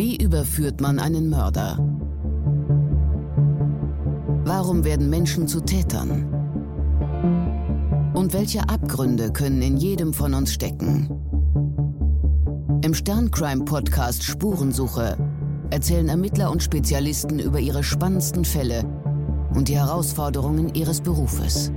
Wie 0.00 0.16
überführt 0.16 0.80
man 0.80 0.98
einen 0.98 1.28
Mörder? 1.28 1.76
Warum 4.46 4.82
werden 4.82 5.10
Menschen 5.10 5.46
zu 5.46 5.60
Tätern? 5.60 6.24
Und 8.14 8.32
welche 8.32 8.66
Abgründe 8.66 9.30
können 9.30 9.60
in 9.60 9.76
jedem 9.76 10.14
von 10.14 10.32
uns 10.32 10.54
stecken? 10.54 11.10
Im 12.82 12.94
Sterncrime-Podcast 12.94 14.22
Spurensuche 14.22 15.18
erzählen 15.68 16.08
Ermittler 16.08 16.50
und 16.50 16.62
Spezialisten 16.62 17.38
über 17.38 17.60
ihre 17.60 17.84
spannendsten 17.84 18.46
Fälle 18.46 18.86
und 19.54 19.68
die 19.68 19.76
Herausforderungen 19.76 20.74
ihres 20.74 21.02
Berufes. 21.02 21.70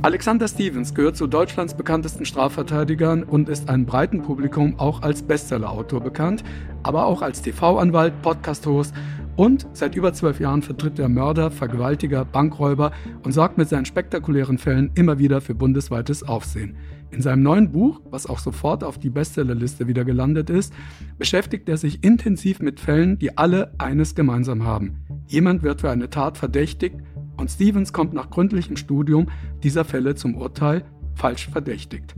Alexander 0.00 0.46
Stevens 0.46 0.94
gehört 0.94 1.16
zu 1.16 1.26
Deutschlands 1.26 1.74
bekanntesten 1.74 2.24
Strafverteidigern 2.24 3.24
und 3.24 3.48
ist 3.48 3.68
einem 3.68 3.84
breiten 3.84 4.22
Publikum 4.22 4.78
auch 4.78 5.02
als 5.02 5.22
Bestsellerautor 5.22 6.00
bekannt, 6.00 6.44
aber 6.84 7.06
auch 7.06 7.20
als 7.20 7.42
TV-Anwalt, 7.42 8.22
Podcast-Host 8.22 8.94
und 9.34 9.66
seit 9.72 9.96
über 9.96 10.12
zwölf 10.12 10.38
Jahren 10.38 10.62
vertritt 10.62 11.00
er 11.00 11.08
Mörder, 11.08 11.50
Vergewaltiger, 11.50 12.24
Bankräuber 12.24 12.92
und 13.24 13.32
sorgt 13.32 13.58
mit 13.58 13.68
seinen 13.68 13.86
spektakulären 13.86 14.58
Fällen 14.58 14.92
immer 14.94 15.18
wieder 15.18 15.40
für 15.40 15.54
bundesweites 15.54 16.22
Aufsehen. 16.22 16.76
In 17.10 17.20
seinem 17.20 17.42
neuen 17.42 17.72
Buch, 17.72 18.00
was 18.10 18.26
auch 18.26 18.38
sofort 18.38 18.84
auf 18.84 18.98
die 18.98 19.10
Bestsellerliste 19.10 19.88
wieder 19.88 20.04
gelandet 20.04 20.48
ist, 20.48 20.72
beschäftigt 21.18 21.68
er 21.68 21.76
sich 21.76 22.04
intensiv 22.04 22.60
mit 22.60 22.78
Fällen, 22.78 23.18
die 23.18 23.36
alle 23.36 23.72
eines 23.78 24.14
gemeinsam 24.14 24.64
haben. 24.64 24.98
Jemand 25.26 25.62
wird 25.62 25.80
für 25.80 25.90
eine 25.90 26.10
Tat 26.10 26.38
verdächtigt 26.38 26.96
und 27.38 27.50
Stevens 27.50 27.92
kommt 27.92 28.12
nach 28.12 28.30
gründlichem 28.30 28.76
Studium 28.76 29.28
dieser 29.62 29.84
Fälle 29.84 30.14
zum 30.14 30.34
Urteil 30.34 30.84
falsch 31.14 31.48
verdächtigt. 31.48 32.14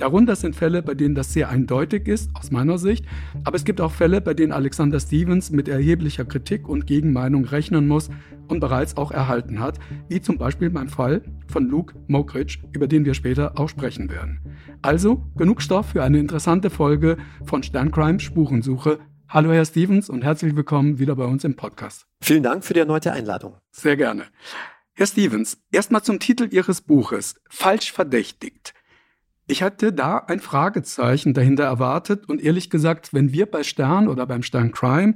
Darunter 0.00 0.34
sind 0.34 0.56
Fälle, 0.56 0.82
bei 0.82 0.94
denen 0.94 1.14
das 1.14 1.34
sehr 1.34 1.50
eindeutig 1.50 2.08
ist, 2.08 2.30
aus 2.34 2.50
meiner 2.50 2.78
Sicht, 2.78 3.04
aber 3.44 3.56
es 3.56 3.66
gibt 3.66 3.82
auch 3.82 3.92
Fälle, 3.92 4.22
bei 4.22 4.32
denen 4.32 4.50
Alexander 4.50 4.98
Stevens 4.98 5.50
mit 5.50 5.68
erheblicher 5.68 6.24
Kritik 6.24 6.70
und 6.70 6.86
Gegenmeinung 6.86 7.44
rechnen 7.44 7.86
muss 7.86 8.08
und 8.48 8.60
bereits 8.60 8.96
auch 8.96 9.10
erhalten 9.10 9.60
hat, 9.60 9.78
wie 10.08 10.22
zum 10.22 10.38
Beispiel 10.38 10.70
beim 10.70 10.88
Fall 10.88 11.20
von 11.48 11.68
Luke 11.68 11.94
Mockridge, 12.06 12.60
über 12.72 12.86
den 12.86 13.04
wir 13.04 13.12
später 13.12 13.58
auch 13.58 13.68
sprechen 13.68 14.10
werden. 14.10 14.40
Also 14.80 15.22
genug 15.36 15.60
Stoff 15.60 15.90
für 15.90 16.02
eine 16.02 16.18
interessante 16.18 16.70
Folge 16.70 17.18
von 17.44 17.62
Sterncrime 17.62 18.20
Spurensuche 18.20 19.00
Hallo 19.32 19.52
Herr 19.52 19.64
Stevens 19.64 20.10
und 20.10 20.24
herzlich 20.24 20.56
willkommen 20.56 20.98
wieder 20.98 21.14
bei 21.14 21.24
uns 21.24 21.44
im 21.44 21.54
Podcast. 21.54 22.04
Vielen 22.20 22.42
Dank 22.42 22.64
für 22.64 22.74
die 22.74 22.80
erneute 22.80 23.12
Einladung. 23.12 23.58
Sehr 23.70 23.96
gerne. 23.96 24.24
Herr 24.94 25.06
Stevens, 25.06 25.62
erstmal 25.70 26.02
zum 26.02 26.18
Titel 26.18 26.48
Ihres 26.50 26.80
Buches, 26.80 27.36
Falsch 27.48 27.92
verdächtigt. 27.92 28.74
Ich 29.46 29.62
hatte 29.62 29.92
da 29.92 30.18
ein 30.18 30.40
Fragezeichen 30.40 31.32
dahinter 31.32 31.62
erwartet 31.62 32.28
und 32.28 32.42
ehrlich 32.42 32.70
gesagt, 32.70 33.14
wenn 33.14 33.32
wir 33.32 33.46
bei 33.46 33.62
Stern 33.62 34.08
oder 34.08 34.26
beim 34.26 34.42
Stern 34.42 34.72
Crime 34.72 35.14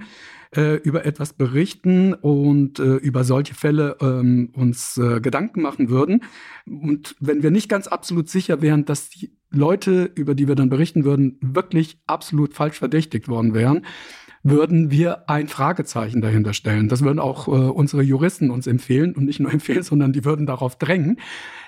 äh, 0.56 0.77
über 0.77 1.05
etwas 1.05 1.33
berichten 1.33 2.14
und 2.14 2.78
äh, 2.78 2.97
über 2.97 3.24
solche 3.24 3.55
Fälle 3.55 3.97
ähm, 4.00 4.50
uns 4.55 4.96
äh, 4.98 5.20
Gedanken 5.20 5.62
machen 5.62 5.88
würden 5.88 6.22
und 6.66 7.16
wenn 7.20 7.42
wir 7.42 7.50
nicht 7.50 7.69
ganz 7.69 7.86
absolut 7.86 8.28
sicher 8.28 8.62
wären, 8.62 8.84
dass 8.84 9.11
die 9.11 9.33
Leute, 9.50 10.11
über 10.14 10.34
die 10.34 10.48
wir 10.48 10.55
dann 10.55 10.69
berichten 10.69 11.05
würden, 11.05 11.38
wirklich 11.41 11.98
absolut 12.06 12.55
falsch 12.55 12.78
verdächtigt 12.78 13.28
worden 13.28 13.55
wären, 13.55 13.84
würden 14.42 14.91
wir 14.91 15.28
ein 15.28 15.48
Fragezeichen 15.48 16.20
dahinter 16.20 16.52
stellen. 16.52 16.89
Das 16.89 17.02
würden 17.02 17.18
auch 17.18 17.48
äh, 17.48 17.50
unsere 17.50 18.02
Juristen 18.02 18.50
uns 18.50 18.66
empfehlen 18.66 19.14
und 19.14 19.24
nicht 19.24 19.41
nur 19.41 19.52
empfehlen, 19.52 19.83
sondern 19.83 20.12
die 20.12 20.24
würden 20.24 20.46
darauf 20.46 20.77
drängen. 20.77 21.18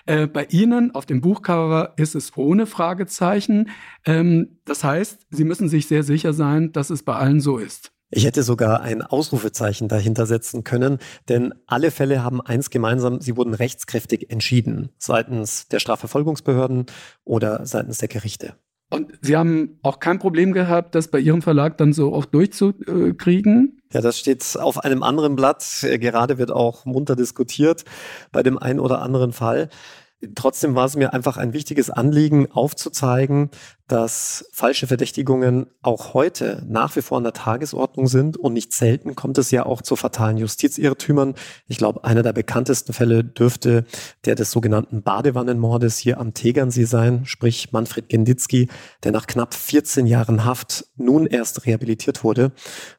Äh, 0.04 0.26
bei 0.26 0.44
Ihnen 0.50 0.94
auf 0.94 1.06
dem 1.06 1.20
Buchcover 1.20 1.94
ist 1.96 2.14
es 2.14 2.36
ohne 2.36 2.66
Fragezeichen. 2.66 3.70
Ähm, 4.04 4.58
das 4.66 4.84
heißt, 4.84 5.26
Sie 5.30 5.44
müssen 5.44 5.68
sich 5.68 5.86
sehr 5.86 6.02
sicher 6.02 6.32
sein, 6.32 6.72
dass 6.72 6.90
es 6.90 7.02
bei 7.02 7.14
allen 7.14 7.40
so 7.40 7.56
ist. 7.56 7.95
Ich 8.10 8.24
hätte 8.24 8.44
sogar 8.44 8.82
ein 8.82 9.02
Ausrufezeichen 9.02 9.88
dahinter 9.88 10.26
setzen 10.26 10.62
können, 10.62 10.98
denn 11.28 11.54
alle 11.66 11.90
Fälle 11.90 12.22
haben 12.22 12.40
eins 12.40 12.70
gemeinsam, 12.70 13.20
sie 13.20 13.36
wurden 13.36 13.52
rechtskräftig 13.52 14.30
entschieden, 14.30 14.90
seitens 14.98 15.66
der 15.68 15.80
Strafverfolgungsbehörden 15.80 16.86
oder 17.24 17.66
seitens 17.66 17.98
der 17.98 18.08
Gerichte. 18.08 18.54
Und 18.88 19.18
Sie 19.20 19.36
haben 19.36 19.80
auch 19.82 19.98
kein 19.98 20.20
Problem 20.20 20.52
gehabt, 20.52 20.94
das 20.94 21.08
bei 21.08 21.18
Ihrem 21.18 21.42
Verlag 21.42 21.76
dann 21.78 21.92
so 21.92 22.14
auch 22.14 22.24
durchzukriegen? 22.24 23.80
Ja, 23.92 24.00
das 24.00 24.16
steht 24.16 24.56
auf 24.56 24.84
einem 24.84 25.02
anderen 25.02 25.34
Blatt. 25.34 25.64
Gerade 25.82 26.38
wird 26.38 26.52
auch 26.52 26.84
munter 26.84 27.16
diskutiert 27.16 27.84
bei 28.30 28.44
dem 28.44 28.58
einen 28.58 28.78
oder 28.78 29.02
anderen 29.02 29.32
Fall. 29.32 29.70
Trotzdem 30.34 30.74
war 30.74 30.86
es 30.86 30.96
mir 30.96 31.12
einfach 31.12 31.36
ein 31.36 31.52
wichtiges 31.52 31.90
Anliegen, 31.90 32.50
aufzuzeigen, 32.50 33.50
dass 33.88 34.48
falsche 34.52 34.88
Verdächtigungen 34.88 35.66
auch 35.80 36.12
heute 36.12 36.64
nach 36.68 36.96
wie 36.96 37.02
vor 37.02 37.18
an 37.18 37.24
der 37.24 37.32
Tagesordnung 37.32 38.08
sind 38.08 38.36
und 38.36 38.52
nicht 38.52 38.72
selten 38.72 39.14
kommt 39.14 39.38
es 39.38 39.52
ja 39.52 39.64
auch 39.64 39.80
zu 39.80 39.94
fatalen 39.94 40.38
Justizirrtümern. 40.38 41.34
Ich 41.68 41.78
glaube, 41.78 42.02
einer 42.02 42.24
der 42.24 42.32
bekanntesten 42.32 42.92
Fälle 42.92 43.22
dürfte 43.22 43.84
der 44.24 44.34
des 44.34 44.50
sogenannten 44.50 45.02
Badewannenmordes 45.02 45.98
hier 45.98 46.18
am 46.18 46.34
Tegernsee 46.34 46.84
sein, 46.84 47.26
sprich 47.26 47.72
Manfred 47.72 48.08
Genditzki, 48.08 48.68
der 49.04 49.12
nach 49.12 49.28
knapp 49.28 49.54
14 49.54 50.06
Jahren 50.06 50.44
Haft 50.44 50.86
nun 50.96 51.26
erst 51.26 51.64
rehabilitiert 51.64 52.24
wurde. 52.24 52.52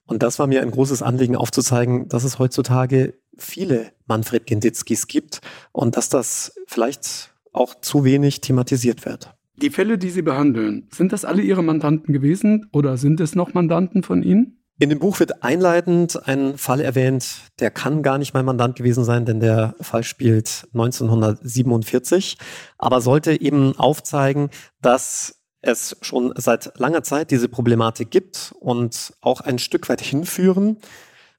Und 0.05 0.23
das 0.23 0.39
war 0.39 0.47
mir 0.47 0.61
ein 0.61 0.71
großes 0.71 1.01
Anliegen 1.01 1.35
aufzuzeigen, 1.35 2.07
dass 2.07 2.23
es 2.23 2.39
heutzutage 2.39 3.15
viele 3.37 3.91
Manfred 4.07 4.45
Genditzkis 4.45 5.07
gibt 5.07 5.41
und 5.71 5.97
dass 5.97 6.09
das 6.09 6.53
vielleicht 6.67 7.33
auch 7.53 7.75
zu 7.81 8.03
wenig 8.03 8.41
thematisiert 8.41 9.05
wird. 9.05 9.33
Die 9.55 9.71
Fälle, 9.71 9.97
die 9.97 10.11
Sie 10.11 10.21
behandeln, 10.21 10.87
sind 10.91 11.11
das 11.11 11.25
alle 11.25 11.41
Ihre 11.41 11.63
Mandanten 11.63 12.13
gewesen 12.13 12.69
oder 12.71 12.97
sind 12.97 13.19
es 13.19 13.35
noch 13.35 13.53
Mandanten 13.53 14.03
von 14.03 14.21
Ihnen? 14.21 14.57
In 14.79 14.91
dem 14.91 14.99
Buch 14.99 15.19
wird 15.19 15.43
einleitend 15.43 16.27
ein 16.27 16.55
Fall 16.59 16.81
erwähnt, 16.81 17.25
der 17.59 17.71
kann 17.71 18.03
gar 18.03 18.19
nicht 18.19 18.35
mein 18.35 18.45
Mandant 18.45 18.75
gewesen 18.75 19.03
sein, 19.03 19.25
denn 19.25 19.39
der 19.39 19.73
Fall 19.81 20.03
spielt 20.03 20.67
1947, 20.73 22.37
aber 22.77 23.01
sollte 23.01 23.41
eben 23.41 23.75
aufzeigen, 23.79 24.51
dass 24.83 25.41
es 25.61 25.97
schon 26.01 26.31
seit 26.35 26.77
langer 26.77 27.01
Zeit 27.01 27.31
diese 27.31 27.49
Problematik 27.49 28.11
gibt 28.11 28.53
und 28.59 29.13
auch 29.21 29.41
ein 29.41 29.57
Stück 29.57 29.89
weit 29.89 30.01
hinführen, 30.01 30.77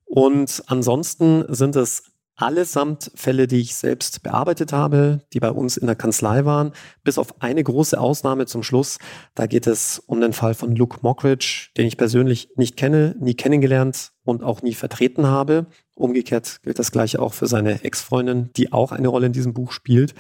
und 0.09 0.63
ansonsten 0.67 1.45
sind 1.49 1.77
es 1.77 2.05
allesamt 2.39 3.11
Fälle, 3.15 3.49
die 3.49 3.61
ich 3.61 3.75
selbst 3.75 4.23
bearbeitet 4.23 4.73
habe, 4.73 5.23
die 5.33 5.41
bei 5.41 5.51
uns 5.51 5.77
in 5.77 5.87
der 5.87 5.97
Kanzlei 5.97 6.45
waren, 6.45 6.73
bis 7.03 7.19
auf 7.19 7.43
eine 7.43 7.63
große 7.63 7.99
Ausnahme 7.99 8.47
zum 8.47 8.63
Schluss. 8.63 8.99
Da 9.35 9.47
geht 9.47 9.67
es 9.67 9.99
um 9.99 10.21
den 10.21 10.33
Fall 10.33 10.55
von 10.55 10.75
Luke 10.75 10.99
Mockridge, 11.03 11.71
den 11.77 11.87
ich 11.87 11.97
persönlich 11.97 12.51
nicht 12.57 12.77
kenne, 12.77 13.17
nie 13.19 13.35
kennengelernt 13.35 14.13
und 14.25 14.45
auch 14.45 14.63
nie 14.63 14.75
vertreten 14.75 15.27
habe. 15.27 15.67
Umgekehrt 15.97 16.61
gilt 16.63 16.79
das 16.79 16.93
gleiche 16.93 17.21
auch 17.21 17.35
für 17.35 17.49
seine 17.49 17.83
Ex-Freundin, 17.83 18.51
die 18.57 18.73
auch 18.73 18.93
eine 18.93 19.09
Rolle 19.09 19.27
in 19.27 19.33
diesem 19.33 19.53
Buch 19.53 19.73
spielt. 19.73 20.15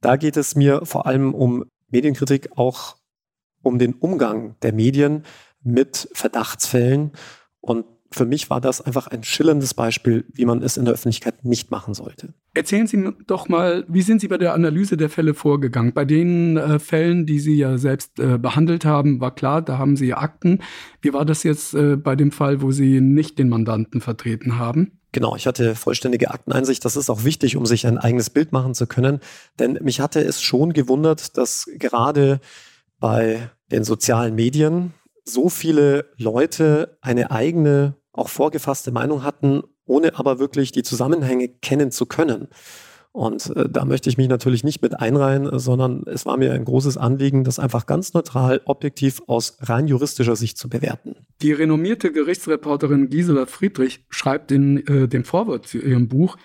Da 0.00 0.16
geht 0.16 0.38
es 0.38 0.56
mir 0.56 0.86
vor 0.86 1.06
allem 1.06 1.34
um 1.34 1.66
Medienkritik, 1.90 2.56
auch 2.56 2.96
um 3.62 3.78
den 3.78 3.92
Umgang 3.92 4.56
der 4.62 4.72
Medien 4.72 5.24
mit 5.62 6.08
Verdachtsfällen 6.12 7.12
und 7.60 7.84
für 8.10 8.24
mich 8.24 8.48
war 8.48 8.60
das 8.60 8.80
einfach 8.80 9.06
ein 9.08 9.22
schillerndes 9.22 9.74
Beispiel, 9.74 10.24
wie 10.32 10.46
man 10.46 10.62
es 10.62 10.76
in 10.76 10.84
der 10.84 10.94
Öffentlichkeit 10.94 11.44
nicht 11.44 11.70
machen 11.70 11.94
sollte. 11.94 12.32
Erzählen 12.54 12.86
Sie 12.86 13.12
doch 13.26 13.48
mal, 13.48 13.84
wie 13.88 14.02
sind 14.02 14.20
Sie 14.20 14.28
bei 14.28 14.38
der 14.38 14.54
Analyse 14.54 14.96
der 14.96 15.10
Fälle 15.10 15.34
vorgegangen? 15.34 15.92
Bei 15.92 16.04
den 16.04 16.56
äh, 16.56 16.78
Fällen, 16.78 17.26
die 17.26 17.38
Sie 17.38 17.56
ja 17.56 17.76
selbst 17.76 18.18
äh, 18.18 18.38
behandelt 18.38 18.84
haben, 18.84 19.20
war 19.20 19.34
klar, 19.34 19.60
da 19.62 19.78
haben 19.78 19.96
Sie 19.96 20.14
Akten. 20.14 20.60
Wie 21.02 21.12
war 21.12 21.24
das 21.24 21.42
jetzt 21.42 21.74
äh, 21.74 21.96
bei 21.96 22.16
dem 22.16 22.32
Fall, 22.32 22.62
wo 22.62 22.70
Sie 22.70 23.00
nicht 23.00 23.38
den 23.38 23.48
Mandanten 23.48 24.00
vertreten 24.00 24.58
haben? 24.58 24.98
Genau, 25.12 25.36
ich 25.36 25.46
hatte 25.46 25.74
vollständige 25.74 26.30
Akteneinsicht. 26.30 26.84
Das 26.84 26.96
ist 26.96 27.10
auch 27.10 27.24
wichtig, 27.24 27.56
um 27.56 27.66
sich 27.66 27.86
ein 27.86 27.98
eigenes 27.98 28.30
Bild 28.30 28.52
machen 28.52 28.74
zu 28.74 28.86
können. 28.86 29.20
Denn 29.58 29.78
mich 29.82 30.00
hatte 30.00 30.20
es 30.20 30.42
schon 30.42 30.72
gewundert, 30.72 31.36
dass 31.38 31.66
gerade 31.78 32.40
bei 33.00 33.50
den 33.70 33.84
sozialen 33.84 34.34
Medien 34.34 34.92
so 35.24 35.48
viele 35.48 36.06
Leute 36.16 36.98
eine 37.00 37.30
eigene, 37.30 37.94
auch 38.18 38.28
vorgefasste 38.28 38.90
Meinung 38.90 39.22
hatten, 39.22 39.62
ohne 39.86 40.18
aber 40.18 40.38
wirklich 40.38 40.72
die 40.72 40.82
Zusammenhänge 40.82 41.48
kennen 41.48 41.90
zu 41.90 42.06
können. 42.06 42.48
Und 43.12 43.56
äh, 43.56 43.68
da 43.68 43.84
möchte 43.84 44.10
ich 44.10 44.18
mich 44.18 44.28
natürlich 44.28 44.64
nicht 44.64 44.82
mit 44.82 45.00
einreihen, 45.00 45.58
sondern 45.58 46.04
es 46.06 46.26
war 46.26 46.36
mir 46.36 46.52
ein 46.52 46.64
großes 46.64 46.96
Anliegen, 46.96 47.42
das 47.42 47.58
einfach 47.58 47.86
ganz 47.86 48.14
neutral, 48.14 48.60
objektiv 48.64 49.22
aus 49.26 49.56
rein 49.62 49.88
juristischer 49.88 50.36
Sicht 50.36 50.58
zu 50.58 50.68
bewerten. 50.68 51.16
Die 51.42 51.52
renommierte 51.52 52.12
Gerichtsreporterin 52.12 53.08
Gisela 53.08 53.46
Friedrich 53.46 54.04
schreibt 54.10 54.52
in 54.52 54.86
äh, 54.86 55.08
dem 55.08 55.24
Vorwort 55.24 55.66
zu 55.66 55.78
ihrem 55.78 56.08
Buch, 56.08 56.36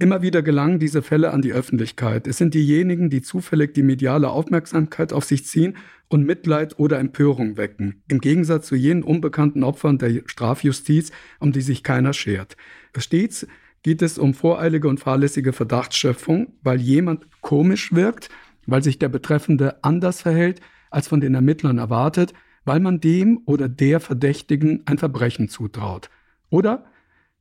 Immer 0.00 0.22
wieder 0.22 0.42
gelangen 0.42 0.80
diese 0.80 1.02
Fälle 1.02 1.30
an 1.30 1.40
die 1.40 1.52
Öffentlichkeit. 1.52 2.26
Es 2.26 2.38
sind 2.38 2.54
diejenigen, 2.54 3.10
die 3.10 3.22
zufällig 3.22 3.74
die 3.74 3.84
mediale 3.84 4.28
Aufmerksamkeit 4.28 5.12
auf 5.12 5.24
sich 5.24 5.46
ziehen 5.46 5.76
und 6.08 6.26
Mitleid 6.26 6.80
oder 6.80 6.98
Empörung 6.98 7.56
wecken, 7.56 8.02
im 8.08 8.20
Gegensatz 8.20 8.66
zu 8.66 8.74
jenen 8.74 9.04
unbekannten 9.04 9.62
Opfern 9.62 9.98
der 9.98 10.22
Strafjustiz, 10.26 11.12
um 11.38 11.52
die 11.52 11.60
sich 11.60 11.84
keiner 11.84 12.12
schert. 12.12 12.56
Stets 12.96 13.46
geht 13.84 14.02
es 14.02 14.18
um 14.18 14.34
voreilige 14.34 14.88
und 14.88 14.98
fahrlässige 14.98 15.52
Verdachtsschöpfung, 15.52 16.54
weil 16.62 16.80
jemand 16.80 17.28
komisch 17.40 17.92
wirkt, 17.94 18.30
weil 18.66 18.82
sich 18.82 18.98
der 18.98 19.08
Betreffende 19.08 19.84
anders 19.84 20.22
verhält, 20.22 20.60
als 20.90 21.06
von 21.06 21.20
den 21.20 21.34
Ermittlern 21.34 21.78
erwartet, 21.78 22.34
weil 22.64 22.80
man 22.80 23.00
dem 23.00 23.42
oder 23.46 23.68
der 23.68 24.00
Verdächtigen 24.00 24.82
ein 24.86 24.98
Verbrechen 24.98 25.48
zutraut. 25.48 26.10
Oder 26.50 26.86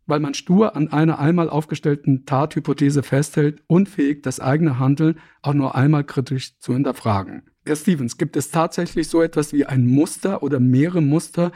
weil 0.05 0.19
man 0.19 0.33
stur 0.33 0.75
an 0.75 0.91
einer 0.91 1.19
einmal 1.19 1.49
aufgestellten 1.49 2.25
Tathypothese 2.25 3.03
festhält, 3.03 3.61
unfähig, 3.67 4.23
das 4.23 4.39
eigene 4.39 4.79
Handeln 4.79 5.19
auch 5.41 5.53
nur 5.53 5.75
einmal 5.75 6.03
kritisch 6.03 6.59
zu 6.59 6.73
hinterfragen. 6.73 7.49
Herr 7.65 7.75
Stevens, 7.75 8.17
gibt 8.17 8.35
es 8.35 8.51
tatsächlich 8.51 9.07
so 9.07 9.21
etwas 9.21 9.53
wie 9.53 9.65
ein 9.65 9.87
Muster 9.87 10.43
oder 10.43 10.59
mehrere 10.59 11.01
Muster, 11.01 11.51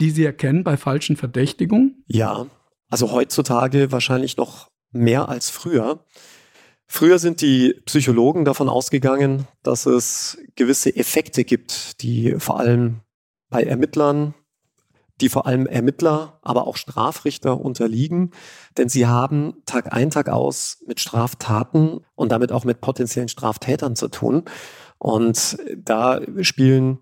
die 0.00 0.10
Sie 0.10 0.24
erkennen 0.24 0.62
bei 0.62 0.76
falschen 0.76 1.16
Verdächtigungen? 1.16 2.04
Ja, 2.06 2.46
also 2.88 3.10
heutzutage 3.10 3.90
wahrscheinlich 3.90 4.36
noch 4.36 4.68
mehr 4.92 5.28
als 5.28 5.50
früher. 5.50 6.04
Früher 6.86 7.18
sind 7.18 7.42
die 7.42 7.74
Psychologen 7.84 8.44
davon 8.44 8.68
ausgegangen, 8.68 9.46
dass 9.62 9.84
es 9.84 10.38
gewisse 10.56 10.94
Effekte 10.96 11.44
gibt, 11.44 12.00
die 12.02 12.36
vor 12.38 12.58
allem 12.58 13.00
bei 13.50 13.62
Ermittlern, 13.62 14.34
die 15.20 15.28
vor 15.28 15.46
allem 15.46 15.66
Ermittler, 15.66 16.38
aber 16.42 16.66
auch 16.66 16.76
Strafrichter 16.76 17.60
unterliegen, 17.60 18.30
denn 18.76 18.88
sie 18.88 19.06
haben 19.06 19.54
Tag 19.66 19.92
ein, 19.92 20.10
Tag 20.10 20.28
aus 20.28 20.78
mit 20.86 21.00
Straftaten 21.00 22.00
und 22.14 22.32
damit 22.32 22.52
auch 22.52 22.64
mit 22.64 22.80
potenziellen 22.80 23.28
Straftätern 23.28 23.96
zu 23.96 24.08
tun. 24.08 24.44
Und 24.98 25.58
da 25.76 26.20
spielen 26.42 26.98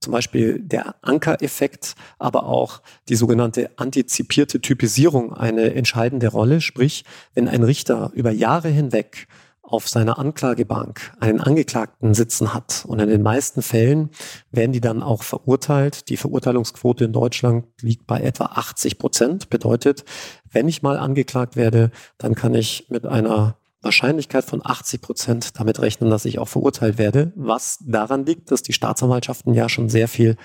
zum 0.00 0.12
Beispiel 0.12 0.60
der 0.60 0.96
Ankereffekt, 1.02 1.94
aber 2.18 2.46
auch 2.46 2.82
die 3.08 3.16
sogenannte 3.16 3.70
antizipierte 3.76 4.60
Typisierung 4.60 5.32
eine 5.32 5.74
entscheidende 5.74 6.28
Rolle. 6.28 6.60
Sprich, 6.60 7.04
wenn 7.34 7.48
ein 7.48 7.62
Richter 7.62 8.10
über 8.14 8.30
Jahre 8.30 8.68
hinweg 8.68 9.28
auf 9.68 9.86
seiner 9.86 10.18
Anklagebank 10.18 11.12
einen 11.20 11.40
Angeklagten 11.40 12.14
sitzen 12.14 12.54
hat 12.54 12.84
und 12.88 13.00
in 13.00 13.08
den 13.08 13.22
meisten 13.22 13.60
Fällen 13.60 14.10
werden 14.50 14.72
die 14.72 14.80
dann 14.80 15.02
auch 15.02 15.22
verurteilt. 15.22 16.08
Die 16.08 16.16
Verurteilungsquote 16.16 17.04
in 17.04 17.12
Deutschland 17.12 17.66
liegt 17.82 18.06
bei 18.06 18.20
etwa 18.20 18.46
80 18.46 18.98
Prozent. 18.98 19.50
Bedeutet, 19.50 20.04
wenn 20.50 20.68
ich 20.68 20.82
mal 20.82 20.96
angeklagt 20.96 21.54
werde, 21.56 21.90
dann 22.16 22.34
kann 22.34 22.54
ich 22.54 22.86
mit 22.88 23.04
einer 23.04 23.58
Wahrscheinlichkeit 23.82 24.44
von 24.44 24.62
80 24.64 25.02
Prozent 25.02 25.60
damit 25.60 25.80
rechnen, 25.80 26.08
dass 26.10 26.24
ich 26.24 26.38
auch 26.38 26.48
verurteilt 26.48 26.96
werde, 26.96 27.32
was 27.36 27.78
daran 27.86 28.24
liegt, 28.24 28.50
dass 28.50 28.62
die 28.62 28.72
Staatsanwaltschaften 28.72 29.52
ja 29.52 29.68
schon 29.68 29.90
sehr 29.90 30.08
viel 30.08 30.36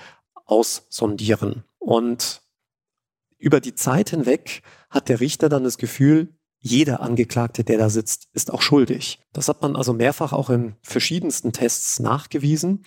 aussondieren. 0.44 1.64
Und 1.78 2.42
über 3.38 3.60
die 3.60 3.74
Zeit 3.74 4.10
hinweg 4.10 4.62
hat 4.90 5.08
der 5.08 5.20
Richter 5.20 5.48
dann 5.48 5.64
das 5.64 5.78
Gefühl, 5.78 6.36
jeder 6.66 7.00
Angeklagte, 7.02 7.62
der 7.62 7.76
da 7.76 7.90
sitzt, 7.90 8.28
ist 8.32 8.50
auch 8.50 8.62
schuldig. 8.62 9.20
Das 9.34 9.48
hat 9.48 9.60
man 9.60 9.76
also 9.76 9.92
mehrfach 9.92 10.32
auch 10.32 10.48
in 10.48 10.76
verschiedensten 10.80 11.52
Tests 11.52 12.00
nachgewiesen. 12.00 12.86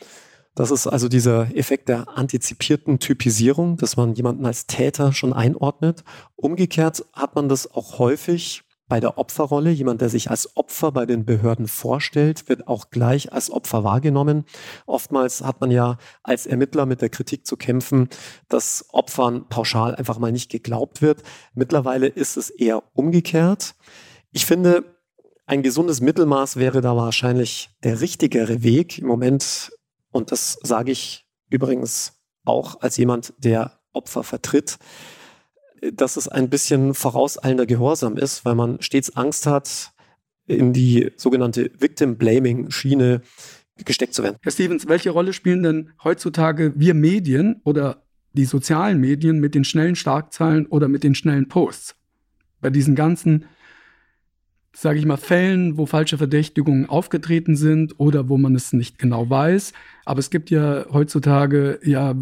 Das 0.55 0.71
ist 0.71 0.87
also 0.87 1.07
dieser 1.07 1.55
Effekt 1.55 1.87
der 1.87 2.17
antizipierten 2.17 2.97
Typisierung, 2.97 3.77
dass 3.77 3.95
man 3.95 4.15
jemanden 4.15 4.47
als 4.47 4.65
Täter 4.65 5.13
schon 5.13 5.31
einordnet. 5.31 6.03
Umgekehrt 6.35 7.05
hat 7.13 7.35
man 7.35 7.49
das 7.49 7.71
auch 7.71 7.99
häufig 7.99 8.63
bei 8.87 8.99
der 8.99 9.17
Opferrolle. 9.17 9.69
Jemand, 9.71 10.01
der 10.01 10.09
sich 10.09 10.29
als 10.29 10.55
Opfer 10.55 10.91
bei 10.91 11.05
den 11.05 11.25
Behörden 11.25 11.67
vorstellt, 11.67 12.49
wird 12.49 12.67
auch 12.67 12.89
gleich 12.89 13.33
als 13.33 13.51
Opfer 13.51 13.83
wahrgenommen. 13.83 14.45
Oftmals 14.85 15.41
hat 15.41 15.61
man 15.61 15.71
ja 15.71 15.97
als 16.23 16.45
Ermittler 16.45 16.85
mit 16.85 17.01
der 17.01 17.09
Kritik 17.09 17.45
zu 17.45 17.57
kämpfen, 17.57 18.09
dass 18.49 18.85
Opfern 18.91 19.47
pauschal 19.49 19.95
einfach 19.95 20.19
mal 20.19 20.31
nicht 20.31 20.49
geglaubt 20.49 21.01
wird. 21.01 21.23
Mittlerweile 21.53 22.07
ist 22.07 22.37
es 22.37 22.49
eher 22.49 22.83
umgekehrt. 22.93 23.75
Ich 24.31 24.45
finde, 24.45 24.83
ein 25.45 25.63
gesundes 25.63 26.01
Mittelmaß 26.01 26.57
wäre 26.57 26.81
da 26.81 26.95
wahrscheinlich 26.95 27.69
der 27.83 28.01
richtigere 28.01 28.63
Weg 28.63 28.97
im 28.99 29.07
Moment. 29.07 29.71
Und 30.11 30.31
das 30.31 30.59
sage 30.61 30.91
ich 30.91 31.25
übrigens 31.49 32.13
auch 32.43 32.81
als 32.81 32.97
jemand, 32.97 33.33
der 33.37 33.79
Opfer 33.93 34.23
vertritt 34.23 34.77
dass 35.93 36.17
es 36.17 36.27
ein 36.27 36.49
bisschen 36.49 36.93
vorauseilender 36.93 37.65
Gehorsam 37.65 38.17
ist, 38.17 38.45
weil 38.45 38.55
man 38.55 38.81
stets 38.81 39.15
Angst 39.15 39.45
hat, 39.45 39.91
in 40.47 40.73
die 40.73 41.11
sogenannte 41.17 41.71
Victim-Blaming-Schiene 41.77 43.21
gesteckt 43.85 44.13
zu 44.13 44.23
werden. 44.23 44.37
Herr 44.41 44.51
Stevens, 44.51 44.87
welche 44.87 45.11
Rolle 45.11 45.33
spielen 45.33 45.63
denn 45.63 45.91
heutzutage 46.03 46.73
wir 46.75 46.93
Medien 46.93 47.61
oder 47.63 48.03
die 48.33 48.45
sozialen 48.45 48.99
Medien 48.99 49.39
mit 49.39 49.55
den 49.55 49.63
schnellen 49.63 49.95
Starkzahlen 49.95 50.65
oder 50.67 50.87
mit 50.87 51.03
den 51.03 51.15
schnellen 51.15 51.47
Posts? 51.47 51.95
Bei 52.61 52.69
diesen 52.69 52.95
ganzen, 52.95 53.45
sage 54.73 54.99
ich 54.99 55.05
mal, 55.05 55.17
Fällen, 55.17 55.77
wo 55.77 55.85
falsche 55.85 56.17
Verdächtigungen 56.17 56.87
aufgetreten 56.87 57.55
sind 57.55 57.99
oder 57.99 58.29
wo 58.29 58.37
man 58.37 58.55
es 58.55 58.73
nicht 58.73 58.97
genau 58.97 59.29
weiß. 59.29 59.73
Aber 60.05 60.19
es 60.19 60.29
gibt 60.29 60.49
ja 60.49 60.85
heutzutage, 60.91 61.79
ja, 61.83 62.15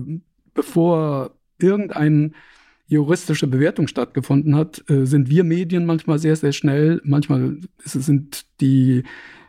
bevor 0.53 1.37
irgendein 1.59 2.35
juristische 2.87 3.47
Bewertung 3.47 3.87
stattgefunden 3.87 4.55
hat, 4.55 4.83
äh, 4.89 5.05
sind 5.05 5.29
wir 5.29 5.43
Medien 5.43 5.85
manchmal 5.85 6.19
sehr, 6.19 6.35
sehr 6.35 6.51
schnell. 6.51 7.01
Manchmal 7.03 7.57
sind 7.83 8.45
die 8.61 9.03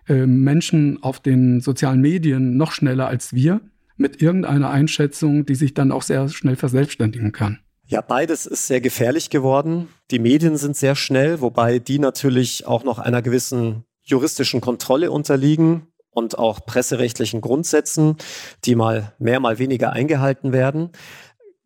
äh, 0.09 0.27
Menschen 0.27 1.03
auf 1.03 1.21
den 1.21 1.61
sozialen 1.61 2.01
Medien 2.01 2.57
noch 2.57 2.73
schneller 2.73 3.09
als 3.09 3.35
wir 3.35 3.61
mit 3.97 4.21
irgendeiner 4.21 4.71
Einschätzung, 4.71 5.47
die 5.47 5.55
sich 5.55 5.75
dann 5.75 5.93
auch 5.93 6.03
sehr 6.03 6.29
schnell 6.29 6.57
verselbstständigen 6.57 7.33
kann. 7.33 7.61
Ja, 7.87 8.01
beides 8.01 8.47
ist 8.47 8.67
sehr 8.67 8.81
gefährlich 8.81 9.31
geworden. 9.31 9.89
Die 10.11 10.19
Medien 10.19 10.57
sind 10.57 10.77
sehr 10.77 10.97
schnell, 10.97 11.41
wobei 11.41 11.79
die 11.79 11.99
natürlich 11.99 12.67
auch 12.67 12.85
noch 12.85 12.99
einer 12.99 13.23
gewissen 13.23 13.85
juristischen 14.03 14.61
Kontrolle 14.61 15.11
unterliegen 15.11 15.87
und 16.11 16.39
auch 16.39 16.65
presserechtlichen 16.65 17.41
Grundsätzen, 17.41 18.17
die 18.65 18.75
mal 18.75 19.13
mehr, 19.19 19.39
mal 19.39 19.59
weniger 19.59 19.93
eingehalten 19.93 20.53
werden. 20.53 20.91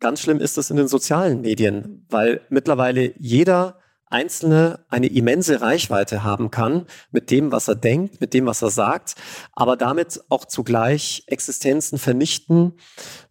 Ganz 0.01 0.19
schlimm 0.19 0.39
ist 0.39 0.57
es 0.57 0.71
in 0.71 0.77
den 0.77 0.87
sozialen 0.87 1.41
Medien, 1.41 2.07
weil 2.09 2.41
mittlerweile 2.49 3.13
jeder 3.19 3.77
Einzelne 4.07 4.83
eine 4.89 5.05
immense 5.05 5.61
Reichweite 5.61 6.23
haben 6.23 6.49
kann 6.49 6.87
mit 7.11 7.29
dem, 7.29 7.51
was 7.51 7.67
er 7.67 7.75
denkt, 7.75 8.19
mit 8.19 8.33
dem, 8.33 8.47
was 8.47 8.63
er 8.63 8.71
sagt, 8.71 9.13
aber 9.53 9.77
damit 9.77 10.19
auch 10.29 10.45
zugleich 10.45 11.23
Existenzen 11.27 11.99
vernichten, 11.99 12.73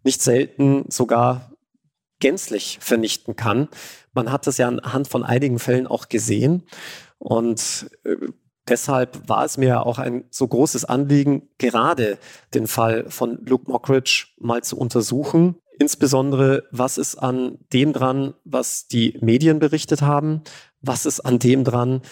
nicht 0.05 0.23
selten 0.23 0.85
sogar 0.89 1.51
gänzlich 2.21 2.79
vernichten 2.81 3.35
kann. 3.35 3.69
Man 4.13 4.31
hat 4.31 4.47
das 4.47 4.57
ja 4.57 4.69
anhand 4.69 5.09
von 5.09 5.25
einigen 5.25 5.59
Fällen 5.59 5.89
auch 5.89 6.09
gesehen 6.09 6.69
und 7.19 7.91
äh, 8.05 8.15
deshalb 8.69 9.29
war 9.29 9.45
es 9.45 9.59
mir 9.59 9.85
auch 9.85 9.99
ein 9.99 10.25
so 10.31 10.47
großes 10.47 10.85
Anliegen, 10.85 11.49
gerade 11.59 12.17
den 12.55 12.69
Fall 12.69 13.11
von 13.11 13.45
Luke 13.45 13.69
Mockridge 13.69 14.29
mal 14.39 14.63
zu 14.63 14.79
untersuchen 14.79 15.57
Insbesondere, 15.81 16.65
was 16.71 16.99
ist 16.99 17.17
an 17.17 17.57
dem 17.73 17.95
dran, 17.95 18.35
was 18.45 18.87
die 18.87 19.17
Medien 19.23 19.61
berichtet 19.61 20.03
haben? 20.03 20.43
Was 20.83 21.07
ist 21.07 21.21
an 21.21 21.39
dem 21.39 21.65
dran, 21.65 22.03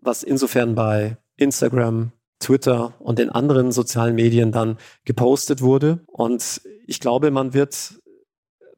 was 0.00 0.24
insofern 0.24 0.74
bei 0.74 1.18
Instagram, 1.36 2.10
Twitter 2.40 2.94
und 2.98 3.20
den 3.20 3.30
anderen 3.30 3.70
sozialen 3.70 4.16
Medien 4.16 4.50
dann 4.50 4.76
gepostet 5.04 5.62
wurde? 5.62 6.00
Und 6.08 6.62
ich 6.88 6.98
glaube, 6.98 7.30
man 7.30 7.54
wird 7.54 7.94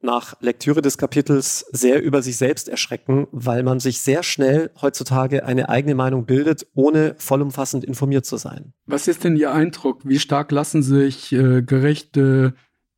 nach 0.03 0.39
Lektüre 0.41 0.83
des 0.83 0.99
Kapitels 0.99 1.65
sehr 1.71 2.03
über 2.03 2.21
sich 2.21 2.37
selbst 2.37 2.69
erschrecken, 2.69 3.25
weil 3.31 3.63
man 3.63 3.79
sich 3.79 4.01
sehr 4.01 4.21
schnell 4.21 4.69
heutzutage 4.79 5.43
eine 5.43 5.69
eigene 5.69 5.95
Meinung 5.95 6.27
bildet, 6.27 6.67
ohne 6.75 7.15
vollumfassend 7.17 7.83
informiert 7.83 8.27
zu 8.27 8.37
sein. 8.37 8.73
Was 8.85 9.07
ist 9.07 9.23
denn 9.23 9.37
Ihr 9.37 9.51
Eindruck? 9.51 10.07
Wie 10.07 10.19
stark 10.19 10.51
lassen 10.51 10.83
sich 10.83 11.31
äh, 11.31 11.63
Gerechte 11.63 12.53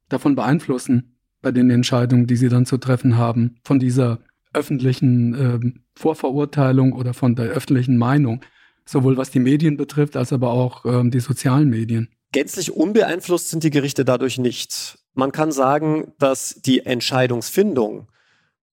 davon 0.10 0.36
beeinflussen? 0.36 1.17
Bei 1.42 1.52
den 1.52 1.70
Entscheidungen, 1.70 2.28
die 2.28 2.36
sie 2.36 2.50
dann 2.50 2.66
zu 2.66 2.78
treffen 2.78 3.18
haben, 3.18 3.58
von 3.64 3.80
dieser 3.80 4.20
öffentlichen 4.54 5.34
äh, 5.34 5.60
Vorverurteilung 5.96 6.94
oder 6.94 7.14
von 7.14 7.36
der 7.36 7.48
öffentlichen 7.48 7.98
Meinung, 7.98 8.42
sowohl 8.86 9.18
was 9.18 9.32
die 9.32 9.40
Medien 9.40 9.78
betrifft, 9.78 10.16
als 10.18 10.34
aber 10.34 10.52
auch 10.52 10.86
ähm, 10.86 11.12
die 11.12 11.20
sozialen 11.20 11.70
Medien. 11.70 12.10
Gänzlich 12.32 12.72
unbeeinflusst 12.72 13.50
sind 13.50 13.64
die 13.64 13.70
Gerichte 13.70 14.04
dadurch 14.04 14.38
nicht. 14.38 15.00
Man 15.14 15.32
kann 15.32 15.52
sagen, 15.52 16.14
dass 16.20 16.62
die 16.62 16.86
Entscheidungsfindung 16.86 18.08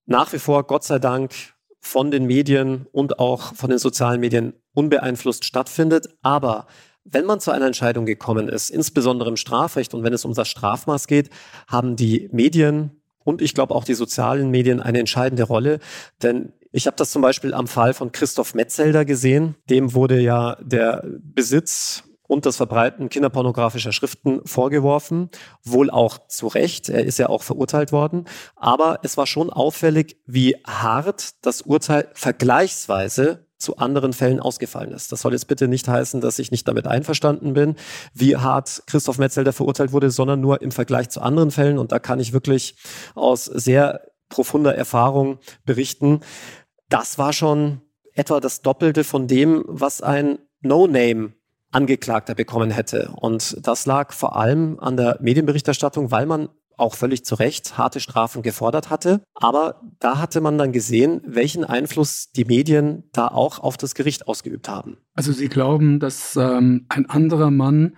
nach 0.07 0.33
wie 0.33 0.39
vor, 0.39 0.67
Gott 0.67 0.85
sei 0.85 0.99
Dank, 0.99 1.33
von 1.81 2.11
den 2.11 2.27
Medien 2.27 2.87
und 2.93 3.19
auch 3.19 3.55
von 3.55 3.71
den 3.71 3.79
sozialen 3.79 4.21
Medien 4.21 4.55
unbeeinflusst 4.73 5.45
stattfindet. 5.45 6.09
Aber 6.23 6.67
wenn 7.05 7.27
man 7.27 7.41
zu 7.41 7.51
einer 7.51 7.67
Entscheidung 7.67 8.07
gekommen 8.07 8.49
ist, 8.49 8.71
insbesondere 8.71 9.29
im 9.29 9.37
Strafrecht 9.37 9.95
und 9.95 10.03
wenn 10.03 10.13
es 10.13 10.25
um 10.25 10.35
das 10.35 10.49
Strafmaß 10.49 11.07
geht, 11.07 11.31
haben 11.69 11.97
die 11.97 12.29
Medien 12.33 13.03
und 13.25 13.43
ich 13.43 13.55
glaube 13.55 13.75
auch 13.75 13.85
die 13.85 13.95
sozialen 13.95 14.51
Medien 14.51 14.81
eine 14.81 14.99
entscheidende 14.99 15.45
Rolle. 15.45 15.81
Denn 16.23 16.53
ich 16.73 16.87
habe 16.87 16.97
das 16.97 17.11
zum 17.11 17.23
Beispiel 17.23 17.55
am 17.55 17.67
Fall 17.67 17.95
von 17.95 18.13
Christoph 18.13 18.55
Metzelder 18.55 19.05
gesehen. 19.05 19.55
Dem 19.71 19.95
wurde 19.95 20.21
ja 20.21 20.57
der 20.61 21.05
Besitz 21.23 22.05
und 22.27 22.47
das 22.47 22.57
Verbreiten 22.57 23.09
kinderpornografischer 23.11 23.93
Schriften 23.93 24.41
vorgeworfen, 24.47 25.31
wohl 25.63 25.91
auch 25.91 26.27
zu 26.27 26.49
Recht. 26.49 26.89
Er 26.89 27.05
ist 27.05 27.19
ja 27.19 27.29
auch 27.29 27.43
verurteilt 27.43 27.93
worden. 27.93 28.25
Aber 28.57 28.99
es 29.03 29.17
war 29.17 29.27
schon 29.27 29.51
auffällig, 29.51 30.17
wie 30.27 30.57
hart 30.67 31.35
das 31.43 31.63
Urteil 31.63 32.09
vergleichsweise 32.15 33.47
zu 33.65 33.79
anderen 33.79 34.13
Fällen 34.13 34.39
ausgefallen 34.39 34.93
ist. 34.93 35.11
Das 35.11 35.23
soll 35.23 35.33
jetzt 35.33 35.49
bitte 35.49 35.67
nicht 35.67 35.89
heißen, 35.89 36.21
dass 36.21 36.39
ich 36.39 36.51
nicht 36.51 36.69
damit 36.69 36.87
einverstanden 36.87 37.55
bin, 37.55 37.77
wie 38.13 38.37
hart 38.37 38.83
Christoph 38.87 39.19
Metzelder 39.19 39.53
verurteilt 39.53 39.93
wurde, 39.93 40.11
sondern 40.11 40.41
nur 40.41 40.63
im 40.63 40.71
Vergleich 40.71 41.09
zu 41.11 41.21
anderen 41.21 41.51
Fällen. 41.51 41.79
Und 41.79 41.91
da 41.91 41.99
kann 41.99 42.21
ich 42.21 42.33
wirklich 42.33 42.77
aus 43.15 43.47
sehr 43.47 44.03
profunder 44.29 44.75
Erfahrung 44.75 45.39
berichten. 45.65 46.21
Das 46.89 47.19
war 47.19 47.33
schon 47.33 47.81
etwa 48.13 48.39
das 48.39 48.63
Doppelte 48.63 49.03
von 49.03 49.27
dem, 49.27 49.65
was 49.67 50.01
ein 50.01 50.39
No-Name 50.61 51.33
Angeklagter 51.73 52.37
bekommen 52.37 52.71
hätte. 52.71 53.11
Und 53.17 53.57
das 53.67 53.85
lag 53.85 54.13
vor 54.13 54.37
allem 54.37 54.79
an 54.79 54.97
der 54.97 55.19
Medienberichterstattung, 55.21 56.13
weil 56.13 56.25
man 56.25 56.49
auch 56.77 56.95
völlig 56.95 57.25
zu 57.25 57.35
Recht 57.35 57.79
harte 57.79 58.01
Strafen 58.01 58.43
gefordert 58.43 58.91
hatte. 58.91 59.21
Aber 59.35 59.81
da 59.99 60.19
hatte 60.19 60.41
man 60.41 60.59
dann 60.59 60.73
gesehen, 60.73 61.23
welchen 61.27 61.65
Einfluss 61.65 62.31
die 62.33 62.45
Medien 62.45 63.05
da 63.13 63.29
auch 63.29 63.59
auf 63.59 63.77
das 63.77 63.95
Gericht 63.95 64.29
ausgeübt 64.29 64.69
haben. 64.69 64.99
Also 65.15 65.33
Sie 65.33 65.49
glauben, 65.49 66.01
dass 66.01 66.37
ähm, 66.37 66.87
ein 66.89 67.09
anderer 67.09 67.51
Mann 67.51 67.97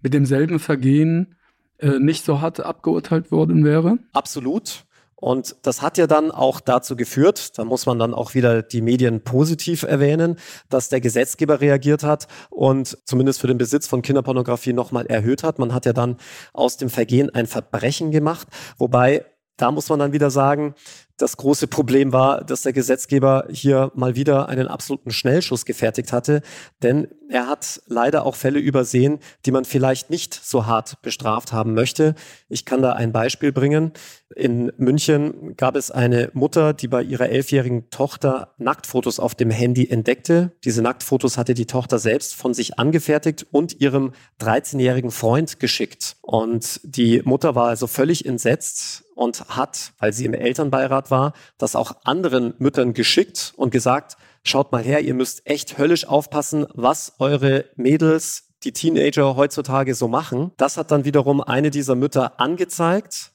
mit 0.00 0.14
demselben 0.14 0.58
Vergehen 0.58 1.36
äh, 1.78 1.98
nicht 1.98 2.24
so 2.24 2.40
hart 2.40 2.60
abgeurteilt 2.60 3.30
worden 3.30 3.64
wäre? 3.64 3.98
Absolut. 4.12 4.84
Und 5.20 5.56
das 5.62 5.82
hat 5.82 5.98
ja 5.98 6.06
dann 6.06 6.30
auch 6.30 6.60
dazu 6.60 6.94
geführt, 6.94 7.58
da 7.58 7.64
muss 7.64 7.86
man 7.86 7.98
dann 7.98 8.14
auch 8.14 8.34
wieder 8.34 8.62
die 8.62 8.80
Medien 8.80 9.22
positiv 9.22 9.82
erwähnen, 9.82 10.36
dass 10.68 10.90
der 10.90 11.00
Gesetzgeber 11.00 11.60
reagiert 11.60 12.04
hat 12.04 12.28
und 12.50 12.96
zumindest 13.04 13.40
für 13.40 13.48
den 13.48 13.58
Besitz 13.58 13.88
von 13.88 14.02
Kinderpornografie 14.02 14.72
nochmal 14.72 15.06
erhöht 15.06 15.42
hat. 15.42 15.58
Man 15.58 15.74
hat 15.74 15.86
ja 15.86 15.92
dann 15.92 16.18
aus 16.52 16.76
dem 16.76 16.88
Vergehen 16.88 17.30
ein 17.30 17.48
Verbrechen 17.48 18.12
gemacht, 18.12 18.46
wobei 18.78 19.24
da 19.56 19.72
muss 19.72 19.88
man 19.88 19.98
dann 19.98 20.12
wieder 20.12 20.30
sagen, 20.30 20.74
das 21.18 21.36
große 21.36 21.66
Problem 21.66 22.12
war, 22.12 22.44
dass 22.44 22.62
der 22.62 22.72
Gesetzgeber 22.72 23.46
hier 23.50 23.92
mal 23.94 24.14
wieder 24.14 24.48
einen 24.48 24.68
absoluten 24.68 25.10
Schnellschuss 25.10 25.66
gefertigt 25.66 26.12
hatte, 26.12 26.42
denn 26.82 27.08
er 27.28 27.46
hat 27.46 27.82
leider 27.86 28.24
auch 28.24 28.36
Fälle 28.36 28.58
übersehen, 28.58 29.18
die 29.44 29.50
man 29.50 29.66
vielleicht 29.66 30.08
nicht 30.08 30.32
so 30.32 30.64
hart 30.64 31.02
bestraft 31.02 31.52
haben 31.52 31.74
möchte. 31.74 32.14
Ich 32.48 32.64
kann 32.64 32.80
da 32.80 32.92
ein 32.92 33.12
Beispiel 33.12 33.52
bringen. 33.52 33.92
In 34.34 34.72
München 34.78 35.54
gab 35.56 35.76
es 35.76 35.90
eine 35.90 36.30
Mutter, 36.32 36.72
die 36.72 36.88
bei 36.88 37.02
ihrer 37.02 37.28
elfjährigen 37.28 37.90
Tochter 37.90 38.54
Nacktfotos 38.56 39.20
auf 39.20 39.34
dem 39.34 39.50
Handy 39.50 39.88
entdeckte. 39.88 40.52
Diese 40.64 40.80
Nacktfotos 40.80 41.36
hatte 41.36 41.52
die 41.52 41.66
Tochter 41.66 41.98
selbst 41.98 42.34
von 42.34 42.54
sich 42.54 42.78
angefertigt 42.78 43.46
und 43.50 43.78
ihrem 43.80 44.12
13-jährigen 44.40 45.10
Freund 45.10 45.60
geschickt. 45.60 46.16
Und 46.22 46.80
die 46.82 47.20
Mutter 47.24 47.54
war 47.54 47.68
also 47.68 47.86
völlig 47.86 48.24
entsetzt 48.24 49.04
und 49.18 49.44
hat, 49.48 49.92
weil 49.98 50.12
sie 50.12 50.24
im 50.24 50.32
Elternbeirat 50.34 51.07
war, 51.10 51.32
das 51.58 51.76
auch 51.76 51.96
anderen 52.04 52.54
Müttern 52.58 52.94
geschickt 52.94 53.52
und 53.56 53.70
gesagt, 53.70 54.16
schaut 54.44 54.72
mal 54.72 54.82
her, 54.82 55.00
ihr 55.00 55.14
müsst 55.14 55.46
echt 55.46 55.78
höllisch 55.78 56.06
aufpassen, 56.06 56.66
was 56.74 57.14
eure 57.18 57.66
Mädels, 57.76 58.48
die 58.64 58.72
Teenager 58.72 59.36
heutzutage 59.36 59.94
so 59.94 60.08
machen. 60.08 60.52
Das 60.56 60.76
hat 60.76 60.90
dann 60.90 61.04
wiederum 61.04 61.40
eine 61.40 61.70
dieser 61.70 61.94
Mütter 61.94 62.40
angezeigt, 62.40 63.32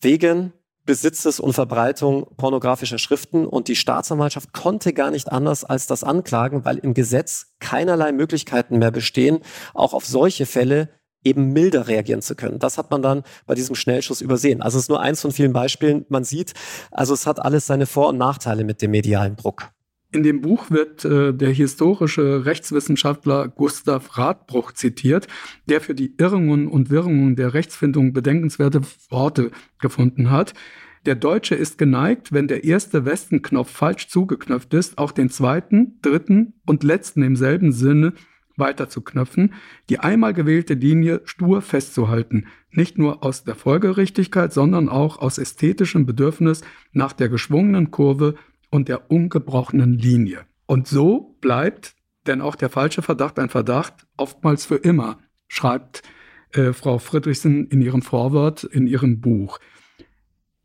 wegen 0.00 0.52
Besitzes 0.88 1.38
und 1.38 1.52
Verbreitung 1.52 2.26
pornografischer 2.38 2.96
Schriften 2.96 3.46
und 3.46 3.68
die 3.68 3.76
Staatsanwaltschaft 3.76 4.54
konnte 4.54 4.94
gar 4.94 5.10
nicht 5.10 5.30
anders 5.30 5.62
als 5.62 5.86
das 5.86 6.02
anklagen, 6.02 6.64
weil 6.64 6.78
im 6.78 6.94
Gesetz 6.94 7.48
keinerlei 7.58 8.10
Möglichkeiten 8.12 8.78
mehr 8.78 8.90
bestehen, 8.90 9.40
auch 9.74 9.92
auf 9.92 10.06
solche 10.06 10.46
Fälle 10.46 10.88
eben 11.24 11.52
milder 11.52 11.88
reagieren 11.88 12.22
zu 12.22 12.34
können. 12.34 12.58
Das 12.58 12.78
hat 12.78 12.90
man 12.90 13.02
dann 13.02 13.22
bei 13.46 13.54
diesem 13.54 13.74
Schnellschuss 13.74 14.20
übersehen. 14.20 14.62
Also 14.62 14.78
es 14.78 14.84
ist 14.84 14.88
nur 14.88 15.00
eins 15.00 15.20
von 15.20 15.32
vielen 15.32 15.52
Beispielen. 15.52 16.06
Man 16.08 16.24
sieht, 16.24 16.54
also 16.90 17.14
es 17.14 17.26
hat 17.26 17.40
alles 17.40 17.66
seine 17.66 17.86
Vor- 17.86 18.08
und 18.08 18.18
Nachteile 18.18 18.64
mit 18.64 18.82
dem 18.82 18.92
medialen 18.92 19.36
Druck. 19.36 19.70
In 20.10 20.22
dem 20.22 20.40
Buch 20.40 20.70
wird 20.70 21.04
äh, 21.04 21.34
der 21.34 21.50
historische 21.50 22.46
Rechtswissenschaftler 22.46 23.48
Gustav 23.48 24.16
Radbruch 24.16 24.72
zitiert, 24.72 25.26
der 25.68 25.82
für 25.82 25.94
die 25.94 26.14
Irrungen 26.16 26.66
und 26.66 26.88
Wirrungen 26.88 27.36
der 27.36 27.52
Rechtsfindung 27.52 28.14
bedenkenswerte 28.14 28.80
Worte 29.10 29.50
gefunden 29.78 30.30
hat. 30.30 30.54
Der 31.04 31.14
Deutsche 31.14 31.54
ist 31.54 31.76
geneigt, 31.76 32.32
wenn 32.32 32.48
der 32.48 32.64
erste 32.64 33.04
Westenknopf 33.04 33.70
falsch 33.70 34.08
zugeknöpft 34.08 34.72
ist, 34.72 34.96
auch 34.96 35.12
den 35.12 35.28
zweiten, 35.28 35.98
dritten 36.00 36.54
und 36.64 36.84
letzten 36.84 37.22
im 37.22 37.36
selben 37.36 37.72
Sinne 37.72 38.14
weiterzuknöpfen, 38.58 39.54
die 39.88 39.98
einmal 39.98 40.34
gewählte 40.34 40.74
Linie 40.74 41.20
stur 41.24 41.62
festzuhalten, 41.62 42.46
nicht 42.70 42.98
nur 42.98 43.24
aus 43.24 43.44
der 43.44 43.54
Folgerichtigkeit, 43.54 44.52
sondern 44.52 44.88
auch 44.88 45.18
aus 45.18 45.38
ästhetischem 45.38 46.06
Bedürfnis 46.06 46.62
nach 46.92 47.12
der 47.12 47.28
geschwungenen 47.28 47.90
Kurve 47.90 48.34
und 48.70 48.88
der 48.88 49.10
ungebrochenen 49.10 49.98
Linie. 49.98 50.40
Und 50.66 50.86
so 50.86 51.36
bleibt 51.40 51.94
denn 52.26 52.40
auch 52.40 52.56
der 52.56 52.68
falsche 52.68 53.02
Verdacht 53.02 53.38
ein 53.38 53.48
Verdacht, 53.48 54.06
oftmals 54.16 54.66
für 54.66 54.76
immer, 54.76 55.18
schreibt 55.46 56.02
äh, 56.52 56.72
Frau 56.72 56.98
Friedrichsen 56.98 57.68
in 57.68 57.80
ihrem 57.80 58.02
Vorwort 58.02 58.64
in 58.64 58.86
ihrem 58.86 59.20
Buch. 59.20 59.58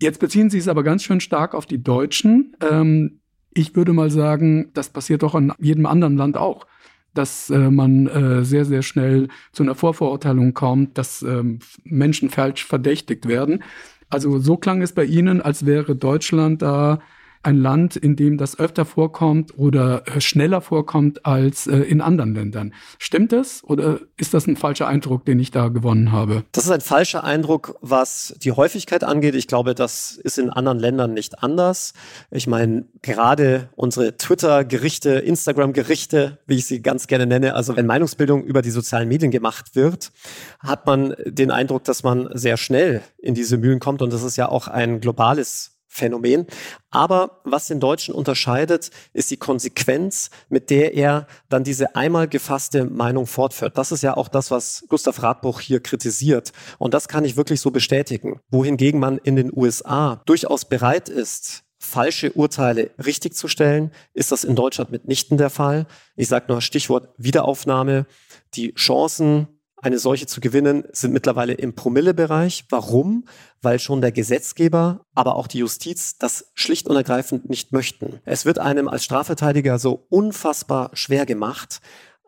Jetzt 0.02 0.20
beziehen 0.20 0.50
Sie 0.50 0.58
es 0.58 0.68
aber 0.68 0.84
ganz 0.84 1.04
schön 1.04 1.22
stark 1.22 1.56
auf 1.56 1.66
die 1.66 1.82
Deutschen. 1.82 2.56
Ähm, 2.60 3.22
ich 3.54 3.76
würde 3.76 3.94
mal 3.94 4.10
sagen, 4.10 4.72
das 4.74 4.90
passiert 4.90 5.24
doch 5.24 5.36
in 5.36 5.54
jedem 5.60 5.86
anderen 5.86 6.18
Land 6.18 6.36
auch 6.36 6.68
dass 7.14 7.50
äh, 7.50 7.70
man 7.70 8.08
äh, 8.08 8.44
sehr, 8.44 8.66
sehr 8.66 8.82
schnell 8.82 9.28
zu 9.52 9.64
einer 9.64 9.76
Vorverurteilung 9.76 10.54
kommt, 10.54 10.98
dass 10.98 11.22
ähm, 11.22 11.60
Menschen 11.84 12.30
falsch 12.30 12.66
verdächtigt 12.66 13.28
werden. 13.28 13.64
Also 14.10 14.40
so 14.40 14.58
klang 14.58 14.82
es 14.82 14.94
bei 14.94 15.06
Ihnen, 15.06 15.42
als 15.42 15.66
wäre 15.66 15.96
Deutschland 15.96 16.62
da 16.62 17.00
ein 17.44 17.58
Land, 17.58 17.96
in 17.96 18.16
dem 18.16 18.38
das 18.38 18.58
öfter 18.58 18.86
vorkommt 18.86 19.58
oder 19.58 20.08
äh, 20.08 20.22
schneller 20.22 20.62
vorkommt 20.62 21.26
als 21.26 21.68
äh, 21.68 21.78
in 21.78 22.02
anderen 22.02 22.34
Ländern. 22.34 22.74
Stimmt 23.00 23.32
das 23.32 23.64
oder 23.64 24.00
ist 24.18 24.34
das 24.34 24.48
ein 24.48 24.56
falscher 24.56 24.88
Eindruck, 24.88 25.26
den 25.26 25.40
ich 25.40 25.52
da 25.52 25.68
gewonnen 25.68 26.12
habe? 26.12 26.44
Das 26.54 26.66
ist 26.66 26.72
ein 26.72 26.82
falscher 26.82 27.24
Eindruck, 27.24 27.78
was 27.82 28.34
die 28.42 28.52
Häufigkeit 28.52 29.04
angeht. 29.04 29.36
Ich 29.36 29.48
glaube, 29.48 29.76
das 29.76 30.18
ist 30.24 30.40
in 30.40 30.50
anderen 30.50 30.80
Ländern 30.80 31.14
nicht 31.14 31.44
anders. 31.44 31.94
Ich 32.32 32.48
meine, 32.48 32.86
gerade 33.02 33.70
unsere 33.76 34.18
Twitter-Gerichte, 34.18 35.12
Instagram-Gerichte, 35.12 36.40
wie 36.48 36.56
ich 36.56 36.66
sie 36.66 36.82
ganz 36.82 37.08
gerne 37.08 37.26
nenne, 37.26 37.56
also 37.56 37.76
wenn 37.76 37.86
Meinungsbildung 37.86 38.44
über 38.44 38.62
die 38.62 38.72
sozialen 38.72 39.10
Medien 39.10 39.32
gemacht 39.32 39.76
wird, 39.76 40.12
hat 40.60 40.86
man 40.86 41.16
den 41.26 41.52
Eindruck, 41.52 41.84
dass 41.84 42.04
man 42.04 42.30
sehr 42.34 42.58
schnell 42.58 43.02
in 43.18 43.36
diese 43.36 43.58
Mühlen 43.58 43.80
kommt. 43.80 44.02
Und 44.02 44.14
das 44.14 44.24
ist 44.24 44.38
ja 44.38 44.50
auch 44.50 44.68
ein 44.68 45.02
globales 45.02 45.73
Phänomen. 45.94 46.48
Aber 46.90 47.42
was 47.44 47.68
den 47.68 47.80
Deutschen 47.80 48.16
unterscheidet, 48.16 48.90
ist 49.14 49.30
die 49.30 49.38
Konsequenz, 49.38 50.32
mit 50.50 50.72
der 50.72 50.96
er 50.96 51.28
dann 51.50 51.64
diese 51.64 51.96
einmal 51.96 52.28
gefasste 52.28 52.86
Meinung 52.86 53.28
fortführt. 53.28 53.78
Das 53.78 53.92
ist 53.92 54.02
ja 54.02 54.18
auch 54.18 54.28
das, 54.28 54.50
was 54.50 54.86
Gustav 54.90 55.22
Radbruch 55.22 55.60
hier 55.60 55.82
kritisiert. 55.82 56.52
Und 56.80 56.96
das 56.96 57.08
kann 57.08 57.26
ich 57.26 57.38
wirklich 57.38 57.62
so 57.62 57.70
bestätigen. 57.70 58.40
Wohingegen 58.50 59.00
man 59.00 59.20
in 59.20 59.36
den 59.36 59.52
USA 59.56 60.22
durchaus 60.26 60.66
bereit 60.66 61.10
ist, 61.10 61.64
falsche 61.78 62.32
Urteile 62.32 62.90
richtig 63.06 63.36
zu 63.36 63.48
stellen, 63.48 63.92
ist 64.14 64.32
das 64.32 64.44
in 64.44 64.56
Deutschland 64.56 64.90
mitnichten 64.90 65.38
der 65.38 65.52
Fall. 65.52 65.86
Ich 66.16 66.28
sage 66.28 66.46
nur 66.48 66.62
Stichwort 66.62 67.10
Wiederaufnahme. 67.18 68.08
Die 68.56 68.74
Chancen, 68.74 69.53
eine 69.84 70.00
solche 70.00 70.26
zu 70.26 70.40
gewinnen, 70.40 70.86
sind 70.94 71.14
mittlerweile 71.14 71.54
im 71.54 71.76
Promillebereich. 71.76 72.66
Warum? 72.70 73.26
Weil 73.62 73.80
schon 73.80 74.02
der 74.02 74.12
Gesetzgeber, 74.12 75.06
aber 75.14 75.36
auch 75.36 75.48
die 75.48 75.60
Justiz 75.60 76.18
das 76.18 76.52
schlicht 76.54 76.88
und 76.88 76.96
ergreifend 76.96 77.50
nicht 77.50 77.74
möchten. 77.74 78.20
Es 78.24 78.46
wird 78.46 78.60
einem 78.60 78.88
als 78.88 79.04
Strafverteidiger 79.04 79.80
so 79.80 80.06
unfassbar 80.10 80.92
schwer 80.94 81.26
gemacht, 81.26 81.82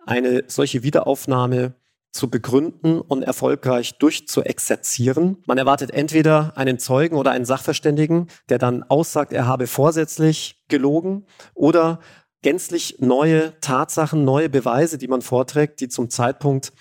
eine 0.06 0.44
solche 0.48 0.84
Wiederaufnahme 0.84 1.76
zu 2.12 2.30
begründen 2.30 3.02
und 3.02 3.24
erfolgreich 3.24 3.98
durchzuexerzieren. 3.98 5.44
Man 5.48 5.58
erwartet 5.58 5.92
entweder 5.92 6.54
einen 6.56 6.80
Zeugen 6.80 7.16
oder 7.16 7.32
einen 7.32 7.46
Sachverständigen, 7.46 8.28
der 8.50 8.58
dann 8.58 8.84
aussagt, 8.84 9.34
er 9.34 9.48
habe 9.48 9.68
vorsätzlich 9.68 10.64
gelogen 10.70 11.26
oder 11.54 12.00
gänzlich 12.42 12.98
neue 13.00 13.60
Tatsachen, 13.60 14.24
neue 14.24 14.50
Beweise, 14.50 14.98
die 14.98 15.08
man 15.08 15.24
vorträgt, 15.24 15.82
die 15.82 15.90
zum 15.90 16.10
Zeitpunkt 16.10 16.74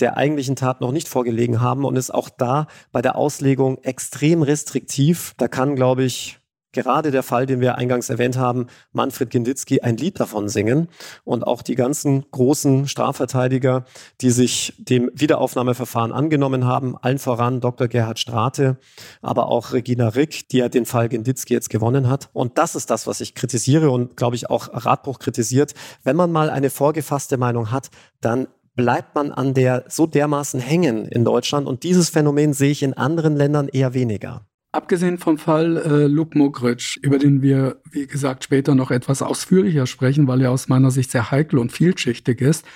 der 0.00 0.16
eigentlichen 0.16 0.56
Tat 0.56 0.80
noch 0.80 0.92
nicht 0.92 1.08
vorgelegen 1.08 1.60
haben 1.60 1.84
und 1.84 1.96
ist 1.96 2.12
auch 2.12 2.28
da 2.28 2.66
bei 2.92 3.02
der 3.02 3.16
Auslegung 3.16 3.78
extrem 3.82 4.42
restriktiv. 4.42 5.34
Da 5.36 5.48
kann, 5.48 5.76
glaube 5.76 6.04
ich, 6.04 6.40
gerade 6.74 7.10
der 7.10 7.22
Fall, 7.22 7.46
den 7.46 7.60
wir 7.60 7.76
eingangs 7.76 8.10
erwähnt 8.10 8.36
haben, 8.36 8.66
Manfred 8.92 9.30
Genditzki 9.30 9.80
ein 9.80 9.96
Lied 9.96 10.20
davon 10.20 10.48
singen. 10.50 10.88
Und 11.24 11.46
auch 11.46 11.62
die 11.62 11.76
ganzen 11.76 12.26
großen 12.30 12.86
Strafverteidiger, 12.86 13.84
die 14.20 14.30
sich 14.30 14.74
dem 14.78 15.10
Wiederaufnahmeverfahren 15.14 16.12
angenommen 16.12 16.66
haben, 16.66 16.96
allen 16.98 17.18
voran 17.18 17.60
Dr. 17.60 17.88
Gerhard 17.88 18.18
Strate, 18.18 18.76
aber 19.22 19.48
auch 19.48 19.72
Regina 19.72 20.08
Rick, 20.08 20.48
die 20.50 20.58
ja 20.58 20.68
den 20.68 20.84
Fall 20.84 21.08
Genditzki 21.08 21.54
jetzt 21.54 21.70
gewonnen 21.70 22.10
hat. 22.10 22.28
Und 22.32 22.58
das 22.58 22.74
ist 22.74 22.90
das, 22.90 23.06
was 23.06 23.20
ich 23.22 23.34
kritisiere 23.34 23.90
und, 23.90 24.16
glaube 24.16 24.36
ich, 24.36 24.50
auch 24.50 24.68
Radbruch 24.72 25.18
kritisiert. 25.18 25.72
Wenn 26.02 26.16
man 26.16 26.32
mal 26.32 26.50
eine 26.50 26.70
vorgefasste 26.70 27.38
Meinung 27.38 27.70
hat, 27.70 27.90
dann 28.20 28.48
bleibt 28.76 29.14
man 29.14 29.32
an 29.32 29.54
der 29.54 29.84
so 29.88 30.06
dermaßen 30.06 30.60
hängen 30.60 31.06
in 31.06 31.24
Deutschland 31.24 31.66
und 31.66 31.82
dieses 31.82 32.10
Phänomen 32.10 32.52
sehe 32.52 32.70
ich 32.70 32.82
in 32.82 32.94
anderen 32.94 33.36
Ländern 33.36 33.68
eher 33.68 33.94
weniger. 33.94 34.46
Abgesehen 34.72 35.18
vom 35.18 35.38
Fall 35.38 35.76
äh, 35.76 36.06
Luke 36.06 36.36
Mogridge, 36.36 36.98
über 37.02 37.18
den 37.18 37.42
wir, 37.42 37.80
wie 37.92 38.08
gesagt, 38.08 38.42
später 38.42 38.74
noch 38.74 38.90
etwas 38.90 39.22
ausführlicher 39.22 39.86
sprechen, 39.86 40.26
weil 40.26 40.42
er 40.42 40.50
aus 40.50 40.68
meiner 40.68 40.90
Sicht 40.90 41.12
sehr 41.12 41.30
heikel 41.30 41.60
und 41.60 41.70
vielschichtig 41.70 42.40
ist, 42.40 42.66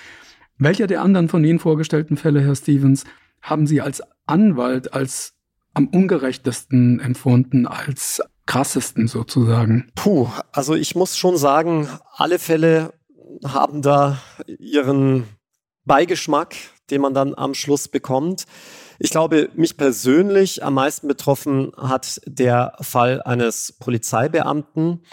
welcher 0.57 0.87
der 0.87 1.01
anderen 1.01 1.27
von 1.27 1.43
Ihnen 1.43 1.59
vorgestellten 1.59 2.15
Fälle, 2.15 2.41
Herr 2.41 2.55
Stevens, 2.55 3.03
haben 3.41 3.67
Sie 3.67 3.81
als 3.81 4.01
Anwalt 4.25 4.93
als 4.93 5.33
am 5.73 5.87
ungerechtesten 5.87 6.99
empfunden, 6.99 7.67
als 7.67 8.21
krassesten 8.45 9.07
sozusagen? 9.07 9.91
Puh, 9.95 10.27
also 10.51 10.75
ich 10.75 10.95
muss 10.95 11.17
schon 11.17 11.37
sagen, 11.37 11.87
alle 12.15 12.39
Fälle 12.39 12.93
haben 13.45 13.81
da 13.81 14.19
ihren 14.47 15.23
Beigeschmack, 15.89 16.55
den 16.91 17.01
man 17.01 17.13
dann 17.13 17.33
am 17.35 17.55
Schluss 17.55 17.87
bekommt. 17.87 18.45
Ich 18.99 19.09
glaube, 19.09 19.49
mich 19.55 19.75
persönlich 19.75 20.63
am 20.63 20.75
meisten 20.75 21.07
betroffen 21.07 21.71
hat 21.75 22.21
der 22.25 22.77
Fall 22.79 23.23
eines 23.23 23.73
Polizeibeamten. 23.73 25.03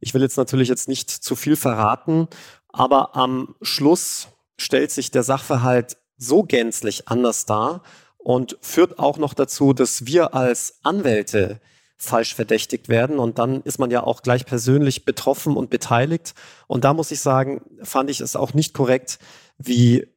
Ich 0.00 0.12
will 0.12 0.22
jetzt 0.22 0.36
natürlich 0.36 0.68
jetzt 0.68 0.88
nicht 0.88 1.08
zu 1.08 1.36
viel 1.36 1.54
verraten, 1.56 2.26
aber 2.68 3.14
am 3.16 3.54
Schluss 3.62 4.28
stellt 4.58 4.90
sich 4.90 5.10
der 5.10 5.22
Sachverhalt 5.22 5.96
so 6.16 6.42
gänzlich 6.42 7.08
anders 7.08 7.46
dar 7.46 7.82
und 8.18 8.58
führt 8.60 8.98
auch 8.98 9.18
noch 9.18 9.34
dazu, 9.34 9.72
dass 9.72 10.06
wir 10.06 10.34
als 10.34 10.80
Anwälte 10.82 11.60
falsch 11.96 12.34
verdächtigt 12.34 12.88
werden. 12.88 13.18
Und 13.18 13.38
dann 13.38 13.62
ist 13.62 13.78
man 13.78 13.90
ja 13.90 14.02
auch 14.02 14.22
gleich 14.22 14.46
persönlich 14.46 15.04
betroffen 15.04 15.56
und 15.56 15.70
beteiligt. 15.70 16.34
Und 16.66 16.84
da 16.84 16.92
muss 16.92 17.12
ich 17.12 17.20
sagen, 17.20 17.62
fand 17.82 18.10
ich 18.10 18.20
es 18.20 18.36
auch 18.36 18.52
nicht 18.52 18.74
korrekt, 18.74 19.18
wie 19.58 20.08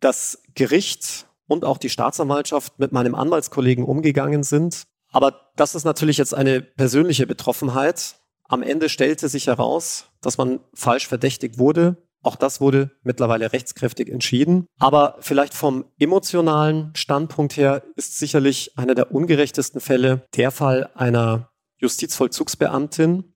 das 0.00 0.42
Gericht 0.54 1.26
und 1.46 1.64
auch 1.64 1.78
die 1.78 1.90
Staatsanwaltschaft 1.90 2.78
mit 2.78 2.92
meinem 2.92 3.14
Anwaltskollegen 3.14 3.84
umgegangen 3.84 4.42
sind. 4.42 4.84
Aber 5.12 5.50
das 5.56 5.74
ist 5.74 5.84
natürlich 5.84 6.18
jetzt 6.18 6.34
eine 6.34 6.60
persönliche 6.60 7.26
Betroffenheit. 7.26 8.16
Am 8.44 8.62
Ende 8.62 8.88
stellte 8.88 9.28
sich 9.28 9.48
heraus, 9.48 10.06
dass 10.20 10.38
man 10.38 10.60
falsch 10.74 11.06
verdächtigt 11.08 11.58
wurde. 11.58 11.96
Auch 12.22 12.36
das 12.36 12.60
wurde 12.60 12.90
mittlerweile 13.02 13.52
rechtskräftig 13.52 14.10
entschieden. 14.10 14.66
Aber 14.78 15.16
vielleicht 15.20 15.54
vom 15.54 15.86
emotionalen 15.98 16.92
Standpunkt 16.94 17.56
her 17.56 17.82
ist 17.96 18.18
sicherlich 18.18 18.76
einer 18.78 18.94
der 18.94 19.12
ungerechtesten 19.12 19.80
Fälle 19.80 20.26
der 20.36 20.50
Fall 20.50 20.90
einer 20.94 21.50
Justizvollzugsbeamtin, 21.78 23.32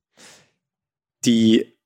die 1.24 1.78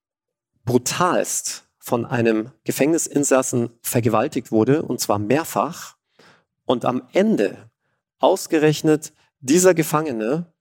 brutalst 0.64 1.67
von 1.88 2.04
einem 2.04 2.50
Gefängnisinsassen 2.64 3.71
vergewaltigt 3.80 4.52
wurde, 4.52 4.83
und 4.83 5.00
zwar 5.00 5.18
mehrfach 5.18 5.97
und 6.66 6.85
am 6.85 7.02
Ende 7.14 7.71
ausgerechnet 8.18 9.14
dieser 9.40 9.73
Gefangene 9.73 10.52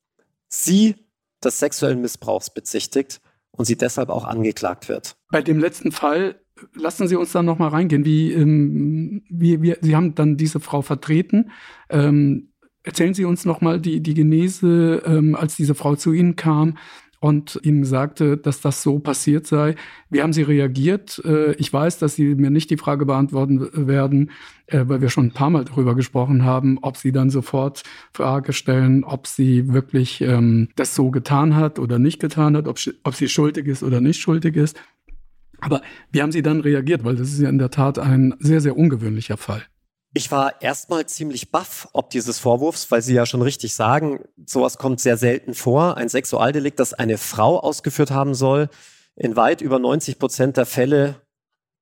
sie 0.48 0.96
des 1.44 1.60
sexuellen 1.60 2.02
Missbrauchs 2.02 2.50
bezichtigt 2.50 3.20
und 3.52 3.66
sie 3.66 3.76
deshalb 3.76 4.10
auch 4.10 4.24
angeklagt 4.24 4.88
wird. 4.88 5.18
Bei 5.30 5.42
dem 5.42 5.60
letzten 5.60 5.92
Fall 5.92 6.40
lassen 6.74 7.08
Sie 7.08 7.16
uns 7.16 7.34
da 7.34 7.44
noch 7.44 7.60
mal 7.60 7.68
reingehen. 7.68 8.06
Wie, 8.06 8.32
ähm, 8.32 9.24
wie, 9.30 9.62
wie, 9.62 9.76
Sie 9.82 9.96
haben 9.96 10.16
dann 10.16 10.38
diese 10.38 10.60
Frau 10.60 10.82
vertreten. 10.82 11.52
Ähm, 11.90 12.54
erzählen 12.84 13.14
Sie 13.14 13.26
uns 13.26 13.46
noch 13.46 13.62
mal 13.62 13.80
die, 13.80 14.02
die 14.02 14.14
Genese, 14.14 15.04
ähm, 15.06 15.36
als 15.36 15.56
diese 15.56 15.76
Frau 15.76 15.96
zu 15.96 16.14
Ihnen 16.14 16.36
kam 16.36 16.78
und 17.20 17.60
ihm 17.64 17.84
sagte, 17.84 18.38
dass 18.38 18.62
das 18.62 18.84
so 18.84 19.00
passiert 19.00 19.48
sei. 19.48 19.76
Wie 20.10 20.22
haben 20.22 20.34
Sie 20.34 20.44
reagiert? 20.44 21.22
Äh, 21.26 21.54
ich 21.54 21.72
weiß, 21.72 22.00
dass 22.00 22.16
Sie 22.16 22.36
mir 22.36 22.50
nicht 22.50 22.70
die 22.70 22.78
Frage 22.78 23.06
beantworten 23.06 23.88
werden, 23.88 24.32
äh, 24.68 24.84
weil 24.88 25.02
wir 25.02 25.10
schon 25.10 25.28
ein 25.28 25.32
paar 25.32 25.50
Mal 25.50 25.66
darüber 25.66 25.96
gesprochen 25.96 26.44
haben, 26.44 26.78
ob 26.82 26.98
Sie 26.98 27.12
dann 27.12 27.30
sofort 27.30 27.84
Frage 28.14 28.54
stellen, 28.54 29.04
ob 29.04 29.28
sie 29.28 29.72
wirklich 29.74 30.22
ähm, 30.22 30.70
das 30.76 30.96
so 30.96 31.12
getan 31.12 31.56
hat 31.56 31.80
oder 31.80 32.00
nicht 32.00 32.20
getan 32.20 32.58
hat, 32.58 32.68
ob, 32.68 32.78
ob 33.04 33.16
sie 33.16 33.30
schuldig 33.30 33.68
ist 33.68 33.84
oder 33.84 34.02
nicht 34.02 34.20
schuldig 34.20 34.56
ist. 34.56 34.78
Aber 35.60 35.82
wie 36.12 36.22
haben 36.22 36.32
Sie 36.32 36.42
dann 36.42 36.60
reagiert? 36.60 37.04
Weil 37.04 37.16
das 37.16 37.30
ist 37.30 37.40
ja 37.40 37.50
in 37.50 37.58
der 37.58 37.72
Tat 37.72 37.98
ein 37.98 38.36
sehr, 38.40 38.62
sehr 38.62 38.78
ungewöhnlicher 38.78 39.38
Fall. 39.38 39.64
Ich 40.18 40.32
war 40.32 40.64
erstmal 40.64 41.06
ziemlich 41.06 41.52
baff 41.52 41.90
ob 41.94 42.10
dieses 42.10 42.40
Vorwurfs, 42.40 42.90
weil 42.90 43.04
Sie 43.04 43.14
ja 43.14 43.28
schon 43.28 43.44
richtig 43.44 43.76
sagen, 43.76 44.26
sowas 44.48 44.80
kommt 44.80 45.00
sehr 45.00 45.16
selten 45.16 45.54
vor. 45.54 45.96
Ein 45.96 46.10
Sexualdelikt, 46.10 46.80
das 46.80 46.96
eine 46.96 47.20
Frau 47.20 47.60
ausgeführt 47.60 48.10
haben 48.10 48.34
soll. 48.34 48.68
In 49.16 49.36
weit 49.36 49.62
über 49.62 49.78
90 49.78 50.18
Prozent 50.18 50.58
der 50.58 50.66
Fälle 50.66 51.22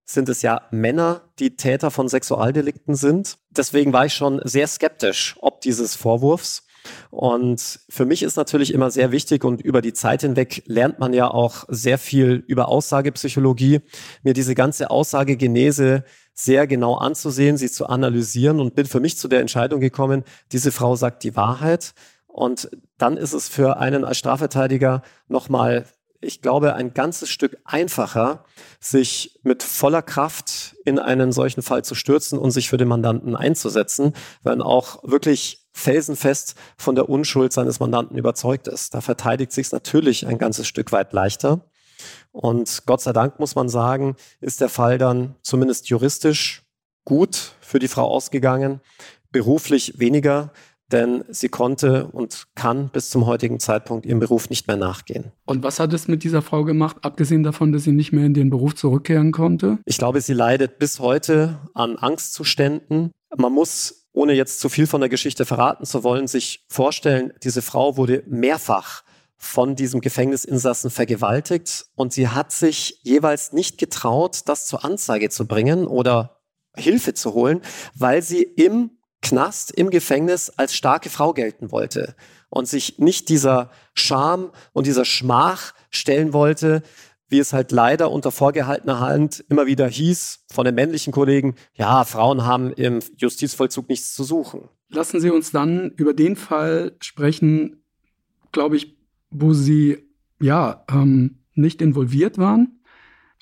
sind 0.03 0.27
es 0.27 0.41
ja 0.41 0.67
Männer, 0.69 1.21
die 1.39 1.55
Täter 1.55 1.91
von 1.91 2.09
Sexualdelikten 2.09 2.95
sind. 2.95 3.37
Deswegen 3.51 3.93
war 3.93 4.05
ich 4.05 4.13
schon 4.13 4.41
sehr 4.43 4.67
skeptisch 4.67 5.37
ob 5.39 5.61
dieses 5.61 5.95
Vorwurfs. 5.95 6.67
Und 7.09 7.79
für 7.89 8.05
mich 8.05 8.23
ist 8.23 8.37
natürlich 8.37 8.73
immer 8.73 8.91
sehr 8.91 9.11
wichtig 9.11 9.43
und 9.43 9.61
über 9.61 9.81
die 9.81 9.93
Zeit 9.93 10.21
hinweg 10.21 10.63
lernt 10.65 10.99
man 10.99 11.13
ja 11.13 11.29
auch 11.29 11.65
sehr 11.67 11.97
viel 11.97 12.43
über 12.47 12.67
Aussagepsychologie, 12.67 13.81
mir 14.23 14.33
diese 14.33 14.55
ganze 14.55 14.89
Aussagegenese 14.89 16.03
sehr 16.33 16.67
genau 16.67 16.95
anzusehen, 16.95 17.57
sie 17.57 17.71
zu 17.71 17.87
analysieren 17.87 18.59
und 18.59 18.75
bin 18.75 18.85
für 18.85 18.99
mich 18.99 19.17
zu 19.17 19.27
der 19.27 19.39
Entscheidung 19.39 19.79
gekommen, 19.79 20.23
diese 20.51 20.71
Frau 20.71 20.95
sagt 20.95 21.23
die 21.23 21.35
Wahrheit. 21.35 21.93
Und 22.27 22.69
dann 22.97 23.15
ist 23.15 23.33
es 23.33 23.47
für 23.47 23.77
einen 23.77 24.03
als 24.03 24.17
Strafverteidiger 24.17 25.01
nochmal, 25.29 25.85
ich 26.19 26.41
glaube, 26.41 26.75
ein 26.75 26.93
ganzes 26.93 27.29
Stück 27.29 27.57
einfacher, 27.63 28.43
sich 28.81 29.39
mit 29.43 29.63
voller 29.63 30.01
Kraft 30.01 30.75
in 30.83 30.99
einen 30.99 31.31
solchen 31.31 31.61
Fall 31.61 31.85
zu 31.85 31.95
stürzen 31.95 32.37
und 32.37 32.51
sich 32.51 32.69
für 32.69 32.77
den 32.77 32.89
Mandanten 32.89 33.37
einzusetzen, 33.37 34.13
wenn 34.43 34.61
auch 34.61 35.01
wirklich 35.03 35.64
felsenfest 35.75 36.55
von 36.77 36.95
der 36.95 37.09
Unschuld 37.09 37.51
seines 37.51 37.79
Mandanten 37.81 38.17
überzeugt 38.17 38.67
ist. 38.67 38.93
Da 38.93 39.01
verteidigt 39.01 39.51
sich 39.51 39.67
es 39.67 39.71
natürlich 39.73 40.25
ein 40.25 40.37
ganzes 40.37 40.67
Stück 40.67 40.93
weit 40.93 41.11
leichter. 41.11 41.69
Und 42.31 42.83
Gott 42.85 43.01
sei 43.01 43.11
Dank 43.11 43.39
muss 43.39 43.55
man 43.55 43.67
sagen, 43.67 44.15
ist 44.39 44.61
der 44.61 44.69
Fall 44.69 44.97
dann 44.97 45.35
zumindest 45.41 45.89
juristisch 45.89 46.63
gut 47.03 47.53
für 47.59 47.79
die 47.79 47.89
Frau 47.89 48.07
ausgegangen, 48.07 48.79
beruflich 49.31 49.99
weniger, 49.99 50.51
denn 50.91 51.25
sie 51.29 51.49
konnte 51.49 52.07
und 52.07 52.47
kann 52.55 52.89
bis 52.89 53.09
zum 53.09 53.25
heutigen 53.25 53.59
Zeitpunkt 53.59 54.05
ihrem 54.05 54.19
Beruf 54.19 54.49
nicht 54.49 54.67
mehr 54.67 54.77
nachgehen. 54.77 55.31
Und 55.45 55.61
was 55.61 55.79
hat 55.79 55.91
es 55.93 56.07
mit 56.07 56.23
dieser 56.23 56.41
Frau 56.41 56.63
gemacht, 56.63 56.97
abgesehen 57.01 57.43
davon, 57.43 57.73
dass 57.73 57.83
sie 57.83 57.91
nicht 57.91 58.13
mehr 58.13 58.25
in 58.25 58.33
den 58.33 58.49
Beruf 58.49 58.75
zurückkehren 58.75 59.31
konnte? 59.31 59.79
Ich 59.85 59.97
glaube, 59.97 60.21
sie 60.21 60.33
leidet 60.33 60.79
bis 60.79 60.99
heute 60.99 61.59
an 61.73 61.97
Angstzuständen. 61.97 63.11
Man 63.35 63.51
muss, 63.51 64.04
ohne 64.15 64.33
jetzt 64.33 64.59
zu 64.59 64.69
viel 64.69 64.87
von 64.87 65.01
der 65.01 65.09
Geschichte 65.09 65.45
verraten 65.45 65.85
zu 65.85 66.03
wollen, 66.03 66.27
sich 66.27 66.65
vorstellen, 66.69 67.33
diese 67.43 67.61
Frau 67.61 67.97
wurde 67.97 68.23
mehrfach 68.27 69.03
von 69.37 69.75
diesem 69.75 70.01
Gefängnisinsassen 70.01 70.89
vergewaltigt 70.89 71.87
und 71.95 72.13
sie 72.13 72.29
hat 72.29 72.51
sich 72.51 73.01
jeweils 73.03 73.51
nicht 73.51 73.77
getraut, 73.77 74.41
das 74.45 74.65
zur 74.65 74.85
Anzeige 74.85 75.29
zu 75.29 75.45
bringen 75.45 75.85
oder 75.85 76.41
Hilfe 76.75 77.13
zu 77.13 77.33
holen, 77.33 77.61
weil 77.93 78.21
sie 78.21 78.41
im 78.41 78.91
Knast, 79.21 79.71
im 79.71 79.89
Gefängnis 79.89 80.49
als 80.49 80.75
starke 80.75 81.09
Frau 81.09 81.33
gelten 81.33 81.71
wollte 81.71 82.15
und 82.49 82.67
sich 82.67 82.99
nicht 82.99 83.27
dieser 83.27 83.69
Scham 83.93 84.51
und 84.71 84.87
dieser 84.87 85.05
Schmach 85.05 85.73
stellen 85.89 86.31
wollte, 86.31 86.83
wie 87.27 87.39
es 87.39 87.53
halt 87.53 87.71
leider 87.71 88.11
unter 88.11 88.31
vorgehaltener 88.31 88.99
Hand 88.99 89.43
immer 89.49 89.65
wieder 89.65 89.87
hieß 89.87 90.45
von 90.51 90.65
den 90.65 90.75
männlichen 90.75 91.11
Kollegen, 91.13 91.55
ja, 91.73 92.03
Frauen 92.03 92.45
haben 92.45 92.71
im 92.73 92.99
Justizvollzug 93.17 93.89
nichts 93.89 94.13
zu 94.13 94.23
suchen. 94.23 94.69
Lassen 94.89 95.19
Sie 95.19 95.31
uns 95.31 95.51
dann 95.51 95.91
über 95.91 96.13
den 96.13 96.35
Fall 96.35 96.95
sprechen, 96.99 97.83
glaube 98.51 98.77
ich, 98.77 98.97
wo 99.31 99.53
sie 99.53 100.07
ja 100.39 100.85
ähm, 100.89 101.39
nicht 101.53 101.81
involviert 101.81 102.37
waren, 102.37 102.74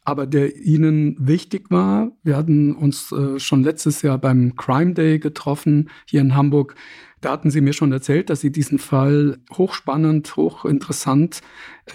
aber 0.06 0.26
der 0.28 0.58
ihnen 0.58 1.16
wichtig 1.20 1.72
war. 1.72 2.12
Wir 2.24 2.36
hatten 2.36 2.74
uns 2.74 3.12
äh, 3.12 3.40
schon 3.40 3.64
letztes 3.64 4.02
Jahr 4.02 4.18
beim 4.18 4.56
Crime 4.56 4.94
Day 4.94 5.20
getroffen 5.20 5.90
hier 6.06 6.22
in 6.22 6.36
Hamburg. 6.36 6.76
Da 7.22 7.32
hatten 7.32 7.52
sie 7.52 7.62
mir 7.62 7.74
schon 7.74 7.92
erzählt, 7.92 8.30
dass 8.30 8.42
sie 8.42 8.52
diesen 8.52 8.80
Fall 8.80 9.40
hochspannend, 9.54 10.36
hochinteressant 10.36 11.42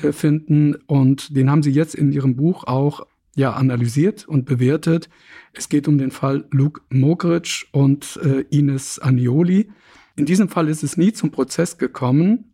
äh, 0.03 0.13
finden 0.13 0.75
und 0.87 1.37
den 1.37 1.51
haben 1.51 1.63
sie 1.63 1.73
jetzt 1.73 1.95
in 1.95 2.13
ihrem 2.13 2.37
Buch 2.37 2.65
auch 2.65 3.07
ja 3.37 3.53
analysiert 3.53 4.27
und 4.27 4.47
bewertet. 4.47 5.09
Es 5.53 5.69
geht 5.69 5.87
um 5.87 5.99
den 5.99 6.11
Fall 6.11 6.47
Luke 6.51 6.81
Mogridge 6.89 7.67
und 7.73 8.19
äh, 8.23 8.45
Ines 8.51 8.99
Anioli. 8.99 9.71
In 10.17 10.27
diesem 10.27 10.49
Fall 10.49 10.69
ist 10.69 10.83
es 10.83 10.97
nie 10.97 11.13
zum 11.13 11.31
Prozess 11.31 11.79
gekommen 11.79 12.49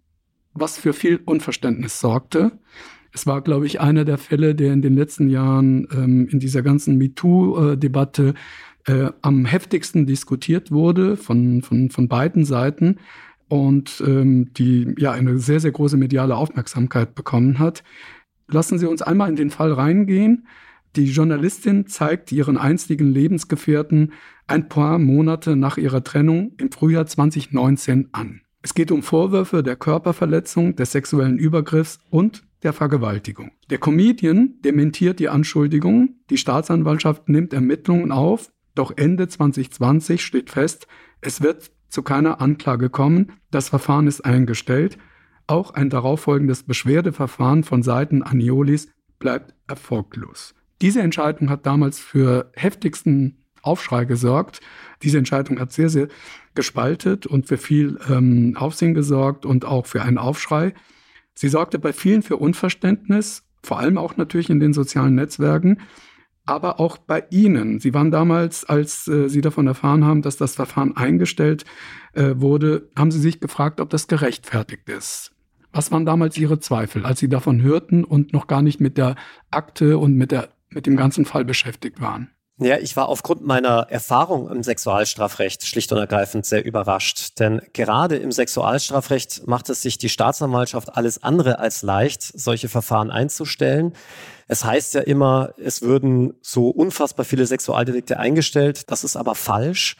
was 0.54 0.78
für 0.78 0.92
viel 0.92 1.20
Unverständnis 1.24 2.00
sorgte. 2.00 2.52
Es 3.14 3.28
war, 3.28 3.42
glaube 3.42 3.66
ich, 3.66 3.80
einer 3.80 4.04
der 4.04 4.18
Fälle, 4.18 4.56
der 4.56 4.72
in 4.72 4.82
den 4.82 4.94
letzten 4.94 5.28
Jahren 5.28 5.86
ähm, 5.92 6.28
in 6.28 6.40
dieser 6.40 6.62
ganzen 6.62 6.98
MeToo-Debatte 6.98 8.34
äh, 8.86 9.10
am 9.22 9.44
heftigsten 9.44 10.04
diskutiert 10.04 10.72
wurde 10.72 11.16
von, 11.16 11.62
von, 11.62 11.90
von 11.90 12.08
beiden 12.08 12.44
Seiten 12.44 12.96
und 13.48 14.02
ähm, 14.04 14.52
die 14.54 14.94
ja 14.98 15.12
eine 15.12 15.38
sehr, 15.38 15.60
sehr 15.60 15.70
große 15.70 15.96
mediale 15.96 16.36
Aufmerksamkeit 16.36 17.14
bekommen 17.14 17.60
hat. 17.60 17.84
Lassen 18.48 18.78
Sie 18.78 18.86
uns 18.86 19.00
einmal 19.00 19.28
in 19.28 19.36
den 19.36 19.50
Fall 19.50 19.72
reingehen. 19.72 20.48
Die 20.96 21.06
Journalistin 21.06 21.86
zeigt 21.86 22.32
ihren 22.32 22.56
einstigen 22.56 23.12
Lebensgefährten 23.12 24.12
ein 24.48 24.68
paar 24.68 24.98
Monate 24.98 25.54
nach 25.54 25.76
ihrer 25.76 26.02
Trennung 26.02 26.52
im 26.58 26.72
Frühjahr 26.72 27.06
2019 27.06 28.08
an. 28.10 28.40
Es 28.62 28.74
geht 28.74 28.90
um 28.90 29.02
Vorwürfe 29.02 29.62
der 29.62 29.76
Körperverletzung, 29.76 30.74
des 30.74 30.92
sexuellen 30.92 31.38
Übergriffs 31.38 32.00
und 32.10 32.44
der 32.64 32.72
Vergewaltigung. 32.72 33.52
Der 33.70 33.78
Comedian 33.78 34.54
dementiert 34.64 35.20
die 35.20 35.28
Anschuldigungen, 35.28 36.24
die 36.30 36.38
Staatsanwaltschaft 36.38 37.28
nimmt 37.28 37.52
Ermittlungen 37.52 38.10
auf, 38.10 38.50
doch 38.74 38.92
Ende 38.96 39.28
2020 39.28 40.24
steht 40.24 40.50
fest, 40.50 40.88
es 41.20 41.42
wird 41.42 41.70
zu 41.88 42.02
keiner 42.02 42.40
Anklage 42.40 42.90
kommen, 42.90 43.32
das 43.50 43.68
Verfahren 43.68 44.06
ist 44.06 44.24
eingestellt, 44.24 44.98
auch 45.46 45.74
ein 45.74 45.90
darauffolgendes 45.90 46.64
Beschwerdeverfahren 46.64 47.64
von 47.64 47.82
Seiten 47.82 48.22
Aniolis 48.22 48.88
bleibt 49.18 49.54
erfolglos. 49.68 50.54
Diese 50.80 51.02
Entscheidung 51.02 51.50
hat 51.50 51.66
damals 51.66 52.00
für 52.00 52.50
heftigsten 52.54 53.38
Aufschrei 53.62 54.04
gesorgt. 54.04 54.60
Diese 55.02 55.18
Entscheidung 55.18 55.58
hat 55.58 55.72
sehr, 55.72 55.88
sehr 55.88 56.08
gespaltet 56.54 57.26
und 57.26 57.46
für 57.46 57.56
viel 57.56 57.98
ähm, 58.10 58.56
Aufsehen 58.56 58.94
gesorgt 58.94 59.46
und 59.46 59.64
auch 59.64 59.86
für 59.86 60.02
einen 60.02 60.18
Aufschrei. 60.18 60.74
Sie 61.34 61.48
sorgte 61.48 61.78
bei 61.78 61.92
vielen 61.92 62.22
für 62.22 62.36
Unverständnis, 62.36 63.44
vor 63.62 63.78
allem 63.78 63.98
auch 63.98 64.16
natürlich 64.16 64.50
in 64.50 64.60
den 64.60 64.72
sozialen 64.72 65.14
Netzwerken, 65.14 65.78
aber 66.46 66.78
auch 66.78 66.98
bei 66.98 67.24
Ihnen. 67.30 67.80
Sie 67.80 67.94
waren 67.94 68.10
damals, 68.10 68.64
als 68.64 69.08
äh, 69.08 69.28
Sie 69.28 69.40
davon 69.40 69.66
erfahren 69.66 70.04
haben, 70.04 70.22
dass 70.22 70.36
das 70.36 70.54
Verfahren 70.54 70.96
eingestellt 70.96 71.64
äh, 72.12 72.34
wurde, 72.36 72.90
haben 72.96 73.10
Sie 73.10 73.20
sich 73.20 73.40
gefragt, 73.40 73.80
ob 73.80 73.90
das 73.90 74.06
gerechtfertigt 74.06 74.88
ist. 74.88 75.32
Was 75.72 75.90
waren 75.90 76.04
damals 76.04 76.36
Ihre 76.36 76.60
Zweifel, 76.60 77.04
als 77.04 77.18
Sie 77.18 77.28
davon 77.28 77.62
hörten 77.62 78.04
und 78.04 78.32
noch 78.32 78.46
gar 78.46 78.62
nicht 78.62 78.80
mit 78.80 78.96
der 78.98 79.16
Akte 79.50 79.98
und 79.98 80.14
mit, 80.14 80.30
der, 80.30 80.50
mit 80.68 80.86
dem 80.86 80.96
ganzen 80.96 81.24
Fall 81.24 81.44
beschäftigt 81.44 82.00
waren? 82.00 82.30
Ja, 82.58 82.78
ich 82.78 82.94
war 82.94 83.08
aufgrund 83.08 83.44
meiner 83.44 83.88
Erfahrung 83.90 84.48
im 84.48 84.62
Sexualstrafrecht 84.62 85.66
schlicht 85.66 85.90
und 85.90 85.98
ergreifend 85.98 86.46
sehr 86.46 86.64
überrascht. 86.64 87.40
Denn 87.40 87.60
gerade 87.72 88.14
im 88.16 88.30
Sexualstrafrecht 88.30 89.48
macht 89.48 89.70
es 89.70 89.82
sich 89.82 89.98
die 89.98 90.08
Staatsanwaltschaft 90.08 90.96
alles 90.96 91.20
andere 91.24 91.58
als 91.58 91.82
leicht, 91.82 92.22
solche 92.22 92.68
Verfahren 92.68 93.10
einzustellen. 93.10 93.92
Es 94.46 94.64
heißt 94.64 94.94
ja 94.94 95.00
immer, 95.00 95.52
es 95.58 95.82
würden 95.82 96.34
so 96.42 96.68
unfassbar 96.68 97.24
viele 97.24 97.44
Sexualdelikte 97.44 98.20
eingestellt. 98.20 98.88
Das 98.88 99.02
ist 99.02 99.16
aber 99.16 99.34
falsch. 99.34 99.96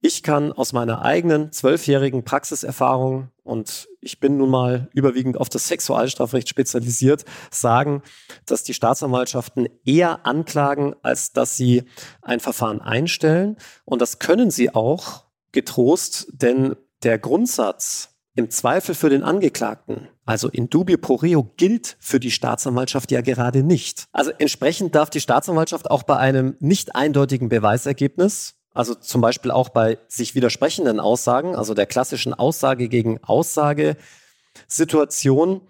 Ich 0.00 0.22
kann 0.22 0.52
aus 0.52 0.72
meiner 0.72 1.02
eigenen 1.02 1.50
zwölfjährigen 1.50 2.22
Praxiserfahrung 2.24 3.30
und 3.42 3.88
ich 4.00 4.20
bin 4.20 4.36
nun 4.36 4.50
mal 4.50 4.88
überwiegend 4.94 5.38
auf 5.38 5.48
das 5.48 5.66
Sexualstrafrecht 5.66 6.48
spezialisiert, 6.48 7.24
sagen, 7.50 8.02
dass 8.46 8.62
die 8.62 8.74
Staatsanwaltschaften 8.74 9.68
eher 9.84 10.24
anklagen, 10.24 10.94
als 11.02 11.32
dass 11.32 11.56
sie 11.56 11.82
ein 12.22 12.38
Verfahren 12.38 12.80
einstellen. 12.80 13.56
Und 13.84 14.00
das 14.00 14.20
können 14.20 14.52
sie 14.52 14.72
auch 14.72 15.24
getrost, 15.50 16.28
denn 16.32 16.76
der 17.02 17.18
Grundsatz 17.18 18.10
im 18.36 18.50
Zweifel 18.50 18.94
für 18.94 19.10
den 19.10 19.24
Angeklagten, 19.24 20.06
also 20.24 20.48
in 20.48 20.70
dubio 20.70 20.96
pro 20.98 21.16
reo, 21.16 21.50
gilt 21.56 21.96
für 21.98 22.20
die 22.20 22.30
Staatsanwaltschaft 22.30 23.10
ja 23.10 23.20
gerade 23.20 23.64
nicht. 23.64 24.04
Also 24.12 24.30
entsprechend 24.38 24.94
darf 24.94 25.10
die 25.10 25.20
Staatsanwaltschaft 25.20 25.90
auch 25.90 26.04
bei 26.04 26.18
einem 26.18 26.56
nicht 26.60 26.94
eindeutigen 26.94 27.48
Beweisergebnis 27.48 28.57
also 28.78 28.94
zum 28.94 29.20
Beispiel 29.20 29.50
auch 29.50 29.70
bei 29.70 29.98
sich 30.06 30.36
widersprechenden 30.36 31.00
Aussagen, 31.00 31.56
also 31.56 31.74
der 31.74 31.86
klassischen 31.86 32.32
Aussage 32.32 32.88
gegen 32.88 33.18
Aussage 33.24 33.96
Situation, 34.68 35.62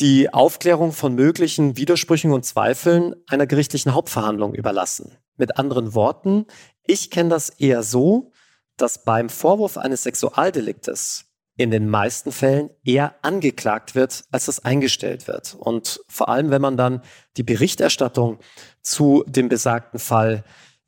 die 0.00 0.34
Aufklärung 0.34 0.90
von 0.90 1.14
möglichen 1.14 1.76
Widersprüchen 1.76 2.32
und 2.32 2.44
Zweifeln 2.44 3.14
einer 3.28 3.46
gerichtlichen 3.46 3.94
Hauptverhandlung 3.94 4.54
überlassen. 4.54 5.16
Mit 5.36 5.56
anderen 5.56 5.94
Worten, 5.94 6.46
ich 6.82 7.12
kenne 7.12 7.28
das 7.28 7.48
eher 7.48 7.84
so, 7.84 8.32
dass 8.76 9.04
beim 9.04 9.28
Vorwurf 9.28 9.78
eines 9.78 10.02
Sexualdeliktes 10.02 11.26
in 11.56 11.70
den 11.70 11.88
meisten 11.88 12.32
Fällen 12.32 12.70
eher 12.84 13.14
angeklagt 13.22 13.94
wird, 13.94 14.24
als 14.32 14.48
es 14.48 14.64
eingestellt 14.64 15.28
wird. 15.28 15.54
Und 15.54 16.00
vor 16.08 16.28
allem, 16.28 16.50
wenn 16.50 16.60
man 16.60 16.76
dann 16.76 17.02
die 17.36 17.44
Berichterstattung 17.44 18.40
zu 18.82 19.22
dem 19.28 19.48
besagten 19.48 20.00
Fall 20.00 20.42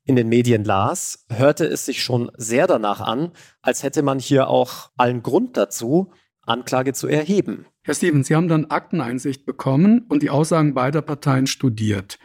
in 0.07 0.17
den 0.17 0.29
Medien 0.29 0.65
las, 0.65 1.27
hörte 1.29 1.67
es 1.67 1.85
sich 1.85 2.03
schon 2.03 2.31
sehr 2.37 2.67
danach 2.67 3.01
an, 3.01 3.33
als 3.61 3.83
hätte 3.83 4.03
man 4.03 4.21
hier 4.21 4.49
auch 4.49 4.91
allen 4.97 5.23
Grund 5.23 5.57
dazu, 5.57 6.13
Anklage 6.43 6.93
zu 6.93 7.09
erheben. 7.09 7.67
Herr 7.83 7.95
Stevens, 7.95 8.29
Sie 8.29 8.37
haben 8.37 8.49
dann 8.49 8.67
Akteneinsicht 8.67 9.45
bekommen 9.45 10.07
und 10.09 10.23
die 10.23 10.31
Aussagen 10.31 10.75
beider 10.75 11.03
Parteien 11.03 11.49
studiert. 11.49 12.19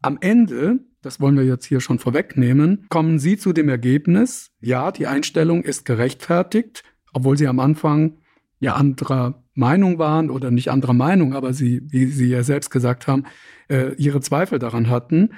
Am 0.00 0.18
Ende, 0.20 0.80
das 1.02 1.20
wollen 1.20 1.36
wir 1.36 1.44
jetzt 1.44 1.66
hier 1.66 1.80
schon 1.80 1.98
vorwegnehmen, 1.98 2.86
kommen 2.88 3.18
Sie 3.18 3.36
zu 3.36 3.52
dem 3.52 3.68
Ergebnis, 3.68 4.50
ja, 4.60 4.90
die 4.90 5.06
Einstellung 5.06 5.62
ist 5.62 5.84
gerechtfertigt, 5.84 6.82
obwohl 7.12 7.36
Sie 7.36 7.46
am 7.46 7.60
Anfang 7.60 8.18
ja 8.58 8.74
anderer 8.74 9.44
Meinung 9.54 9.98
waren 9.98 10.30
oder 10.30 10.50
nicht 10.50 10.70
anderer 10.70 10.94
Meinung, 10.94 11.34
aber 11.34 11.52
Sie, 11.52 11.82
wie 11.90 12.06
Sie 12.06 12.28
ja 12.28 12.42
selbst 12.42 12.70
gesagt 12.70 13.06
haben, 13.06 13.24
äh, 13.68 13.94
Ihre 13.96 14.22
Zweifel 14.22 14.58
daran 14.58 14.88
hatten. 14.88 15.34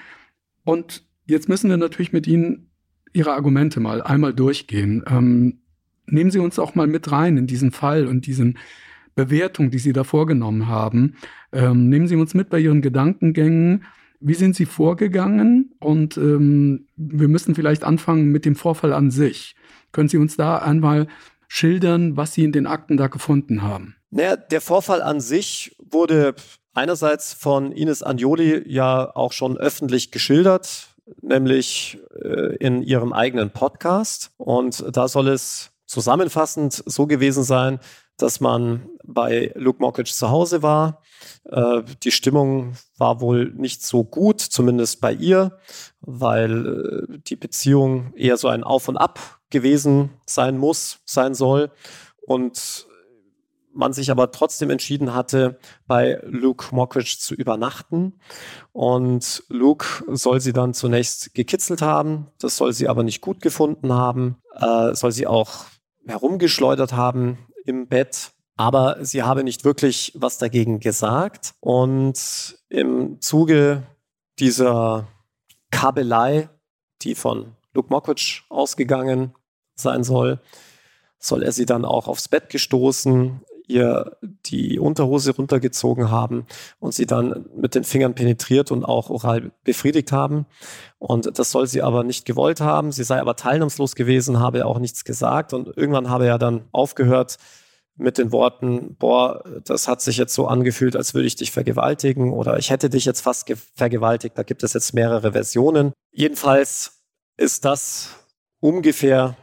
Und 0.62 1.04
Jetzt 1.26 1.48
müssen 1.48 1.70
wir 1.70 1.76
natürlich 1.76 2.12
mit 2.12 2.26
Ihnen 2.26 2.70
Ihre 3.12 3.32
Argumente 3.32 3.80
mal 3.80 4.02
einmal 4.02 4.34
durchgehen. 4.34 5.04
Ähm, 5.08 5.60
nehmen 6.06 6.30
Sie 6.30 6.38
uns 6.38 6.58
auch 6.58 6.74
mal 6.74 6.86
mit 6.86 7.10
rein 7.10 7.36
in 7.36 7.46
diesen 7.46 7.70
Fall 7.70 8.06
und 8.06 8.26
diesen 8.26 8.58
Bewertungen, 9.14 9.70
die 9.70 9.78
Sie 9.78 9.92
da 9.92 10.04
vorgenommen 10.04 10.68
haben. 10.68 11.14
Ähm, 11.52 11.88
nehmen 11.88 12.08
Sie 12.08 12.16
uns 12.16 12.34
mit 12.34 12.50
bei 12.50 12.58
Ihren 12.58 12.82
Gedankengängen. 12.82 13.84
Wie 14.20 14.34
sind 14.34 14.56
Sie 14.56 14.66
vorgegangen? 14.66 15.74
Und 15.78 16.16
ähm, 16.16 16.86
wir 16.96 17.28
müssen 17.28 17.54
vielleicht 17.54 17.84
anfangen 17.84 18.32
mit 18.32 18.44
dem 18.44 18.56
Vorfall 18.56 18.92
an 18.92 19.10
sich. 19.10 19.54
Können 19.92 20.08
Sie 20.08 20.18
uns 20.18 20.36
da 20.36 20.58
einmal 20.58 21.06
schildern, 21.46 22.16
was 22.16 22.34
Sie 22.34 22.44
in 22.44 22.52
den 22.52 22.66
Akten 22.66 22.96
da 22.96 23.06
gefunden 23.06 23.62
haben? 23.62 23.96
Naja, 24.10 24.36
der 24.36 24.60
Vorfall 24.60 25.02
an 25.02 25.20
sich 25.20 25.76
wurde 25.78 26.34
einerseits 26.72 27.32
von 27.32 27.70
Ines 27.70 28.02
Anjoli 28.02 28.62
ja 28.66 29.14
auch 29.14 29.32
schon 29.32 29.56
öffentlich 29.56 30.10
geschildert 30.10 30.93
nämlich 31.20 31.98
äh, 32.22 32.56
in 32.56 32.82
ihrem 32.82 33.12
eigenen 33.12 33.50
Podcast. 33.50 34.30
Und 34.36 34.84
da 34.96 35.08
soll 35.08 35.28
es 35.28 35.70
zusammenfassend 35.86 36.82
so 36.86 37.06
gewesen 37.06 37.44
sein, 37.44 37.78
dass 38.16 38.40
man 38.40 38.88
bei 39.04 39.52
Luke 39.54 39.80
Mockridge 39.80 40.12
zu 40.12 40.30
Hause 40.30 40.62
war. 40.62 41.02
Äh, 41.50 41.82
die 42.02 42.12
Stimmung 42.12 42.74
war 42.96 43.20
wohl 43.20 43.52
nicht 43.54 43.84
so 43.84 44.04
gut, 44.04 44.40
zumindest 44.40 45.00
bei 45.00 45.12
ihr, 45.12 45.58
weil 46.00 47.06
äh, 47.10 47.18
die 47.18 47.36
Beziehung 47.36 48.12
eher 48.14 48.36
so 48.36 48.48
ein 48.48 48.64
Auf 48.64 48.88
und 48.88 48.96
Ab 48.96 49.40
gewesen 49.50 50.10
sein 50.26 50.58
muss, 50.58 51.00
sein 51.04 51.34
soll. 51.34 51.70
Und 52.26 52.86
man 53.74 53.92
sich 53.92 54.10
aber 54.10 54.30
trotzdem 54.30 54.70
entschieden 54.70 55.14
hatte, 55.14 55.58
bei 55.86 56.20
Luke 56.24 56.74
Mockridge 56.74 57.16
zu 57.18 57.34
übernachten. 57.34 58.20
Und 58.72 59.42
Luke 59.48 60.04
soll 60.08 60.40
sie 60.40 60.52
dann 60.52 60.74
zunächst 60.74 61.34
gekitzelt 61.34 61.82
haben, 61.82 62.28
das 62.38 62.56
soll 62.56 62.72
sie 62.72 62.88
aber 62.88 63.02
nicht 63.02 63.20
gut 63.20 63.40
gefunden 63.40 63.92
haben, 63.92 64.36
äh, 64.54 64.94
soll 64.94 65.12
sie 65.12 65.26
auch 65.26 65.66
herumgeschleudert 66.06 66.92
haben 66.92 67.38
im 67.64 67.88
Bett. 67.88 68.32
Aber 68.56 68.98
sie 69.04 69.24
habe 69.24 69.42
nicht 69.42 69.64
wirklich 69.64 70.12
was 70.14 70.38
dagegen 70.38 70.78
gesagt. 70.78 71.54
Und 71.60 72.56
im 72.68 73.20
Zuge 73.20 73.82
dieser 74.38 75.08
Kabelei, 75.70 76.48
die 77.02 77.16
von 77.16 77.56
Luke 77.74 77.88
Mockridge 77.90 78.42
ausgegangen 78.48 79.34
sein 79.74 80.04
soll, 80.04 80.40
soll 81.18 81.42
er 81.42 81.52
sie 81.52 81.66
dann 81.66 81.84
auch 81.84 82.06
aufs 82.06 82.28
Bett 82.28 82.50
gestoßen, 82.50 83.40
ihr 83.66 84.16
die 84.46 84.78
Unterhose 84.78 85.34
runtergezogen 85.34 86.10
haben 86.10 86.46
und 86.80 86.94
sie 86.94 87.06
dann 87.06 87.46
mit 87.56 87.74
den 87.74 87.84
Fingern 87.84 88.14
penetriert 88.14 88.70
und 88.70 88.84
auch 88.84 89.10
oral 89.10 89.52
befriedigt 89.64 90.12
haben. 90.12 90.46
Und 90.98 91.38
das 91.38 91.50
soll 91.50 91.66
sie 91.66 91.82
aber 91.82 92.04
nicht 92.04 92.26
gewollt 92.26 92.60
haben. 92.60 92.92
Sie 92.92 93.04
sei 93.04 93.20
aber 93.20 93.36
teilnahmslos 93.36 93.94
gewesen, 93.94 94.40
habe 94.40 94.66
auch 94.66 94.78
nichts 94.78 95.04
gesagt. 95.04 95.52
Und 95.52 95.76
irgendwann 95.76 96.10
habe 96.10 96.26
er 96.26 96.38
dann 96.38 96.64
aufgehört 96.72 97.38
mit 97.96 98.18
den 98.18 98.32
Worten, 98.32 98.96
boah, 98.98 99.44
das 99.64 99.86
hat 99.86 100.00
sich 100.00 100.16
jetzt 100.16 100.34
so 100.34 100.46
angefühlt, 100.46 100.96
als 100.96 101.14
würde 101.14 101.26
ich 101.26 101.36
dich 101.36 101.52
vergewaltigen 101.52 102.32
oder 102.32 102.58
ich 102.58 102.70
hätte 102.70 102.90
dich 102.90 103.04
jetzt 103.04 103.20
fast 103.20 103.50
vergewaltigt. 103.74 104.36
Da 104.36 104.42
gibt 104.42 104.62
es 104.62 104.72
jetzt 104.72 104.94
mehrere 104.94 105.32
Versionen. 105.32 105.92
Jedenfalls 106.12 107.02
ist 107.36 107.64
das 107.64 108.10
ungefähr 108.60 109.36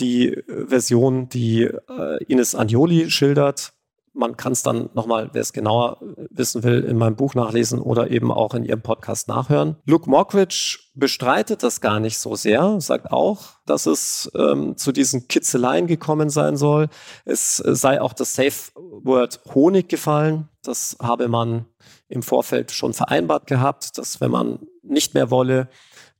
die 0.00 0.28
äh, 0.28 0.66
Version, 0.66 1.28
die 1.28 1.62
äh, 1.62 2.24
Ines 2.24 2.54
Anjoli 2.54 3.10
schildert. 3.10 3.72
Man 4.12 4.36
kann 4.36 4.52
es 4.52 4.64
dann 4.64 4.90
nochmal, 4.94 5.30
wer 5.32 5.40
es 5.40 5.52
genauer 5.52 5.98
äh, 6.02 6.24
wissen 6.30 6.64
will, 6.64 6.82
in 6.84 6.96
meinem 6.96 7.16
Buch 7.16 7.34
nachlesen 7.34 7.78
oder 7.78 8.10
eben 8.10 8.32
auch 8.32 8.54
in 8.54 8.64
ihrem 8.64 8.82
Podcast 8.82 9.28
nachhören. 9.28 9.76
Luke 9.86 10.10
Mockridge 10.10 10.78
bestreitet 10.94 11.62
das 11.62 11.80
gar 11.80 12.00
nicht 12.00 12.18
so 12.18 12.34
sehr, 12.34 12.80
sagt 12.80 13.12
auch, 13.12 13.42
dass 13.66 13.86
es 13.86 14.30
ähm, 14.34 14.76
zu 14.76 14.92
diesen 14.92 15.28
Kitzeleien 15.28 15.86
gekommen 15.86 16.30
sein 16.30 16.56
soll. 16.56 16.88
Es 17.24 17.56
sei 17.56 18.00
auch 18.00 18.12
das 18.12 18.34
Safe 18.34 18.72
Word 18.74 19.40
Honig 19.54 19.88
gefallen. 19.88 20.48
Das 20.62 20.96
habe 21.00 21.28
man 21.28 21.66
im 22.08 22.22
Vorfeld 22.22 22.72
schon 22.72 22.92
vereinbart 22.92 23.46
gehabt, 23.46 23.96
dass 23.96 24.20
wenn 24.20 24.32
man 24.32 24.58
nicht 24.82 25.14
mehr 25.14 25.30
wolle, 25.30 25.68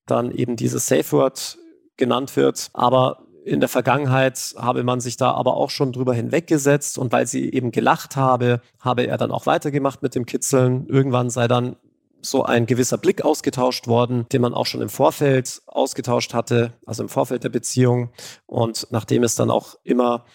dann 0.06 0.30
eben 0.30 0.56
dieses 0.56 0.86
Safe 0.86 1.10
Word 1.12 1.58
genannt 1.96 2.36
wird. 2.36 2.70
Aber 2.72 3.26
in 3.44 3.60
der 3.60 3.68
Vergangenheit 3.68 4.54
habe 4.56 4.84
man 4.84 5.00
sich 5.00 5.16
da 5.16 5.32
aber 5.32 5.56
auch 5.56 5.70
schon 5.70 5.92
drüber 5.92 6.14
hinweggesetzt 6.14 6.98
und 6.98 7.12
weil 7.12 7.26
sie 7.26 7.52
eben 7.52 7.70
gelacht 7.70 8.16
habe, 8.16 8.60
habe 8.80 9.06
er 9.06 9.16
dann 9.16 9.30
auch 9.30 9.46
weitergemacht 9.46 10.02
mit 10.02 10.14
dem 10.14 10.26
Kitzeln. 10.26 10.86
Irgendwann 10.86 11.30
sei 11.30 11.48
dann 11.48 11.76
so 12.22 12.44
ein 12.44 12.66
gewisser 12.66 12.98
Blick 12.98 13.22
ausgetauscht 13.24 13.86
worden, 13.86 14.26
den 14.30 14.42
man 14.42 14.52
auch 14.52 14.66
schon 14.66 14.82
im 14.82 14.90
Vorfeld 14.90 15.62
ausgetauscht 15.66 16.34
hatte, 16.34 16.74
also 16.84 17.02
im 17.02 17.08
Vorfeld 17.08 17.44
der 17.44 17.48
Beziehung. 17.48 18.10
Und 18.46 18.88
nachdem 18.90 19.22
es 19.22 19.34
dann 19.34 19.50
auch 19.50 19.76
immer 19.84 20.26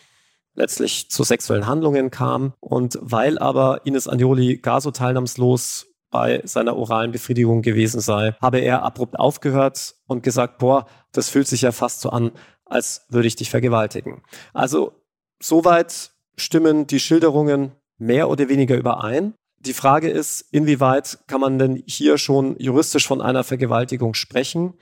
letztlich 0.55 1.11
zu 1.11 1.23
sexuellen 1.23 1.67
Handlungen 1.67 2.11
kam 2.11 2.53
und 2.59 2.97
weil 3.01 3.37
aber 3.37 3.85
Ines 3.85 4.07
Agnoli 4.07 4.57
gar 4.57 4.81
so 4.81 4.91
teilnahmslos 4.91 5.87
bei 6.09 6.41
seiner 6.45 6.77
oralen 6.77 7.11
Befriedigung 7.11 7.61
gewesen 7.61 7.99
sei, 7.99 8.35
habe 8.41 8.59
er 8.59 8.83
abrupt 8.83 9.19
aufgehört 9.19 9.95
und 10.07 10.23
gesagt, 10.23 10.59
boah, 10.59 10.87
das 11.11 11.29
fühlt 11.29 11.47
sich 11.47 11.61
ja 11.61 11.73
fast 11.73 12.01
so 12.01 12.09
an, 12.09 12.31
als 12.65 13.05
würde 13.09 13.27
ich 13.27 13.35
dich 13.35 13.49
vergewaltigen. 13.49 14.23
Also 14.53 14.93
soweit 15.41 16.11
stimmen 16.37 16.87
die 16.87 16.99
Schilderungen 16.99 17.71
mehr 17.97 18.29
oder 18.29 18.49
weniger 18.49 18.75
überein. 18.75 19.33
Die 19.59 19.73
Frage 19.73 20.09
ist, 20.09 20.41
inwieweit 20.51 21.19
kann 21.27 21.41
man 21.41 21.57
denn 21.57 21.83
hier 21.87 22.17
schon 22.17 22.57
juristisch 22.59 23.07
von 23.07 23.21
einer 23.21 23.43
Vergewaltigung 23.43 24.13
sprechen? 24.13 24.73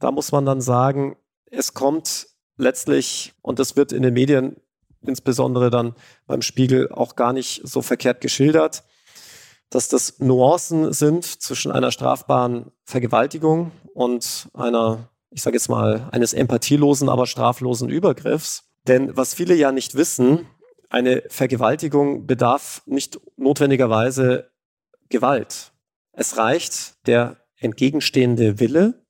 Da 0.00 0.10
muss 0.10 0.32
man 0.32 0.46
dann 0.46 0.60
sagen, 0.60 1.16
es 1.50 1.74
kommt 1.74 2.26
letztlich, 2.56 3.34
und 3.42 3.58
das 3.58 3.76
wird 3.76 3.92
in 3.92 4.02
den 4.02 4.14
Medien 4.14 4.56
insbesondere 5.06 5.70
dann 5.70 5.94
beim 6.26 6.42
Spiegel 6.42 6.90
auch 6.90 7.16
gar 7.16 7.32
nicht 7.32 7.62
so 7.64 7.82
verkehrt 7.82 8.20
geschildert, 8.20 8.84
dass 9.70 9.88
das 9.88 10.18
Nuancen 10.18 10.92
sind 10.92 11.24
zwischen 11.24 11.72
einer 11.72 11.92
strafbaren 11.92 12.72
Vergewaltigung 12.84 13.72
und 13.94 14.48
einer 14.54 15.08
ich 15.32 15.42
sage 15.42 15.56
jetzt 15.56 15.68
mal, 15.68 16.08
eines 16.12 16.34
empathielosen, 16.34 17.08
aber 17.08 17.26
straflosen 17.26 17.88
Übergriffs. 17.88 18.64
Denn 18.86 19.16
was 19.16 19.34
viele 19.34 19.54
ja 19.54 19.72
nicht 19.72 19.94
wissen, 19.94 20.46
eine 20.90 21.22
Vergewaltigung 21.28 22.26
bedarf 22.26 22.82
nicht 22.86 23.18
notwendigerweise 23.36 24.50
Gewalt. 25.08 25.72
Es 26.12 26.36
reicht 26.36 27.06
der 27.06 27.38
entgegenstehende 27.56 28.60
Wille. 28.60 29.04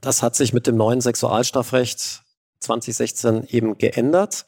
Das 0.00 0.22
hat 0.22 0.36
sich 0.36 0.52
mit 0.52 0.66
dem 0.66 0.76
neuen 0.76 1.00
Sexualstrafrecht 1.00 2.22
2016 2.60 3.44
eben 3.48 3.78
geändert. 3.78 4.46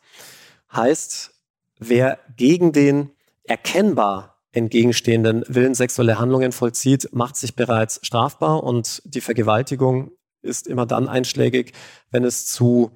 Heißt, 0.73 1.33
wer 1.79 2.19
gegen 2.37 2.73
den 2.73 3.11
erkennbar 3.45 4.39
entgegenstehenden 4.53 5.45
Willen 5.49 5.75
sexuelle 5.75 6.19
Handlungen 6.19 6.53
vollzieht, 6.53 7.09
macht 7.13 7.37
sich 7.37 7.57
bereits 7.57 8.01
strafbar 8.03 8.63
und 8.63 9.03
die 9.05 9.21
Vergewaltigung 9.21 10.13
ist 10.43 10.67
immer 10.67 10.87
dann 10.87 11.09
einschlägig, 11.09 11.73
wenn 12.11 12.25
es 12.25 12.47
zu 12.47 12.93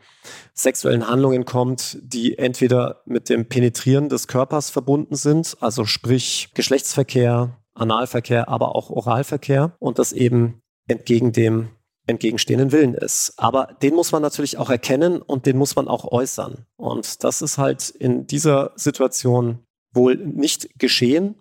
sexuellen 0.54 1.08
Handlungen 1.08 1.44
kommt, 1.44 1.98
die 2.02 2.38
entweder 2.38 3.02
mit 3.06 3.28
dem 3.28 3.48
Penetrieren 3.48 4.08
des 4.08 4.28
Körpers 4.28 4.70
verbunden 4.70 5.16
sind, 5.16 5.56
also 5.60 5.84
sprich 5.84 6.50
Geschlechtsverkehr, 6.54 7.56
Analverkehr, 7.74 8.48
aber 8.48 8.74
auch 8.74 8.90
Oralverkehr 8.90 9.76
und 9.78 9.98
das 9.98 10.12
eben 10.12 10.60
entgegen 10.88 11.32
dem 11.32 11.68
entgegenstehenden 12.06 12.72
Willen 12.72 12.94
ist. 12.94 13.34
Aber 13.36 13.76
den 13.82 13.94
muss 13.94 14.12
man 14.12 14.22
natürlich 14.22 14.58
auch 14.58 14.70
erkennen 14.70 15.20
und 15.20 15.46
den 15.46 15.56
muss 15.56 15.74
man 15.74 15.88
auch 15.88 16.04
äußern. 16.04 16.64
Und 16.76 17.24
das 17.24 17.42
ist 17.42 17.58
halt 17.58 17.90
in 17.90 18.26
dieser 18.26 18.72
Situation 18.76 19.64
wohl 19.92 20.16
nicht 20.16 20.78
geschehen. 20.78 21.34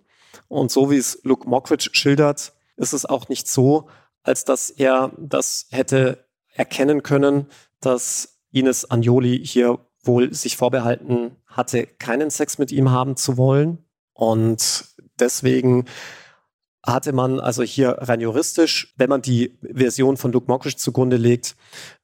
Und 0.48 0.70
so 0.70 0.90
wie 0.90 0.96
es 0.96 1.20
Luke 1.22 1.48
Mockridge 1.48 1.90
schildert, 1.92 2.52
ist 2.76 2.92
es 2.92 3.06
auch 3.06 3.28
nicht 3.28 3.48
so, 3.48 3.88
als 4.26 4.44
dass 4.44 4.70
er 4.70 5.12
das 5.18 5.66
hätte 5.70 6.26
erkennen 6.52 7.02
können, 7.02 7.46
dass 7.80 8.40
Ines 8.50 8.90
Agnoli 8.90 9.44
hier 9.44 9.78
wohl 10.02 10.32
sich 10.32 10.56
vorbehalten 10.56 11.36
hatte, 11.46 11.86
keinen 11.86 12.30
Sex 12.30 12.58
mit 12.58 12.72
ihm 12.72 12.90
haben 12.90 13.16
zu 13.16 13.36
wollen. 13.36 13.84
Und 14.12 14.86
deswegen 15.18 15.84
hatte 16.84 17.12
man 17.12 17.40
also 17.40 17.64
hier 17.64 17.96
rein 17.98 18.20
juristisch, 18.20 18.94
wenn 18.96 19.10
man 19.10 19.20
die 19.20 19.58
Version 19.60 20.16
von 20.16 20.32
Luke 20.32 20.46
Mockridge 20.46 20.76
zugrunde 20.76 21.16
legt, 21.16 21.56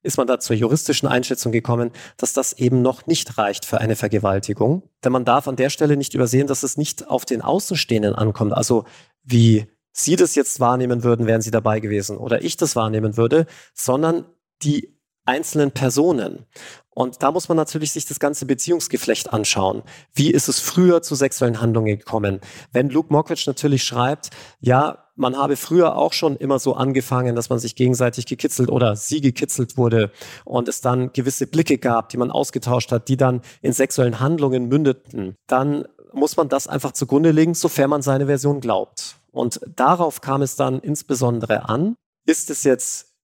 ist 0.03 0.17
man 0.17 0.27
da 0.27 0.41
zur 0.41 0.57
juristischen 0.57 1.09
Einschätzung 1.09 1.53
gekommen, 1.53 1.93
dass 2.17 2.33
das 2.33 2.53
eben 2.55 2.83
noch 2.83 3.07
nicht 3.07 3.39
reicht 3.39 3.65
für 3.65 3.79
eine 3.79 3.95
Vergewaltigung. 3.95 4.83
Denn 5.05 5.13
man 5.13 5.25
darf 5.25 5.47
an 5.47 5.57
der 5.57 5.71
Stelle 5.71 5.97
nicht 5.97 6.15
übersehen, 6.15 6.49
dass 6.49 6.65
es 6.65 6.77
nicht 6.77 7.09
auf 7.09 7.25
den 7.25 7.43
Außenstehenden 7.43 8.15
ankommt. 8.15 8.53
Also 8.53 8.85
wie 9.23 9.72
Sie 9.93 10.17
das 10.17 10.35
jetzt 10.35 10.59
wahrnehmen 10.61 11.05
würden, 11.05 11.27
wären 11.27 11.43
Sie 11.43 11.51
dabei 11.51 11.81
gewesen 11.81 12.17
oder 12.17 12.43
ich 12.43 12.57
das 12.57 12.77
wahrnehmen 12.77 13.17
würde, 13.17 13.47
sondern 13.75 14.27
die 14.63 14.99
einzelnen 15.25 15.71
Personen. 15.71 16.47
Und 16.95 17.23
da 17.23 17.31
muss 17.31 17.49
man 17.49 17.57
natürlich 17.57 17.93
sich 17.93 18.07
das 18.07 18.21
ganze 18.21 18.45
Beziehungsgeflecht 18.45 19.33
anschauen. 19.33 19.83
Wie 20.15 20.31
ist 20.31 20.49
es 20.49 20.61
früher 20.61 21.01
zu 21.01 21.15
sexuellen 21.15 21.61
Handlungen 21.61 21.99
gekommen? 21.99 22.41
Wenn 22.73 22.91
Luke 22.91 23.13
Mockridge 23.13 23.45
natürlich 23.47 23.83
schreibt, 23.83 24.31
ja, 24.61 24.99
man 25.15 25.37
habe 25.37 25.57
früher 25.57 25.97
auch 25.97 26.13
schon 26.13 26.37
immer 26.37 26.59
so 26.59 26.75
angefangen, 26.75 27.35
dass 27.35 27.51
man 27.51 27.59
sich 27.59 27.77
gegenseitig 27.77 28.27
gekitzelt 28.27 28.71
oder 28.71 28.97
sie 28.97 29.21
gekitzelt 29.21 29.77
wurde 29.77 30.11
und 30.45 30.69
es 30.69 30.81
dann 30.81 31.13
gewisse 31.13 31.47
Blicke 31.47 31.79
gab, 31.79 32.09
die 32.09 32.17
man 32.17 32.31
ausgetauscht 32.31 32.93
hat, 32.93 33.09
die 33.09 33.17
dann 33.17 33.43
in 33.61 33.73
sexuellen 33.73 34.21
Handlungen 34.21 34.69
mündeten, 34.69 35.37
dann 35.47 35.87
muss 36.13 36.37
man 36.37 36.49
das 36.49 36.67
einfach 36.67 36.93
zugrunde 36.93 37.31
legen, 37.31 37.55
sofern 37.55 37.91
man 37.91 38.03
seine 38.03 38.27
Version 38.27 38.61
glaubt. 38.61 39.17
Und 39.33 39.61
darauf 39.75 40.21
kam 40.21 40.43
es 40.43 40.57
dann 40.57 40.79
insbesondere 40.79 41.69
an. 41.69 41.97
Ist 42.27 42.51
es 42.51 42.65
jetzt 42.65 43.15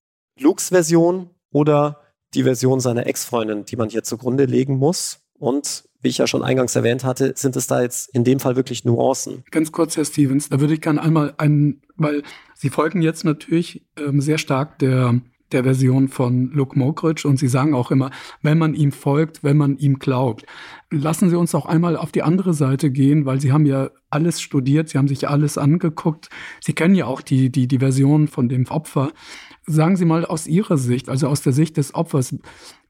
Lukes 0.40 0.70
Version 0.70 1.30
oder 1.50 2.00
die 2.34 2.42
Version 2.42 2.80
seiner 2.80 3.06
Ex-Freundin, 3.06 3.64
die 3.64 3.76
man 3.76 3.90
hier 3.90 4.02
zugrunde 4.02 4.46
legen 4.46 4.76
muss? 4.78 5.20
Und 5.38 5.84
wie 6.00 6.08
ich 6.08 6.18
ja 6.18 6.26
schon 6.26 6.42
eingangs 6.42 6.76
erwähnt 6.76 7.04
hatte, 7.04 7.32
sind 7.36 7.56
es 7.56 7.66
da 7.66 7.82
jetzt 7.82 8.08
in 8.14 8.24
dem 8.24 8.40
Fall 8.40 8.56
wirklich 8.56 8.84
Nuancen. 8.84 9.44
Ganz 9.50 9.72
kurz, 9.72 9.96
Herr 9.96 10.04
Stevens, 10.04 10.48
da 10.48 10.60
würde 10.60 10.74
ich 10.74 10.80
gerne 10.80 11.02
einmal 11.02 11.34
einen, 11.38 11.82
weil 11.96 12.22
Sie 12.54 12.70
folgen 12.70 13.02
jetzt 13.02 13.24
natürlich 13.24 13.86
ähm, 13.96 14.20
sehr 14.20 14.38
stark 14.38 14.78
der 14.78 15.20
der 15.52 15.64
Version 15.64 16.08
von 16.08 16.50
Luke 16.52 16.78
Mockridge 16.78 17.26
und 17.26 17.38
Sie 17.38 17.48
sagen 17.48 17.74
auch 17.74 17.90
immer, 17.90 18.10
wenn 18.42 18.58
man 18.58 18.74
ihm 18.74 18.92
folgt, 18.92 19.42
wenn 19.42 19.56
man 19.56 19.78
ihm 19.78 19.98
glaubt. 19.98 20.44
Lassen 20.90 21.30
Sie 21.30 21.36
uns 21.36 21.54
auch 21.54 21.66
einmal 21.66 21.96
auf 21.96 22.12
die 22.12 22.22
andere 22.22 22.54
Seite 22.54 22.90
gehen, 22.90 23.26
weil 23.26 23.40
Sie 23.40 23.52
haben 23.52 23.66
ja 23.66 23.90
alles 24.10 24.40
studiert, 24.40 24.88
Sie 24.88 24.98
haben 24.98 25.08
sich 25.08 25.28
alles 25.28 25.58
angeguckt. 25.58 26.28
Sie 26.60 26.72
kennen 26.72 26.94
ja 26.94 27.06
auch 27.06 27.20
die, 27.20 27.50
die, 27.50 27.68
die 27.68 27.78
Version 27.78 28.28
von 28.28 28.48
dem 28.48 28.66
Opfer. 28.68 29.12
Sagen 29.66 29.96
Sie 29.96 30.06
mal 30.06 30.24
aus 30.24 30.46
Ihrer 30.46 30.78
Sicht, 30.78 31.08
also 31.08 31.28
aus 31.28 31.42
der 31.42 31.52
Sicht 31.52 31.76
des 31.76 31.94
Opfers, 31.94 32.34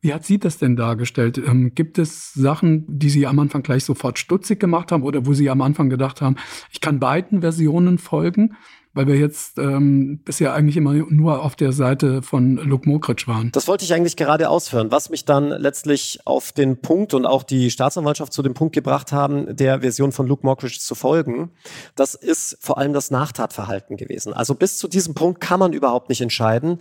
wie 0.01 0.15
hat 0.15 0.25
sie 0.25 0.39
das 0.39 0.59
denn 0.59 0.77
dargestellt? 0.77 1.39
Ähm, 1.39 1.75
gibt 1.75 1.99
es 1.99 2.33
Sachen, 2.33 2.85
die 2.87 3.11
Sie 3.11 3.27
am 3.27 3.39
Anfang 3.41 3.63
gleich 3.63 3.85
sofort 3.85 4.19
stutzig 4.19 4.61
gemacht 4.61 4.93
haben 4.93 5.03
oder 5.03 5.27
wo 5.27 5.33
Sie 5.35 5.51
am 5.51 5.61
Anfang 5.61 5.91
gedacht 5.91 6.21
haben, 6.21 6.37
ich 6.71 6.81
kann 6.81 7.01
beiden 7.01 7.41
Versionen 7.41 7.99
folgen? 7.99 8.57
Weil 8.99 9.07
wir 9.07 9.15
jetzt 9.15 9.59
ähm, 9.59 10.19
bisher 10.25 10.55
eigentlich 10.55 10.77
immer 10.77 10.93
nur 10.93 11.45
auf 11.45 11.55
der 11.55 11.71
Seite 11.71 12.21
von 12.21 12.57
Luke 12.57 12.89
Mokritsch 12.89 13.29
waren. 13.29 13.53
Das 13.53 13.69
wollte 13.69 13.85
ich 13.85 13.95
eigentlich 13.95 14.17
gerade 14.17 14.51
ausführen, 14.51 14.91
was 14.91 15.09
mich 15.09 15.25
dann 15.25 15.51
letztlich 15.51 16.19
auf 16.25 16.51
den 16.51 16.81
Punkt 16.81 17.15
und 17.15 17.25
auch 17.25 17.45
die 17.45 17.71
Staatsanwaltschaft 17.71 18.33
zu 18.33 18.43
dem 18.43 18.55
Punkt 18.55 18.75
gebracht 18.75 19.13
haben, 19.13 19.55
der 19.55 19.83
Version 19.83 20.11
von 20.11 20.27
Luke 20.27 20.45
Mockridge 20.45 20.81
zu 20.81 20.97
folgen. 20.97 21.53
Das 21.95 22.17
ist 22.17 22.59
vor 22.61 22.79
allem 22.79 22.93
das 22.93 23.13
Nachtatverhalten 23.13 23.97
gewesen. 23.97 24.33
Also 24.33 24.57
bis 24.57 24.79
zu 24.79 24.89
diesem 24.89 25.15
Punkt 25.15 25.41
kann 25.41 25.61
man 25.61 25.73
überhaupt 25.73 26.09
nicht 26.09 26.21
entscheiden, 26.21 26.81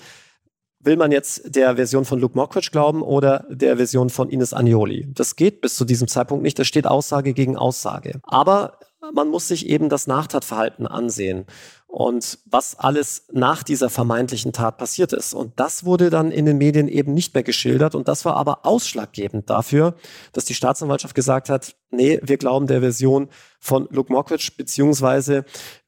will 0.79 0.97
man 0.97 1.11
jetzt 1.11 1.55
der 1.55 1.75
Version 1.75 2.05
von 2.05 2.19
Luke 2.19 2.35
Mockridge 2.35 2.69
glauben 2.71 3.03
oder 3.03 3.45
der 3.49 3.77
Version 3.77 4.09
von 4.09 4.29
Ines 4.29 4.53
Agnoli? 4.53 5.07
Das 5.13 5.35
geht 5.35 5.61
bis 5.61 5.75
zu 5.75 5.85
diesem 5.85 6.07
Zeitpunkt 6.07 6.43
nicht. 6.43 6.57
Da 6.57 6.63
steht 6.63 6.87
Aussage 6.87 7.33
gegen 7.33 7.57
Aussage. 7.57 8.19
Aber 8.23 8.76
man 9.13 9.29
muss 9.29 9.47
sich 9.47 9.67
eben 9.67 9.89
das 9.89 10.07
Nachtatverhalten 10.07 10.87
ansehen 10.87 11.45
und 11.87 12.39
was 12.45 12.77
alles 12.77 13.25
nach 13.31 13.63
dieser 13.63 13.89
vermeintlichen 13.89 14.53
Tat 14.53 14.77
passiert 14.77 15.13
ist. 15.13 15.33
Und 15.33 15.53
das 15.59 15.85
wurde 15.85 16.09
dann 16.09 16.31
in 16.31 16.45
den 16.45 16.57
Medien 16.57 16.87
eben 16.87 17.13
nicht 17.13 17.33
mehr 17.33 17.43
geschildert. 17.43 17.95
Und 17.95 18.07
das 18.07 18.25
war 18.25 18.35
aber 18.35 18.65
ausschlaggebend 18.65 19.49
dafür, 19.49 19.95
dass 20.33 20.45
die 20.45 20.53
Staatsanwaltschaft 20.53 21.15
gesagt 21.15 21.49
hat, 21.49 21.75
nee, 21.89 22.19
wir 22.21 22.37
glauben 22.37 22.67
der 22.67 22.81
Version 22.81 23.29
von 23.59 23.87
Luke 23.89 24.11
Mockridge, 24.11 24.51
beziehungsweise 24.57 25.45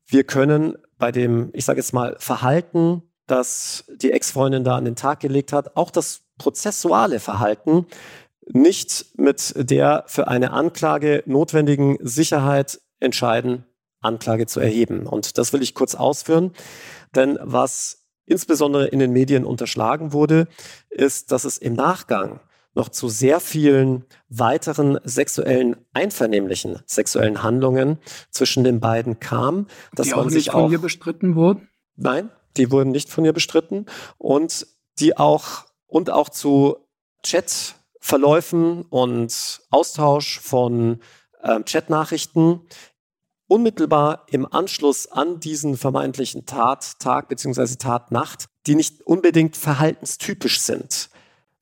wir 0.07 0.23
können 0.23 0.77
bei 0.97 1.11
dem, 1.11 1.49
ich 1.53 1.65
sage 1.65 1.79
jetzt 1.79 1.93
mal, 1.93 2.15
Verhalten, 2.17 3.03
das 3.27 3.85
die 4.01 4.11
Ex-Freundin 4.11 4.63
da 4.63 4.75
an 4.75 4.85
den 4.85 4.95
Tag 4.95 5.19
gelegt 5.19 5.53
hat, 5.53 5.75
auch 5.75 5.91
das 5.91 6.21
prozessuale 6.37 7.19
Verhalten 7.19 7.85
nicht 8.51 9.17
mit 9.17 9.53
der 9.55 10.05
für 10.07 10.27
eine 10.27 10.51
Anklage 10.51 11.23
notwendigen 11.27 11.97
Sicherheit 12.01 12.79
entscheiden, 12.99 13.65
Anklage 14.01 14.45
zu 14.45 14.59
erheben. 14.59 15.05
Und 15.05 15.37
das 15.37 15.53
will 15.53 15.61
ich 15.61 15.73
kurz 15.73 15.95
ausführen, 15.95 16.53
denn 17.15 17.37
was 17.41 18.05
insbesondere 18.25 18.87
in 18.87 18.99
den 18.99 19.11
Medien 19.11 19.43
unterschlagen 19.43 20.13
wurde, 20.13 20.47
ist, 20.89 21.31
dass 21.31 21.43
es 21.45 21.57
im 21.57 21.73
Nachgang 21.73 22.39
noch 22.75 22.89
zu 22.89 23.09
sehr 23.09 23.39
vielen 23.39 24.05
weiteren 24.29 24.99
sexuellen, 25.03 25.75
einvernehmlichen 25.93 26.79
sexuellen 26.85 27.41
Handlungen 27.43 27.97
zwischen 28.29 28.63
den 28.63 28.79
beiden 28.79 29.19
kam. 29.19 29.67
Dass 29.93 30.07
die 30.07 30.13
auch 30.13 30.25
man 30.25 30.33
nicht 30.33 30.51
von 30.51 30.65
auch, 30.65 30.71
ihr 30.71 30.79
bestritten 30.79 31.35
wurden? 31.35 31.67
Nein, 31.95 32.29
die 32.57 32.71
wurden 32.71 32.91
nicht 32.91 33.09
von 33.09 33.25
ihr 33.25 33.33
bestritten 33.33 33.87
und 34.17 34.67
die 34.99 35.17
auch 35.17 35.65
und 35.87 36.11
auch 36.11 36.29
zu 36.29 36.77
Chat 37.23 37.75
Verläufen 38.01 38.83
und 38.83 39.61
Austausch 39.71 40.39
von 40.39 40.99
äh, 41.39 41.61
Chatnachrichten 41.63 42.61
unmittelbar 43.49 44.25
im 44.29 44.45
Anschluss 44.45 45.07
an 45.07 45.39
diesen 45.39 45.75
vermeintlichen 45.75 46.45
Tattag 46.45 47.27
bzw. 47.27 47.75
Tatnacht, 47.75 48.45
die 48.67 48.75
nicht 48.75 49.01
unbedingt 49.01 49.57
verhaltenstypisch 49.57 50.61
sind, 50.61 51.09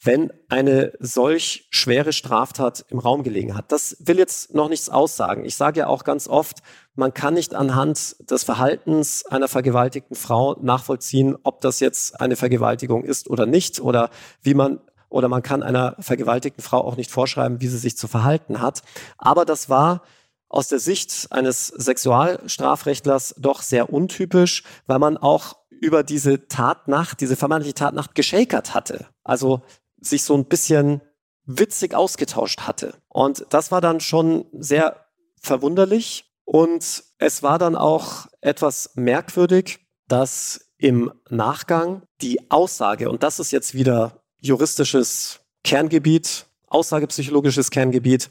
wenn 0.04 0.32
eine 0.50 0.92
solch 1.00 1.68
schwere 1.72 2.12
Straftat 2.12 2.86
im 2.90 3.00
Raum 3.00 3.24
gelegen 3.24 3.56
hat. 3.56 3.72
Das 3.72 3.96
will 4.00 4.18
jetzt 4.18 4.54
noch 4.54 4.70
nichts 4.70 4.90
aussagen. 4.90 5.46
Ich 5.46 5.56
sage 5.56 5.80
ja 5.80 5.88
auch 5.88 6.04
ganz 6.04 6.28
oft, 6.28 6.58
man 6.94 7.14
kann 7.14 7.36
nicht 7.36 7.56
anhand 7.56 8.18
des 8.30 8.44
Verhaltens 8.44 9.26
einer 9.26 9.48
vergewaltigten 9.48 10.16
Frau 10.16 10.58
nachvollziehen, 10.62 11.38
ob 11.44 11.62
das 11.62 11.80
jetzt 11.80 12.20
eine 12.20 12.36
Vergewaltigung 12.36 13.06
ist 13.06 13.30
oder 13.30 13.46
nicht 13.46 13.80
oder 13.80 14.10
wie 14.42 14.54
man 14.54 14.82
oder 15.10 15.28
man 15.28 15.44
kann 15.44 15.64
einer 15.64 15.96
vergewaltigten 16.00 16.64
Frau 16.64 16.80
auch 16.80 16.98
nicht 16.98 17.12
vorschreiben, 17.12 17.62
wie 17.62 17.68
sie 17.68 17.78
sich 17.78 17.98
zu 17.98 18.08
verhalten 18.08 18.62
hat. 18.62 18.82
Aber 19.18 19.46
das 19.46 19.70
war 19.70 20.04
aus 20.50 20.68
der 20.70 20.80
Sicht 20.80 21.28
eines 21.32 21.68
Sexualstrafrechtlers 21.68 23.36
doch 23.38 23.62
sehr 23.62 23.92
untypisch, 23.92 24.64
weil 24.86 25.00
man 25.00 25.18
auch 25.18 25.58
über 25.70 26.04
diese 26.04 26.48
Tatnacht, 26.48 27.22
diese 27.22 27.36
vermeintliche 27.36 27.76
Tatnacht 27.76 28.16
geschakert 28.16 28.74
hatte. 28.74 29.08
Also 29.24 29.62
sich 30.00 30.24
so 30.24 30.36
ein 30.36 30.46
bisschen 30.46 31.02
witzig 31.46 31.94
ausgetauscht 31.94 32.62
hatte. 32.62 32.94
Und 33.10 33.46
das 33.50 33.72
war 33.72 33.82
dann 33.82 34.00
schon 34.00 34.46
sehr 34.54 35.06
verwunderlich. 35.42 36.26
Und 36.46 37.04
es 37.18 37.44
war 37.44 37.60
dann 37.60 37.76
auch 37.76 38.28
etwas 38.42 38.92
merkwürdig, 38.96 39.80
dass 40.08 40.72
im 40.78 41.12
Nachgang 41.30 42.04
die 42.22 42.52
Aussage, 42.52 43.10
und 43.10 43.24
das 43.24 43.40
ist 43.40 43.52
jetzt 43.52 43.74
wieder 43.74 44.24
juristisches 44.40 45.40
Kerngebiet, 45.64 46.46
aussagepsychologisches 46.68 47.72
Kerngebiet, 47.72 48.30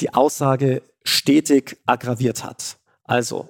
die 0.00 0.12
Aussage 0.14 0.82
stetig 1.04 1.78
aggraviert 1.86 2.44
hat. 2.44 2.78
Also, 3.04 3.48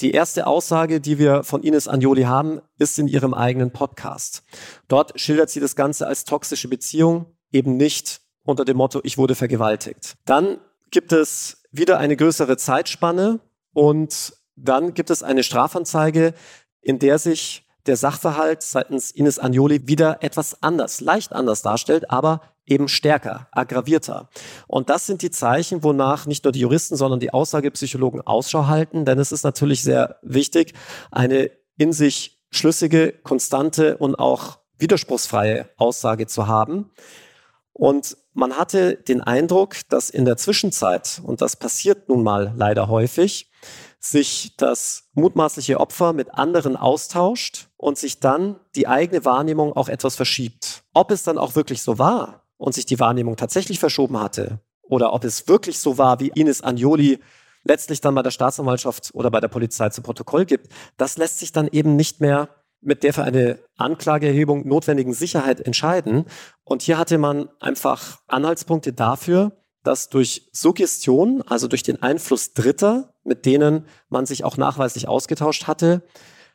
die 0.00 0.12
erste 0.12 0.46
Aussage, 0.46 1.00
die 1.00 1.18
wir 1.18 1.44
von 1.44 1.62
Ines 1.62 1.86
Anjoli 1.88 2.22
haben, 2.22 2.60
ist 2.78 2.98
in 2.98 3.08
ihrem 3.08 3.34
eigenen 3.34 3.72
Podcast. 3.72 4.42
Dort 4.88 5.18
schildert 5.20 5.50
sie 5.50 5.60
das 5.60 5.76
Ganze 5.76 6.06
als 6.06 6.24
toxische 6.24 6.68
Beziehung, 6.68 7.26
eben 7.52 7.76
nicht 7.76 8.20
unter 8.44 8.64
dem 8.64 8.76
Motto, 8.76 9.00
ich 9.04 9.18
wurde 9.18 9.34
vergewaltigt. 9.34 10.16
Dann 10.24 10.58
gibt 10.90 11.12
es 11.12 11.62
wieder 11.70 11.98
eine 11.98 12.16
größere 12.16 12.56
Zeitspanne 12.56 13.40
und 13.72 14.34
dann 14.56 14.94
gibt 14.94 15.10
es 15.10 15.22
eine 15.22 15.42
Strafanzeige, 15.42 16.34
in 16.80 16.98
der 16.98 17.18
sich 17.18 17.64
der 17.86 17.96
Sachverhalt 17.96 18.62
seitens 18.62 19.10
Ines 19.10 19.38
Anjoli 19.38 19.88
wieder 19.88 20.22
etwas 20.22 20.62
anders, 20.62 21.00
leicht 21.00 21.32
anders 21.32 21.62
darstellt, 21.62 22.10
aber 22.10 22.40
eben 22.64 22.88
stärker, 22.88 23.48
aggravierter. 23.50 24.28
Und 24.68 24.88
das 24.88 25.06
sind 25.06 25.22
die 25.22 25.30
Zeichen, 25.30 25.82
wonach 25.82 26.26
nicht 26.26 26.44
nur 26.44 26.52
die 26.52 26.60
Juristen, 26.60 26.96
sondern 26.96 27.20
die 27.20 27.32
Aussagepsychologen 27.32 28.20
Ausschau 28.20 28.66
halten, 28.66 29.04
denn 29.04 29.18
es 29.18 29.32
ist 29.32 29.42
natürlich 29.42 29.82
sehr 29.82 30.18
wichtig, 30.22 30.74
eine 31.10 31.50
in 31.76 31.92
sich 31.92 32.40
schlüssige, 32.50 33.12
konstante 33.12 33.96
und 33.96 34.14
auch 34.16 34.58
widerspruchsfreie 34.78 35.68
Aussage 35.76 36.26
zu 36.26 36.46
haben. 36.46 36.90
Und 37.72 38.16
man 38.34 38.56
hatte 38.56 38.96
den 38.96 39.22
Eindruck, 39.22 39.76
dass 39.88 40.10
in 40.10 40.24
der 40.24 40.36
Zwischenzeit, 40.36 41.20
und 41.24 41.40
das 41.40 41.56
passiert 41.56 42.08
nun 42.08 42.22
mal 42.22 42.52
leider 42.56 42.88
häufig, 42.88 43.50
sich 44.04 44.56
das 44.56 45.04
mutmaßliche 45.14 45.78
Opfer 45.78 46.12
mit 46.12 46.34
anderen 46.34 46.76
austauscht 46.76 47.68
und 47.76 47.96
sich 47.96 48.18
dann 48.18 48.58
die 48.74 48.88
eigene 48.88 49.24
Wahrnehmung 49.24 49.74
auch 49.74 49.88
etwas 49.88 50.16
verschiebt. 50.16 50.82
Ob 50.92 51.12
es 51.12 51.22
dann 51.22 51.38
auch 51.38 51.54
wirklich 51.54 51.82
so 51.82 51.98
war 51.98 52.42
und 52.56 52.74
sich 52.74 52.84
die 52.84 52.98
Wahrnehmung 52.98 53.36
tatsächlich 53.36 53.78
verschoben 53.78 54.18
hatte 54.20 54.58
oder 54.82 55.12
ob 55.12 55.24
es 55.24 55.46
wirklich 55.46 55.78
so 55.78 55.98
war, 55.98 56.18
wie 56.18 56.32
Ines 56.34 56.62
Anjoli 56.62 57.20
letztlich 57.62 58.00
dann 58.00 58.16
bei 58.16 58.22
der 58.22 58.32
Staatsanwaltschaft 58.32 59.10
oder 59.14 59.30
bei 59.30 59.40
der 59.40 59.48
Polizei 59.48 59.88
zu 59.90 60.02
Protokoll 60.02 60.46
gibt, 60.46 60.72
das 60.96 61.16
lässt 61.16 61.38
sich 61.38 61.52
dann 61.52 61.68
eben 61.68 61.94
nicht 61.94 62.20
mehr 62.20 62.48
mit 62.80 63.04
der 63.04 63.14
für 63.14 63.22
eine 63.22 63.60
Anklageerhebung 63.76 64.66
notwendigen 64.66 65.14
Sicherheit 65.14 65.60
entscheiden. 65.60 66.24
Und 66.64 66.82
hier 66.82 66.98
hatte 66.98 67.18
man 67.18 67.48
einfach 67.60 68.18
Anhaltspunkte 68.26 68.92
dafür, 68.92 69.52
dass 69.82 70.08
durch 70.08 70.48
Suggestion, 70.52 71.42
also 71.42 71.68
durch 71.68 71.82
den 71.82 72.02
Einfluss 72.02 72.54
Dritter, 72.54 73.14
mit 73.24 73.46
denen 73.46 73.86
man 74.08 74.26
sich 74.26 74.44
auch 74.44 74.56
nachweislich 74.56 75.08
ausgetauscht 75.08 75.66
hatte, 75.66 76.02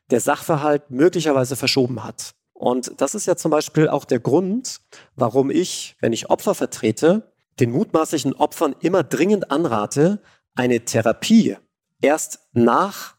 der 0.10 0.22
Sachverhalt 0.22 0.90
möglicherweise 0.90 1.56
verschoben 1.56 2.04
hat. 2.04 2.34
Und 2.54 3.00
das 3.00 3.14
ist 3.14 3.28
ja 3.28 3.36
zum 3.36 3.52
Beispiel 3.52 3.88
auch 3.88 4.06
der 4.06 4.20
Grund, 4.20 4.80
warum 5.16 5.52
ich, 5.52 5.96
wenn 6.00 6.14
ich 6.14 6.30
Opfer 6.30 6.56
vertrete, 6.56 7.32
den 7.60 7.72
mutmaßlichen 7.72 8.34
Opfern 8.34 8.76
immer 8.82 9.04
dringend 9.04 9.52
anrate, 9.52 10.22
eine 10.56 10.86
Therapie 10.86 11.58
erst 12.02 12.40
nach 12.54 13.16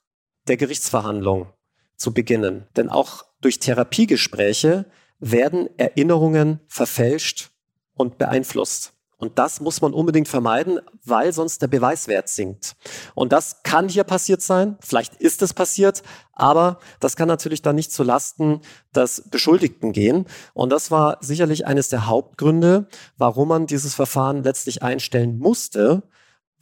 der 0.49 0.57
Gerichtsverhandlung 0.57 1.53
zu 1.97 2.13
beginnen. 2.13 2.67
Denn 2.77 2.89
auch 2.89 3.25
durch 3.41 3.59
Therapiegespräche 3.59 4.87
werden 5.21 5.69
Erinnerungen 5.79 6.61
verfälscht 6.69 7.51
und 7.95 8.19
beeinflusst. 8.19 8.93
Und 9.19 9.39
das 9.39 9.61
muss 9.61 9.81
man 9.81 9.93
unbedingt 9.93 10.29
vermeiden, 10.29 10.81
weil 11.05 11.33
sonst 11.33 11.61
der 11.61 11.67
Beweiswert 11.67 12.29
sinkt. 12.29 12.77
Und 13.15 13.33
das 13.33 13.63
kann 13.65 13.89
hier 13.89 14.05
passiert 14.05 14.43
sein, 14.43 14.79
vielleicht 14.81 15.17
ist 15.17 15.43
es 15.43 15.53
passiert, 15.53 16.03
aber 16.33 16.79
das 17.01 17.17
kann 17.17 17.27
natürlich 17.27 17.61
dann 17.61 17.75
nicht 17.75 17.91
zu 17.93 18.05
Lasten 18.05 18.61
des 18.95 19.29
Beschuldigten 19.29 19.93
gehen. 19.93 20.27
Und 20.55 20.71
das 20.71 20.93
war 20.93 21.19
sicherlich 21.21 21.67
eines 21.67 21.89
der 21.89 22.07
Hauptgründe, 22.07 22.87
warum 23.17 23.49
man 23.49 23.67
dieses 23.67 23.95
Verfahren 23.95 24.45
letztlich 24.45 24.85
einstellen 24.85 25.39
musste, 25.39 26.05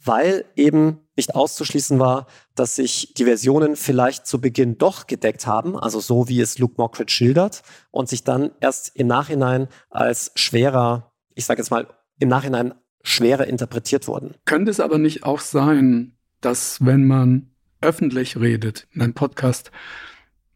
weil 0.03 0.45
eben 0.55 1.01
nicht 1.15 1.35
auszuschließen 1.35 1.99
war, 1.99 2.25
dass 2.55 2.75
sich 2.75 3.13
die 3.15 3.25
Versionen 3.25 3.75
vielleicht 3.75 4.25
zu 4.25 4.41
Beginn 4.41 4.77
doch 4.79 5.05
gedeckt 5.05 5.45
haben, 5.45 5.77
also 5.77 5.99
so 5.99 6.27
wie 6.27 6.41
es 6.41 6.57
Luke 6.57 6.75
Mockridge 6.77 7.13
schildert, 7.13 7.61
und 7.91 8.09
sich 8.09 8.23
dann 8.23 8.51
erst 8.61 8.95
im 8.95 9.07
Nachhinein 9.07 9.67
als 9.89 10.31
schwerer, 10.35 11.11
ich 11.35 11.45
sage 11.45 11.61
jetzt 11.61 11.69
mal, 11.69 11.87
im 12.19 12.29
Nachhinein 12.29 12.73
schwerer 13.03 13.47
interpretiert 13.47 14.07
wurden. 14.07 14.35
Könnte 14.45 14.71
es 14.71 14.79
aber 14.79 14.97
nicht 14.97 15.23
auch 15.23 15.39
sein, 15.39 16.13
dass 16.41 16.85
wenn 16.85 17.05
man 17.05 17.49
öffentlich 17.81 18.39
redet 18.39 18.87
in 18.91 19.01
einem 19.01 19.13
Podcast, 19.13 19.71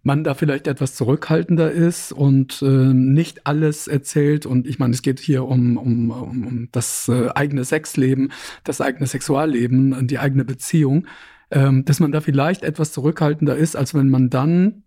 man 0.03 0.23
da 0.23 0.33
vielleicht 0.33 0.67
etwas 0.67 0.95
zurückhaltender 0.95 1.71
ist 1.71 2.11
und 2.11 2.61
äh, 2.61 2.65
nicht 2.65 3.45
alles 3.45 3.87
erzählt. 3.87 4.45
Und 4.45 4.67
ich 4.67 4.79
meine, 4.79 4.93
es 4.93 5.01
geht 5.01 5.19
hier 5.19 5.45
um, 5.45 5.77
um, 5.77 6.09
um, 6.09 6.47
um 6.47 6.69
das 6.71 7.07
äh, 7.07 7.29
eigene 7.35 7.63
Sexleben, 7.63 8.31
das 8.63 8.81
eigene 8.81 9.05
Sexualleben, 9.05 10.07
die 10.07 10.17
eigene 10.17 10.43
Beziehung, 10.43 11.05
ähm, 11.51 11.85
dass 11.85 11.99
man 11.99 12.11
da 12.11 12.21
vielleicht 12.21 12.63
etwas 12.63 12.91
zurückhaltender 12.93 13.55
ist, 13.55 13.75
als 13.75 13.93
wenn 13.93 14.09
man 14.09 14.29
dann 14.29 14.83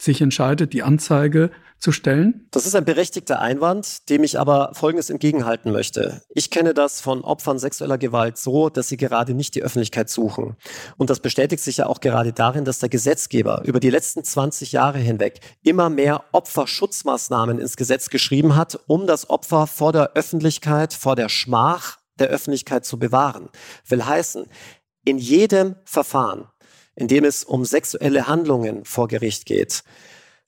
sich 0.00 0.20
entscheidet, 0.20 0.72
die 0.72 0.82
Anzeige 0.82 1.50
zu 1.78 1.92
stellen? 1.92 2.46
Das 2.50 2.66
ist 2.66 2.74
ein 2.74 2.84
berechtigter 2.84 3.40
Einwand, 3.40 4.08
dem 4.08 4.24
ich 4.24 4.38
aber 4.38 4.70
Folgendes 4.74 5.10
entgegenhalten 5.10 5.72
möchte. 5.72 6.22
Ich 6.30 6.50
kenne 6.50 6.74
das 6.74 7.00
von 7.00 7.22
Opfern 7.22 7.58
sexueller 7.58 7.98
Gewalt 7.98 8.36
so, 8.36 8.68
dass 8.68 8.88
sie 8.88 8.96
gerade 8.96 9.34
nicht 9.34 9.54
die 9.54 9.62
Öffentlichkeit 9.62 10.08
suchen. 10.08 10.56
Und 10.96 11.10
das 11.10 11.20
bestätigt 11.20 11.62
sich 11.62 11.78
ja 11.78 11.86
auch 11.86 12.00
gerade 12.00 12.32
darin, 12.32 12.64
dass 12.64 12.78
der 12.78 12.88
Gesetzgeber 12.88 13.62
über 13.64 13.80
die 13.80 13.90
letzten 13.90 14.24
20 14.24 14.72
Jahre 14.72 14.98
hinweg 14.98 15.40
immer 15.62 15.88
mehr 15.90 16.24
Opferschutzmaßnahmen 16.32 17.58
ins 17.58 17.76
Gesetz 17.76 18.10
geschrieben 18.10 18.56
hat, 18.56 18.78
um 18.86 19.06
das 19.06 19.30
Opfer 19.30 19.66
vor 19.66 19.92
der 19.92 20.12
Öffentlichkeit, 20.14 20.94
vor 20.94 21.16
der 21.16 21.28
Schmach 21.28 21.98
der 22.18 22.28
Öffentlichkeit 22.28 22.84
zu 22.84 22.98
bewahren. 22.98 23.48
Will 23.86 24.04
heißen, 24.04 24.46
in 25.04 25.18
jedem 25.18 25.76
Verfahren, 25.84 26.48
in 26.98 27.06
dem 27.06 27.24
es 27.24 27.44
um 27.44 27.64
sexuelle 27.64 28.26
Handlungen 28.26 28.84
vor 28.84 29.06
Gericht 29.06 29.46
geht, 29.46 29.84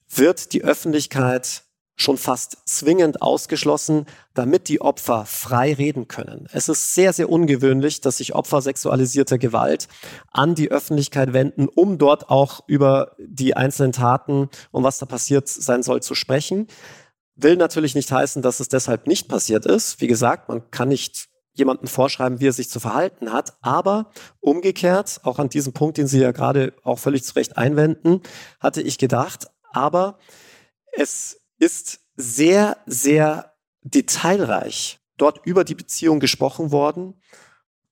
wird 0.09 0.51
die 0.51 0.65
Öffentlichkeit 0.65 1.63
schon 1.95 2.17
fast 2.17 2.57
zwingend 2.65 3.21
ausgeschlossen, 3.21 4.05
damit 4.33 4.67
die 4.67 4.81
Opfer 4.81 5.25
frei 5.25 5.73
reden 5.73 6.09
können. 6.09 6.49
Es 6.51 6.67
ist 6.67 6.93
sehr, 6.93 7.13
sehr 7.13 7.29
ungewöhnlich, 7.29 8.01
dass 8.01 8.17
sich 8.17 8.35
Opfer 8.35 8.61
sexualisierter 8.61 9.37
Gewalt 9.37 9.87
an 10.31 10.53
die 10.53 10.71
Öffentlichkeit 10.71 11.31
wenden, 11.31 11.69
um 11.69 11.97
dort 11.97 12.29
auch 12.29 12.67
über 12.67 13.15
die 13.17 13.55
einzelnen 13.55 13.93
Taten 13.93 14.49
und 14.71 14.83
was 14.83 14.97
da 14.97 15.05
passiert 15.05 15.47
sein 15.47 15.83
soll 15.83 16.01
zu 16.01 16.15
sprechen. 16.15 16.67
Will 17.35 17.55
natürlich 17.55 17.95
nicht 17.95 18.11
heißen, 18.11 18.41
dass 18.41 18.59
es 18.59 18.67
deshalb 18.67 19.07
nicht 19.07 19.29
passiert 19.29 19.65
ist. 19.65 20.01
Wie 20.01 20.07
gesagt, 20.07 20.49
man 20.49 20.69
kann 20.69 20.89
nicht 20.89 21.29
jemanden 21.53 21.87
vorschreiben, 21.87 22.39
wie 22.39 22.47
er 22.47 22.53
sich 22.53 22.69
zu 22.69 22.79
verhalten 22.79 23.31
hat. 23.33 23.57
Aber 23.61 24.11
umgekehrt, 24.39 25.21
auch 25.23 25.39
an 25.39 25.49
diesem 25.49 25.73
Punkt, 25.73 25.97
den 25.97 26.07
Sie 26.07 26.19
ja 26.19 26.31
gerade 26.31 26.73
auch 26.83 26.99
völlig 26.99 27.23
zu 27.23 27.33
Recht 27.35 27.57
einwenden, 27.57 28.21
hatte 28.59 28.81
ich 28.81 28.97
gedacht, 28.97 29.47
aber 29.71 30.17
es 30.93 31.41
ist 31.57 31.99
sehr, 32.15 32.77
sehr 32.85 33.53
detailreich 33.83 34.99
dort 35.17 35.45
über 35.45 35.63
die 35.63 35.75
Beziehung 35.75 36.19
gesprochen 36.19 36.71
worden. 36.71 37.21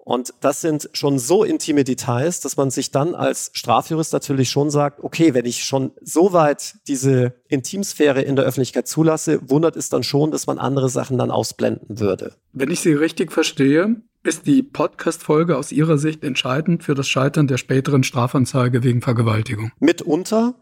Und 0.10 0.34
das 0.42 0.62
sind 0.62 0.90
schon 0.94 1.20
so 1.20 1.44
intime 1.44 1.84
Details, 1.84 2.40
dass 2.40 2.58
man 2.58 2.72
sich 2.72 2.90
dann 2.90 3.14
als 3.14 3.52
Strafjurist 3.54 4.12
natürlich 4.12 4.50
schon 4.50 4.72
sagt, 4.72 5.04
okay, 5.04 5.36
wenn 5.36 5.46
ich 5.46 5.64
schon 5.64 5.92
so 6.02 6.34
weit 6.34 6.78
diese 6.88 7.36
Intimsphäre 7.48 8.24
in 8.24 8.36
der 8.36 8.44
Öffentlichkeit 8.44 8.88
zulasse, 8.88 9.40
wundert 9.52 9.76
es 9.76 9.90
dann 9.90 10.02
schon, 10.02 10.32
dass 10.32 10.48
man 10.48 10.58
andere 10.58 10.90
Sachen 10.90 11.20
dann 11.20 11.30
ausblenden 11.30 12.00
würde. 12.00 12.34
Wenn 12.54 12.72
ich 12.72 12.80
Sie 12.80 12.94
richtig 12.94 13.32
verstehe, 13.32 13.98
ist 14.24 14.48
die 14.48 14.64
Podcast-Folge 14.64 15.56
aus 15.56 15.72
Ihrer 15.72 16.00
Sicht 16.00 16.24
entscheidend 16.24 16.84
für 16.84 16.96
das 16.96 17.08
Scheitern 17.08 17.46
der 17.46 17.58
späteren 17.58 18.02
Strafanzeige 18.02 18.84
wegen 18.84 19.04
Vergewaltigung? 19.04 19.72
Mitunter, 19.78 20.56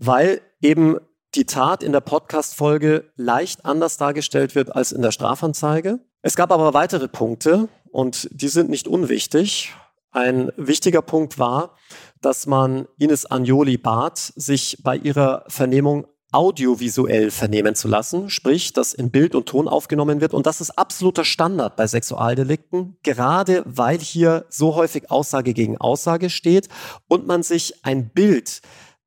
weil 0.00 0.40
eben 0.60 0.96
die 1.36 1.44
Tat 1.44 1.84
in 1.84 1.92
der 1.92 2.00
Podcast-Folge 2.00 3.12
leicht 3.14 3.64
anders 3.64 3.96
dargestellt 3.96 4.56
wird 4.56 4.74
als 4.74 4.90
in 4.90 5.02
der 5.02 5.12
Strafanzeige. 5.12 6.00
Es 6.22 6.36
gab 6.36 6.50
aber 6.52 6.74
weitere 6.74 7.08
Punkte, 7.08 7.68
und 7.90 8.28
die 8.32 8.48
sind 8.48 8.70
nicht 8.70 8.88
unwichtig. 8.88 9.72
Ein 10.10 10.50
wichtiger 10.56 11.02
Punkt 11.02 11.38
war, 11.38 11.74
dass 12.20 12.46
man 12.46 12.86
Ines 12.98 13.30
Agnoli 13.30 13.76
bat, 13.78 14.18
sich 14.18 14.78
bei 14.82 14.96
ihrer 14.96 15.44
Vernehmung 15.48 16.06
audiovisuell 16.30 17.30
vernehmen 17.30 17.74
zu 17.74 17.88
lassen, 17.88 18.28
sprich, 18.28 18.74
dass 18.74 18.92
in 18.92 19.10
Bild 19.10 19.34
und 19.34 19.46
Ton 19.46 19.66
aufgenommen 19.66 20.20
wird. 20.20 20.34
Und 20.34 20.46
das 20.46 20.60
ist 20.60 20.70
absoluter 20.72 21.24
Standard 21.24 21.76
bei 21.76 21.86
Sexualdelikten, 21.86 22.98
gerade 23.02 23.62
weil 23.64 23.98
hier 23.98 24.44
so 24.50 24.74
häufig 24.74 25.10
Aussage 25.10 25.54
gegen 25.54 25.78
Aussage 25.78 26.28
steht 26.28 26.68
und 27.08 27.26
man 27.26 27.42
sich 27.42 27.84
ein 27.84 28.10
Bild 28.10 28.60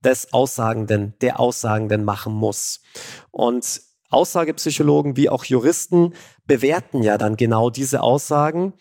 des 0.04 0.34
Aussagenden, 0.34 1.14
der 1.22 1.40
Aussagenden 1.40 2.04
machen 2.04 2.34
muss. 2.34 2.82
Und 3.30 3.82
Aussagepsychologen 4.12 5.18
wie 5.18 5.30
auch 5.30 5.46
Juristen 5.46 6.14
bewerten 6.46 7.04
ja 7.04 7.18
dann 7.18 7.38
genau 7.38 7.70
diese 7.70 8.02
Aussagen, 8.02 8.74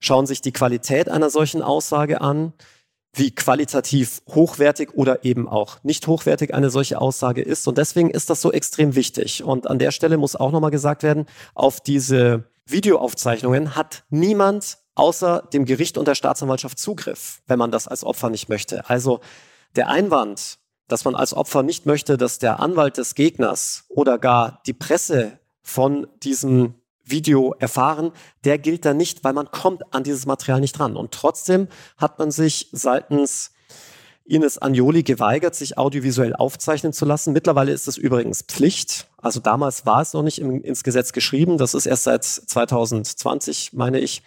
schauen 0.00 0.26
sich 0.26 0.40
die 0.40 0.52
Qualität 0.52 1.08
einer 1.08 1.30
solchen 1.30 1.62
Aussage 1.62 2.20
an, 2.20 2.52
wie 3.14 3.34
qualitativ 3.34 4.22
hochwertig 4.28 4.94
oder 4.94 5.24
eben 5.24 5.48
auch 5.48 5.82
nicht 5.82 6.06
hochwertig 6.06 6.54
eine 6.54 6.70
solche 6.70 7.00
Aussage 7.00 7.42
ist. 7.42 7.66
Und 7.66 7.78
deswegen 7.78 8.10
ist 8.10 8.30
das 8.30 8.40
so 8.40 8.52
extrem 8.52 8.94
wichtig. 8.94 9.42
Und 9.42 9.66
an 9.66 9.78
der 9.78 9.90
Stelle 9.90 10.18
muss 10.18 10.36
auch 10.36 10.52
nochmal 10.52 10.70
gesagt 10.70 11.02
werden, 11.02 11.26
auf 11.54 11.80
diese 11.80 12.44
Videoaufzeichnungen 12.66 13.76
hat 13.76 14.04
niemand 14.10 14.78
außer 14.94 15.48
dem 15.52 15.64
Gericht 15.64 15.96
und 15.96 16.06
der 16.06 16.14
Staatsanwaltschaft 16.14 16.78
Zugriff, 16.78 17.40
wenn 17.46 17.58
man 17.58 17.70
das 17.70 17.88
als 17.88 18.04
Opfer 18.04 18.30
nicht 18.30 18.48
möchte. 18.48 18.88
Also 18.90 19.20
der 19.76 19.88
Einwand, 19.88 20.57
dass 20.88 21.04
man 21.04 21.14
als 21.14 21.34
Opfer 21.34 21.62
nicht 21.62 21.86
möchte, 21.86 22.16
dass 22.16 22.38
der 22.38 22.60
Anwalt 22.60 22.96
des 22.96 23.14
Gegners 23.14 23.84
oder 23.88 24.18
gar 24.18 24.62
die 24.66 24.72
Presse 24.72 25.38
von 25.62 26.06
diesem 26.22 26.74
Video 27.04 27.54
erfahren, 27.58 28.12
der 28.44 28.58
gilt 28.58 28.84
da 28.84 28.94
nicht, 28.94 29.24
weil 29.24 29.32
man 29.32 29.50
kommt 29.50 29.82
an 29.94 30.02
dieses 30.02 30.26
Material 30.26 30.60
nicht 30.60 30.78
ran. 30.80 30.96
Und 30.96 31.12
trotzdem 31.12 31.68
hat 31.96 32.18
man 32.18 32.30
sich 32.30 32.68
seitens 32.72 33.52
Ines 34.28 34.60
Agnoli 34.60 35.02
geweigert, 35.02 35.54
sich 35.54 35.78
audiovisuell 35.78 36.36
aufzeichnen 36.36 36.92
zu 36.92 37.06
lassen. 37.06 37.32
Mittlerweile 37.32 37.72
ist 37.72 37.88
es 37.88 37.96
übrigens 37.96 38.42
Pflicht. 38.42 39.06
Also 39.16 39.40
damals 39.40 39.86
war 39.86 40.02
es 40.02 40.12
noch 40.12 40.22
nicht 40.22 40.38
im, 40.38 40.62
ins 40.62 40.84
Gesetz 40.84 41.12
geschrieben. 41.12 41.56
Das 41.56 41.72
ist 41.72 41.86
erst 41.86 42.04
seit 42.04 42.24
2020, 42.24 43.72
meine 43.72 43.98
ich, 44.00 44.22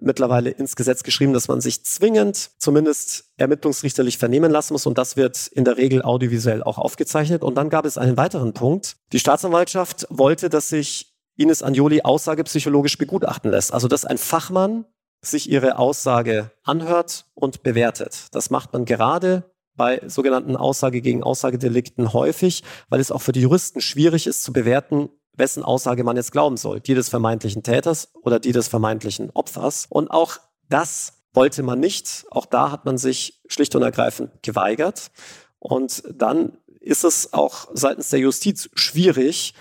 mittlerweile 0.00 0.50
ins 0.50 0.76
Gesetz 0.76 1.02
geschrieben, 1.02 1.32
dass 1.32 1.48
man 1.48 1.60
sich 1.60 1.84
zwingend 1.84 2.50
zumindest 2.58 3.32
ermittlungsrichterlich 3.36 4.18
vernehmen 4.18 4.50
lassen 4.50 4.74
muss 4.74 4.86
und 4.86 4.98
das 4.98 5.16
wird 5.16 5.46
in 5.48 5.64
der 5.64 5.76
Regel 5.76 6.02
audiovisuell 6.02 6.62
auch 6.62 6.78
aufgezeichnet. 6.78 7.42
Und 7.42 7.54
dann 7.56 7.70
gab 7.70 7.84
es 7.84 7.98
einen 7.98 8.16
weiteren 8.16 8.52
Punkt. 8.52 8.96
Die 9.12 9.18
Staatsanwaltschaft 9.18 10.06
wollte, 10.10 10.48
dass 10.48 10.68
sich 10.68 11.14
Ines 11.36 11.62
Anjoli 11.62 12.02
aussagepsychologisch 12.02 12.98
begutachten 12.98 13.50
lässt. 13.50 13.72
Also 13.72 13.88
dass 13.88 14.04
ein 14.04 14.18
Fachmann 14.18 14.84
sich 15.20 15.50
ihre 15.50 15.78
Aussage 15.78 16.50
anhört 16.62 17.26
und 17.34 17.62
bewertet. 17.62 18.28
Das 18.32 18.50
macht 18.50 18.72
man 18.72 18.84
gerade 18.84 19.50
bei 19.76 20.00
sogenannten 20.06 20.56
Aussage 20.56 21.00
gegen 21.00 21.22
Aussagedelikten 21.22 22.12
häufig, 22.12 22.62
weil 22.88 23.00
es 23.00 23.10
auch 23.10 23.22
für 23.22 23.32
die 23.32 23.40
Juristen 23.40 23.80
schwierig 23.80 24.26
ist 24.26 24.44
zu 24.44 24.52
bewerten, 24.52 25.08
wessen 25.36 25.62
Aussage 25.62 26.04
man 26.04 26.16
jetzt 26.16 26.32
glauben 26.32 26.56
soll. 26.56 26.80
Die 26.80 26.94
des 26.94 27.08
vermeintlichen 27.08 27.62
Täters 27.62 28.10
oder 28.22 28.38
die 28.40 28.52
des 28.52 28.68
vermeintlichen 28.68 29.30
Opfers. 29.30 29.86
Und 29.88 30.10
auch 30.10 30.38
das 30.68 31.24
wollte 31.32 31.62
man 31.62 31.80
nicht. 31.80 32.24
Auch 32.30 32.46
da 32.46 32.70
hat 32.70 32.84
man 32.84 32.98
sich 32.98 33.40
schlicht 33.48 33.74
und 33.74 33.82
ergreifend 33.82 34.42
geweigert. 34.42 35.10
Und 35.58 36.02
dann 36.12 36.58
ist 36.80 37.04
es 37.04 37.32
auch 37.32 37.68
seitens 37.72 38.10
der 38.10 38.20
Justiz 38.20 38.68
schwierig, 38.74 39.54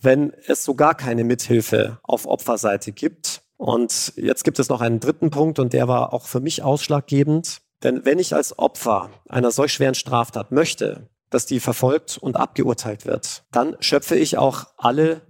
wenn 0.00 0.32
es 0.46 0.64
so 0.64 0.74
gar 0.74 0.94
keine 0.94 1.24
Mithilfe 1.24 1.98
auf 2.02 2.26
Opferseite 2.26 2.92
gibt. 2.92 3.42
Und 3.56 4.14
jetzt 4.16 4.44
gibt 4.44 4.58
es 4.58 4.70
noch 4.70 4.80
einen 4.80 5.00
dritten 5.00 5.30
Punkt 5.30 5.58
und 5.58 5.74
der 5.74 5.86
war 5.86 6.14
auch 6.14 6.26
für 6.26 6.40
mich 6.40 6.62
ausschlaggebend. 6.62 7.60
Denn 7.82 8.04
wenn 8.04 8.18
ich 8.18 8.34
als 8.34 8.58
Opfer 8.58 9.10
einer 9.28 9.50
solch 9.50 9.74
schweren 9.74 9.94
Straftat 9.94 10.50
möchte, 10.50 11.08
dass 11.30 11.46
die 11.46 11.60
verfolgt 11.60 12.18
und 12.18 12.36
abgeurteilt 12.36 13.06
wird, 13.06 13.44
dann 13.52 13.76
schöpfe 13.80 14.16
ich 14.16 14.36
auch 14.36 14.66
alle 14.76 15.22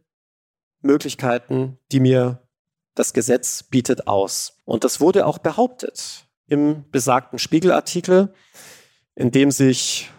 Möglichkeiten, 0.81 1.79
die 1.93 2.01
mir 2.01 2.43
das 2.95 3.13
Gesetz 3.13 3.63
bietet, 3.63 4.09
aus. 4.09 4.59
Und 4.65 4.85
das 4.85 5.01
wurde 5.01 5.27
auch 5.27 5.39
behauptet 5.39 6.27
im 6.49 6.85
besagten 6.91 7.39
Spiegelartikel, 7.39 8.35
in 9.15 9.31
dem 9.31 9.51
sich 9.51 10.11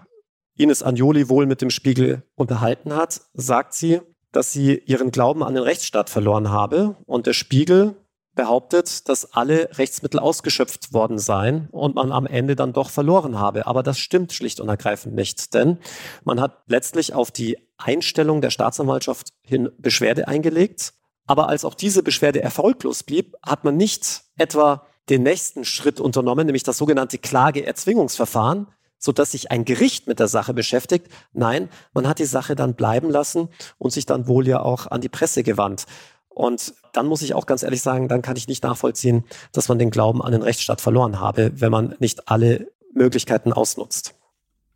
Ines 0.55 0.83
Agnoli 0.83 1.27
wohl 1.27 1.45
mit 1.45 1.61
dem 1.61 1.69
Spiegel 1.69 2.23
unterhalten 2.35 2.95
hat, 2.95 3.21
sagt 3.33 3.73
sie, 3.73 4.01
dass 4.31 4.51
sie 4.51 4.77
ihren 4.85 5.11
Glauben 5.11 5.43
an 5.43 5.55
den 5.55 5.63
Rechtsstaat 5.63 6.09
verloren 6.09 6.49
habe 6.49 6.95
und 7.05 7.27
der 7.27 7.33
Spiegel 7.33 7.95
behauptet, 8.35 9.09
dass 9.09 9.33
alle 9.33 9.69
Rechtsmittel 9.77 10.19
ausgeschöpft 10.19 10.93
worden 10.93 11.19
seien 11.19 11.67
und 11.71 11.95
man 11.95 12.11
am 12.11 12.25
Ende 12.25 12.55
dann 12.55 12.73
doch 12.73 12.89
verloren 12.89 13.39
habe. 13.39 13.67
Aber 13.67 13.83
das 13.83 13.99
stimmt 13.99 14.31
schlicht 14.33 14.59
und 14.59 14.69
ergreifend 14.69 15.15
nicht, 15.15 15.53
denn 15.53 15.77
man 16.23 16.39
hat 16.39 16.63
letztlich 16.67 17.13
auf 17.13 17.31
die 17.31 17.57
Einstellung 17.77 18.41
der 18.41 18.49
Staatsanwaltschaft 18.49 19.33
hin 19.41 19.69
Beschwerde 19.77 20.27
eingelegt. 20.27 20.93
Aber 21.27 21.49
als 21.49 21.65
auch 21.65 21.75
diese 21.75 22.03
Beschwerde 22.03 22.41
erfolglos 22.41 23.03
blieb, 23.03 23.35
hat 23.43 23.63
man 23.63 23.77
nicht 23.77 24.23
etwa 24.37 24.85
den 25.09 25.23
nächsten 25.23 25.65
Schritt 25.65 25.99
unternommen, 25.99 26.45
nämlich 26.45 26.63
das 26.63 26.77
sogenannte 26.77 27.17
Klageerzwingungsverfahren, 27.17 28.67
sodass 28.97 29.31
sich 29.31 29.51
ein 29.51 29.65
Gericht 29.65 30.07
mit 30.07 30.19
der 30.19 30.27
Sache 30.27 30.53
beschäftigt. 30.53 31.07
Nein, 31.33 31.69
man 31.93 32.07
hat 32.07 32.19
die 32.19 32.25
Sache 32.25 32.55
dann 32.55 32.75
bleiben 32.75 33.09
lassen 33.09 33.49
und 33.77 33.91
sich 33.91 34.05
dann 34.05 34.27
wohl 34.27 34.47
ja 34.47 34.61
auch 34.61 34.87
an 34.87 35.01
die 35.01 35.09
Presse 35.09 35.43
gewandt. 35.43 35.85
Und 36.33 36.73
dann 36.93 37.07
muss 37.07 37.21
ich 37.21 37.33
auch 37.33 37.45
ganz 37.45 37.63
ehrlich 37.63 37.81
sagen, 37.81 38.07
dann 38.07 38.21
kann 38.21 38.37
ich 38.37 38.47
nicht 38.47 38.63
nachvollziehen, 38.63 39.23
dass 39.51 39.69
man 39.69 39.79
den 39.79 39.91
Glauben 39.91 40.21
an 40.21 40.31
den 40.31 40.41
Rechtsstaat 40.41 40.81
verloren 40.81 41.19
habe, 41.19 41.51
wenn 41.55 41.71
man 41.71 41.95
nicht 41.99 42.29
alle 42.29 42.67
Möglichkeiten 42.93 43.53
ausnutzt. 43.53 44.15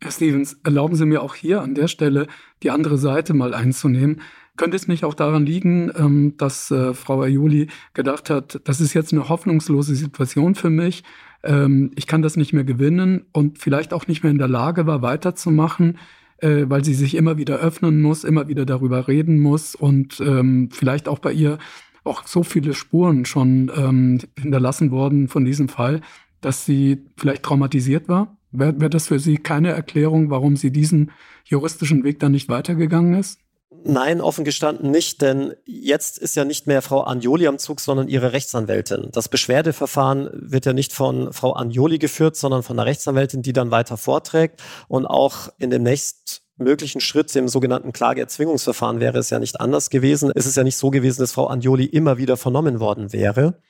Herr 0.00 0.10
Stevens, 0.10 0.58
erlauben 0.62 0.94
Sie 0.94 1.06
mir 1.06 1.22
auch 1.22 1.34
hier 1.34 1.62
an 1.62 1.74
der 1.74 1.88
Stelle 1.88 2.26
die 2.62 2.70
andere 2.70 2.98
Seite 2.98 3.32
mal 3.32 3.54
einzunehmen. 3.54 4.20
Könnte 4.56 4.76
es 4.76 4.88
nicht 4.88 5.04
auch 5.04 5.14
daran 5.14 5.44
liegen, 5.44 5.90
ähm, 5.96 6.34
dass 6.36 6.70
äh, 6.70 6.94
Frau 6.94 7.22
Ayuli 7.22 7.68
gedacht 7.94 8.30
hat, 8.30 8.60
das 8.64 8.80
ist 8.80 8.94
jetzt 8.94 9.12
eine 9.12 9.28
hoffnungslose 9.28 9.94
Situation 9.94 10.54
für 10.54 10.70
mich, 10.70 11.02
ähm, 11.42 11.92
ich 11.94 12.06
kann 12.06 12.22
das 12.22 12.36
nicht 12.36 12.52
mehr 12.52 12.64
gewinnen 12.64 13.26
und 13.32 13.58
vielleicht 13.58 13.92
auch 13.92 14.06
nicht 14.06 14.22
mehr 14.22 14.30
in 14.30 14.38
der 14.38 14.48
Lage 14.48 14.86
war, 14.86 15.02
weiterzumachen, 15.02 15.98
äh, 16.38 16.64
weil 16.68 16.84
sie 16.84 16.94
sich 16.94 17.14
immer 17.14 17.38
wieder 17.38 17.56
öffnen 17.58 18.02
muss, 18.02 18.24
immer 18.24 18.48
wieder 18.48 18.66
darüber 18.66 19.08
reden 19.08 19.40
muss 19.40 19.74
und 19.74 20.20
ähm, 20.20 20.68
vielleicht 20.72 21.08
auch 21.08 21.18
bei 21.18 21.32
ihr 21.32 21.58
auch 22.04 22.26
so 22.26 22.42
viele 22.42 22.74
Spuren 22.74 23.24
schon 23.24 23.70
ähm, 23.76 24.20
hinterlassen 24.38 24.90
worden 24.90 25.28
von 25.28 25.44
diesem 25.44 25.68
Fall, 25.68 26.00
dass 26.40 26.64
sie 26.64 27.04
vielleicht 27.16 27.42
traumatisiert 27.42 28.08
war? 28.08 28.36
Wäre 28.52 28.80
wär 28.80 28.88
das 28.88 29.08
für 29.08 29.18
Sie 29.18 29.36
keine 29.36 29.70
Erklärung, 29.70 30.30
warum 30.30 30.56
sie 30.56 30.70
diesen 30.70 31.10
juristischen 31.44 32.04
Weg 32.04 32.20
dann 32.20 32.32
nicht 32.32 32.48
weitergegangen 32.48 33.14
ist? 33.14 33.40
Nein, 33.70 34.20
offen 34.20 34.44
gestanden 34.44 34.92
nicht, 34.92 35.22
denn 35.22 35.54
jetzt 35.64 36.18
ist 36.18 36.36
ja 36.36 36.44
nicht 36.44 36.68
mehr 36.68 36.82
Frau 36.82 37.00
Anjoli 37.00 37.48
am 37.48 37.58
Zug, 37.58 37.80
sondern 37.80 38.06
ihre 38.06 38.32
Rechtsanwältin. 38.32 39.08
Das 39.10 39.28
Beschwerdeverfahren 39.28 40.30
wird 40.32 40.66
ja 40.66 40.72
nicht 40.72 40.92
von 40.92 41.32
Frau 41.32 41.52
Anjoli 41.52 41.98
geführt, 41.98 42.36
sondern 42.36 42.62
von 42.62 42.76
der 42.76 42.86
Rechtsanwältin, 42.86 43.42
die 43.42 43.52
dann 43.52 43.72
weiter 43.72 43.96
vorträgt. 43.96 44.62
Und 44.86 45.06
auch 45.06 45.48
in 45.58 45.70
dem 45.70 45.82
nächstmöglichen 45.82 47.00
Schritt, 47.00 47.34
dem 47.34 47.48
sogenannten 47.48 47.92
Klageerzwingungsverfahren, 47.92 49.00
wäre 49.00 49.18
es 49.18 49.30
ja 49.30 49.40
nicht 49.40 49.60
anders 49.60 49.90
gewesen. 49.90 50.30
Es 50.32 50.46
ist 50.46 50.56
ja 50.56 50.62
nicht 50.62 50.76
so 50.76 50.90
gewesen, 50.90 51.22
dass 51.22 51.32
Frau 51.32 51.48
Anjoli 51.48 51.86
immer 51.86 52.18
wieder 52.18 52.36
vernommen 52.36 52.78
worden 52.78 53.12
wäre, 53.12 53.60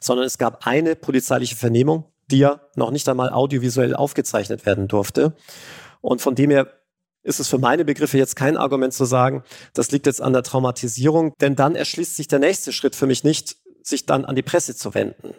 sondern 0.00 0.26
es 0.26 0.36
gab 0.36 0.66
eine 0.66 0.96
polizeiliche 0.96 1.54
Vernehmung, 1.54 2.06
die 2.28 2.38
ja 2.38 2.60
noch 2.74 2.90
nicht 2.90 3.08
einmal 3.08 3.30
audiovisuell 3.30 3.94
aufgezeichnet 3.94 4.66
werden 4.66 4.88
durfte. 4.88 5.36
Und 6.00 6.20
von 6.20 6.34
dem 6.34 6.50
her 6.50 6.66
ist 7.24 7.40
es 7.40 7.48
für 7.48 7.58
meine 7.58 7.84
Begriffe 7.84 8.18
jetzt 8.18 8.36
kein 8.36 8.56
Argument 8.56 8.92
zu 8.92 9.04
sagen, 9.04 9.42
das 9.72 9.90
liegt 9.90 10.06
jetzt 10.06 10.22
an 10.22 10.32
der 10.32 10.42
Traumatisierung, 10.42 11.32
denn 11.40 11.56
dann 11.56 11.74
erschließt 11.74 12.16
sich 12.16 12.28
der 12.28 12.38
nächste 12.38 12.72
Schritt 12.72 12.94
für 12.94 13.06
mich 13.06 13.24
nicht, 13.24 13.56
sich 13.82 14.06
dann 14.06 14.24
an 14.24 14.36
die 14.36 14.42
Presse 14.42 14.76
zu 14.76 14.94
wenden. 14.94 15.34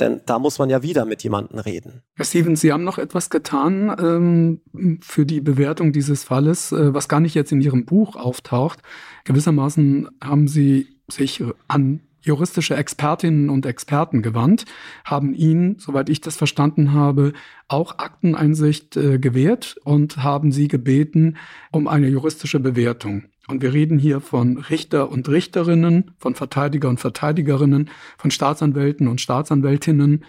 Denn 0.00 0.20
da 0.26 0.38
muss 0.38 0.58
man 0.58 0.70
ja 0.70 0.82
wieder 0.82 1.04
mit 1.04 1.24
jemandem 1.24 1.58
reden. 1.58 2.02
Herr 2.14 2.24
Stevens, 2.24 2.60
Sie 2.60 2.72
haben 2.72 2.84
noch 2.84 2.98
etwas 2.98 3.30
getan 3.30 3.96
ähm, 3.98 5.00
für 5.02 5.26
die 5.26 5.40
Bewertung 5.40 5.92
dieses 5.92 6.22
Falles, 6.22 6.70
äh, 6.70 6.94
was 6.94 7.08
gar 7.08 7.20
nicht 7.20 7.34
jetzt 7.34 7.50
in 7.50 7.60
Ihrem 7.60 7.84
Buch 7.84 8.14
auftaucht. 8.14 8.80
Gewissermaßen 9.24 10.08
haben 10.22 10.46
Sie 10.46 11.00
sich 11.10 11.42
an 11.66 12.00
juristische 12.28 12.76
Expertinnen 12.76 13.50
und 13.50 13.66
Experten 13.66 14.22
gewandt, 14.22 14.64
haben 15.04 15.34
ihnen, 15.34 15.78
soweit 15.78 16.08
ich 16.08 16.20
das 16.20 16.36
verstanden 16.36 16.92
habe, 16.92 17.32
auch 17.66 17.98
Akteneinsicht 17.98 18.96
äh, 18.96 19.18
gewährt 19.18 19.76
und 19.84 20.18
haben 20.18 20.52
sie 20.52 20.68
gebeten 20.68 21.36
um 21.72 21.88
eine 21.88 22.08
juristische 22.08 22.60
Bewertung. 22.60 23.24
Und 23.48 23.62
wir 23.62 23.72
reden 23.72 23.98
hier 23.98 24.20
von 24.20 24.58
Richter 24.58 25.10
und 25.10 25.28
Richterinnen, 25.28 26.12
von 26.18 26.34
Verteidiger 26.34 26.90
und 26.90 27.00
Verteidigerinnen, 27.00 27.90
von 28.18 28.30
Staatsanwälten 28.30 29.08
und 29.08 29.22
Staatsanwältinnen. 29.22 30.24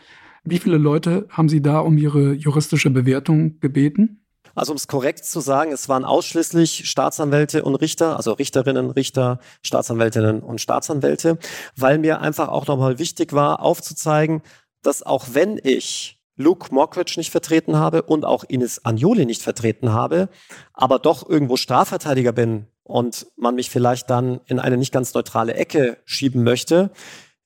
Wie 0.46 0.58
viele 0.58 0.78
Leute 0.78 1.28
haben 1.30 1.50
Sie 1.50 1.62
da 1.62 1.80
um 1.80 1.98
Ihre 1.98 2.32
juristische 2.32 2.90
Bewertung 2.90 3.60
gebeten? 3.60 4.22
Also 4.56 4.72
um 4.72 4.78
es 4.78 4.88
korrekt 4.88 5.26
zu 5.26 5.40
sagen, 5.40 5.72
es 5.72 5.90
waren 5.90 6.06
ausschließlich 6.06 6.90
Staatsanwälte 6.90 7.64
und 7.64 7.76
Richter, 7.76 8.18
also 8.18 8.34
Richterinnen, 8.34 8.92
Richter, 8.92 9.40
Staatsanwältinnen 9.64 10.42
und 10.42 10.62
Staatsanwälte, 10.62 11.38
weil 11.76 11.98
mir 11.98 12.22
einfach 12.22 12.50
auch 12.50 12.68
nochmal 12.68 13.00
wichtig 13.00 13.34
war, 13.34 13.62
aufzuzeigen, 13.62 14.42
dass 14.82 15.04
auch 15.04 15.28
wenn 15.34 15.60
ich 15.62 16.20
Luke 16.36 16.74
Mockridge 16.74 17.16
nicht 17.18 17.32
vertreten 17.32 17.76
habe 17.76 18.04
und 18.04 18.24
auch 18.24 18.46
Ines 18.46 18.86
Agnoli 18.86 19.26
nicht 19.26 19.42
vertreten 19.42 19.92
habe, 19.92 20.30
aber 20.74 20.98
doch 20.98 21.28
irgendwo 21.28 21.58
Strafverteidiger 21.58 22.32
bin 22.32 22.68
und 22.84 23.28
man 23.36 23.56
mich 23.56 23.70
vielleicht 23.70 24.10
dann 24.10 24.40
in 24.46 24.58
eine 24.58 24.78
nicht 24.78 24.94
ganz 24.94 25.14
neutrale 25.14 25.54
Ecke 25.54 25.98
schieben 26.06 26.44
möchte, 26.44 26.92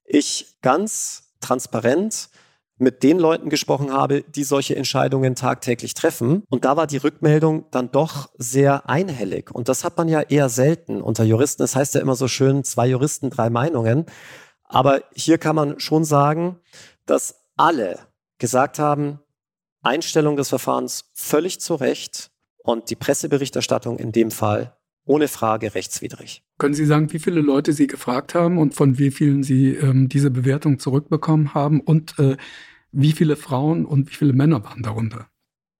ich 0.06 0.58
ganz 0.62 1.34
transparent 1.42 2.30
mit 2.78 3.04
den 3.04 3.20
Leuten 3.20 3.50
gesprochen 3.50 3.92
habe, 3.92 4.24
die 4.24 4.44
solche 4.44 4.76
Entscheidungen 4.76 5.36
tagtäglich 5.36 5.94
treffen. 5.94 6.44
Und 6.50 6.66
da 6.66 6.76
war 6.76 6.88
die 6.88 6.98
Rückmeldung 6.98 7.66
dann 7.72 7.92
doch 7.92 8.30
sehr 8.38 8.90
einhellig. 8.90 9.52
Und 9.52 9.70
das 9.70 9.84
hat 9.84 9.98
man 9.98 10.10
ja 10.10 10.22
eher 10.22 10.50
selten 10.50 11.02
unter 11.02 11.24
Juristen. 11.24 11.64
Das 11.64 11.76
heißt 11.76 11.96
ja 11.96 12.02
immer 12.02 12.16
so 12.16 12.28
schön, 12.28 12.64
zwei 12.64 12.88
Juristen, 12.88 13.30
drei 13.30 13.50
Meinungen. 13.50 14.06
Aber 14.64 15.04
hier 15.14 15.38
kann 15.38 15.56
man 15.56 15.80
schon 15.80 16.04
sagen, 16.04 16.60
dass 17.06 17.46
alle 17.56 18.00
gesagt 18.40 18.80
haben, 18.80 19.20
Einstellung 19.82 20.36
des 20.36 20.50
Verfahrens 20.50 21.12
völlig 21.14 21.60
zu 21.60 21.76
Recht 21.76 22.32
und 22.64 22.90
die 22.90 22.96
Presseberichterstattung 22.96 24.00
in 24.00 24.12
dem 24.12 24.32
Fall 24.32 24.76
ohne 25.06 25.28
Frage 25.28 25.76
rechtswidrig. 25.76 26.44
Können 26.58 26.74
Sie 26.74 26.86
sagen, 26.86 27.12
wie 27.12 27.20
viele 27.20 27.42
Leute 27.42 27.74
Sie 27.74 27.88
gefragt 27.88 28.36
haben 28.36 28.58
und 28.58 28.74
von 28.74 28.98
wie 28.98 29.12
vielen 29.12 29.44
Sie 29.44 29.76
ähm, 29.76 30.10
diese 30.10 30.32
Bewertung 30.32 30.80
zurückbekommen 30.80 31.54
haben 31.54 31.82
und 31.82 32.18
äh, 32.20 32.38
wie 32.92 33.12
viele 33.12 33.36
Frauen 33.36 33.86
und 33.86 34.10
wie 34.10 34.16
viele 34.16 34.34
Männer 34.34 34.64
waren 34.64 34.84
darunter? 34.84 35.28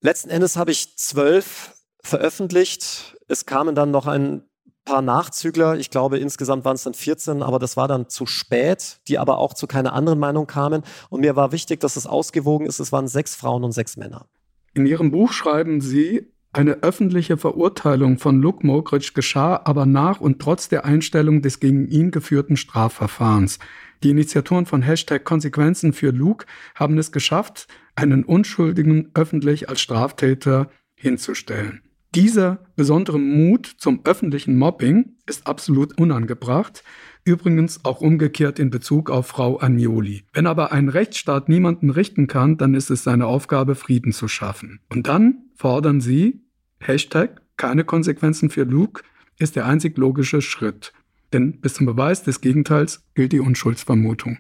Letzten 0.02 0.30
Endes 0.30 0.58
habe 0.58 0.72
ich 0.72 0.98
zwölf 0.98 1.76
veröffentlicht. 2.02 3.16
Es 3.28 3.46
kamen 3.46 3.76
dann 3.76 3.92
noch 3.92 4.08
ein 4.08 4.44
paar 4.84 5.02
Nachzügler. 5.02 5.78
Ich 5.78 5.90
glaube, 5.90 6.18
insgesamt 6.18 6.66
waren 6.66 6.76
es 6.76 6.84
dann 6.84 6.94
14, 6.94 7.42
aber 7.42 7.60
das 7.60 7.78
war 7.78 7.88
dann 7.88 8.10
zu 8.10 8.26
spät, 8.26 9.00
die 9.08 9.18
aber 9.18 9.38
auch 9.38 9.54
zu 9.54 9.68
keiner 9.68 9.94
anderen 9.94 10.20
Meinung 10.20 10.48
kamen. 10.48 10.84
Und 11.10 11.22
mir 11.22 11.36
war 11.36 11.52
wichtig, 11.52 11.80
dass 11.80 11.96
es 11.96 12.06
ausgewogen 12.06 12.68
ist. 12.68 12.80
Es 12.80 12.92
waren 12.92 13.08
sechs 13.08 13.36
Frauen 13.36 13.64
und 13.64 13.72
sechs 13.72 13.96
Männer. 13.96 14.28
In 14.74 14.86
Ihrem 14.86 15.12
Buch 15.12 15.32
schreiben 15.32 15.82
Sie, 15.82 16.33
eine 16.54 16.84
öffentliche 16.84 17.38
Verurteilung 17.38 18.20
von 18.20 18.42
Luke 18.42 18.66
Mogridge 18.66 19.12
geschah 19.14 19.62
aber 19.66 19.86
nach 19.86 20.22
und 20.22 20.40
trotz 20.40 20.70
der 20.70 20.86
Einstellung 20.86 21.42
des 21.42 21.60
gegen 21.60 21.88
ihn 21.88 22.12
geführten 22.12 22.58
Strafverfahrens. 22.58 23.60
Die 24.04 24.12
Initiatoren 24.12 24.66
von 24.66 24.82
Hashtag 24.82 25.24
Konsequenzen 25.24 25.94
für 25.94 26.12
Luke 26.12 26.46
haben 26.76 26.98
es 26.98 27.12
geschafft, 27.12 27.68
einen 27.96 28.24
Unschuldigen 28.24 29.10
öffentlich 29.14 29.70
als 29.70 29.82
Straftäter 29.82 30.70
hinzustellen. 30.96 31.82
Dieser 32.14 32.60
besondere 32.76 33.20
Mut 33.20 33.66
zum 33.66 34.02
öffentlichen 34.04 34.56
Mobbing 34.56 35.16
ist 35.26 35.48
absolut 35.48 35.98
unangebracht. 35.98 36.84
Übrigens 37.26 37.86
auch 37.86 38.02
umgekehrt 38.02 38.60
in 38.60 38.70
Bezug 38.70 39.10
auf 39.10 39.28
Frau 39.28 39.62
Agnoli. 39.62 40.24
Wenn 40.34 40.46
aber 40.46 40.74
ein 40.74 40.90
Rechtsstaat 40.90 41.48
niemanden 41.48 41.90
richten 41.90 42.28
kann, 42.28 42.58
dann 42.58 42.74
ist 42.74 42.90
es 42.90 43.04
seine 43.04 43.28
Aufgabe, 43.28 43.76
Frieden 43.76 44.12
zu 44.12 44.28
schaffen. 44.28 44.82
Und 44.90 45.08
dann 45.08 45.44
fordern 45.56 46.02
sie, 46.02 46.42
Hashtag, 46.80 47.42
keine 47.56 47.86
Konsequenzen 47.86 48.50
für 48.50 48.64
Luke, 48.64 49.04
ist 49.40 49.56
der 49.56 49.66
einzig 49.66 49.98
logische 49.98 50.42
Schritt. 50.42 50.92
Denn 51.32 51.62
bis 51.62 51.76
zum 51.76 51.86
Beweis 51.86 52.24
des 52.24 52.42
Gegenteils 52.42 53.04
gilt 53.16 53.32
die 53.32 53.40
Unschuldsvermutung. 53.40 54.40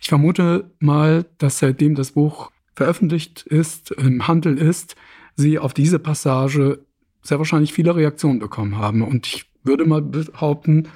Ich 0.00 0.08
vermute 0.08 0.70
mal, 0.80 1.24
dass 1.38 1.60
seitdem 1.60 1.94
das 1.94 2.12
Buch 2.12 2.50
veröffentlicht 2.74 3.42
ist, 3.46 3.92
im 3.92 4.26
Handel 4.26 4.58
ist, 4.58 4.96
Sie 5.38 5.60
auf 5.60 5.72
diese 5.72 6.00
Passage 6.00 6.84
sehr 7.22 7.38
wahrscheinlich 7.38 7.72
viele 7.72 7.94
Reaktionen 7.94 8.40
bekommen 8.40 8.76
haben. 8.76 9.02
Und 9.02 9.28
ich 9.28 9.44
würde 9.62 9.86
mal 9.86 10.02
behaupten, 10.02 10.88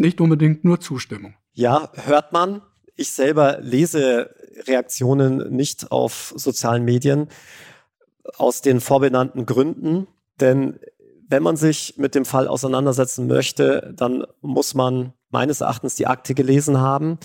nicht 0.00 0.20
unbedingt 0.20 0.64
nur 0.64 0.80
Zustimmung. 0.80 1.34
Ja, 1.52 1.90
hört 2.04 2.32
man. 2.32 2.62
Ich 2.96 3.10
selber 3.10 3.58
lese 3.60 4.34
Reaktionen 4.66 5.54
nicht 5.54 5.90
auf 5.90 6.34
sozialen 6.36 6.84
Medien 6.84 7.28
aus 8.36 8.62
den 8.62 8.80
vorbenannten 8.80 9.46
Gründen. 9.46 10.06
Denn 10.40 10.78
wenn 11.28 11.42
man 11.42 11.56
sich 11.56 11.94
mit 11.96 12.14
dem 12.14 12.24
Fall 12.24 12.48
auseinandersetzen 12.48 13.26
möchte, 13.26 13.92
dann 13.96 14.26
muss 14.40 14.74
man 14.74 15.12
meines 15.30 15.60
Erachtens 15.60 15.94
die 15.94 16.06
Akte 16.06 16.34
gelesen 16.34 16.78
haben. 16.78 17.18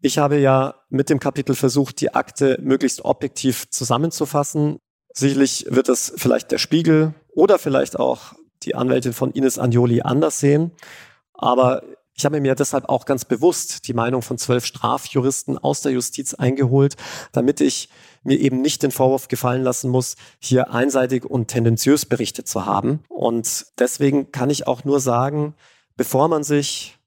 Ich 0.00 0.18
habe 0.18 0.38
ja 0.38 0.74
mit 0.88 1.08
dem 1.08 1.20
Kapitel 1.20 1.54
versucht, 1.54 2.00
die 2.00 2.12
Akte 2.12 2.58
möglichst 2.60 3.04
objektiv 3.04 3.70
zusammenzufassen. 3.70 4.78
Sicherlich 5.14 5.66
wird 5.68 5.88
es 5.88 6.12
vielleicht 6.16 6.50
der 6.50 6.58
Spiegel 6.58 7.14
oder 7.34 7.58
vielleicht 7.58 7.98
auch 7.98 8.34
die 8.64 8.74
Anwältin 8.74 9.12
von 9.12 9.30
Ines 9.32 9.58
Agnoli 9.58 10.02
anders 10.02 10.40
sehen. 10.40 10.72
Aber 11.42 11.82
ich 12.14 12.24
habe 12.24 12.40
mir 12.40 12.54
deshalb 12.54 12.88
auch 12.88 13.04
ganz 13.04 13.24
bewusst 13.24 13.88
die 13.88 13.94
Meinung 13.94 14.22
von 14.22 14.38
zwölf 14.38 14.64
Strafjuristen 14.64 15.58
aus 15.58 15.80
der 15.80 15.92
Justiz 15.92 16.34
eingeholt, 16.34 16.94
damit 17.32 17.60
ich 17.60 17.88
mir 18.22 18.38
eben 18.38 18.60
nicht 18.60 18.82
den 18.82 18.92
Vorwurf 18.92 19.26
gefallen 19.26 19.62
lassen 19.62 19.90
muss, 19.90 20.14
hier 20.38 20.70
einseitig 20.72 21.24
und 21.24 21.48
tendenziös 21.48 22.06
berichtet 22.06 22.46
zu 22.46 22.64
haben. 22.64 23.00
Und 23.08 23.66
deswegen 23.78 24.30
kann 24.30 24.50
ich 24.50 24.68
auch 24.68 24.84
nur 24.84 25.00
sagen, 25.00 25.54
bevor 25.96 26.28
man 26.28 26.44
sich 26.44 26.98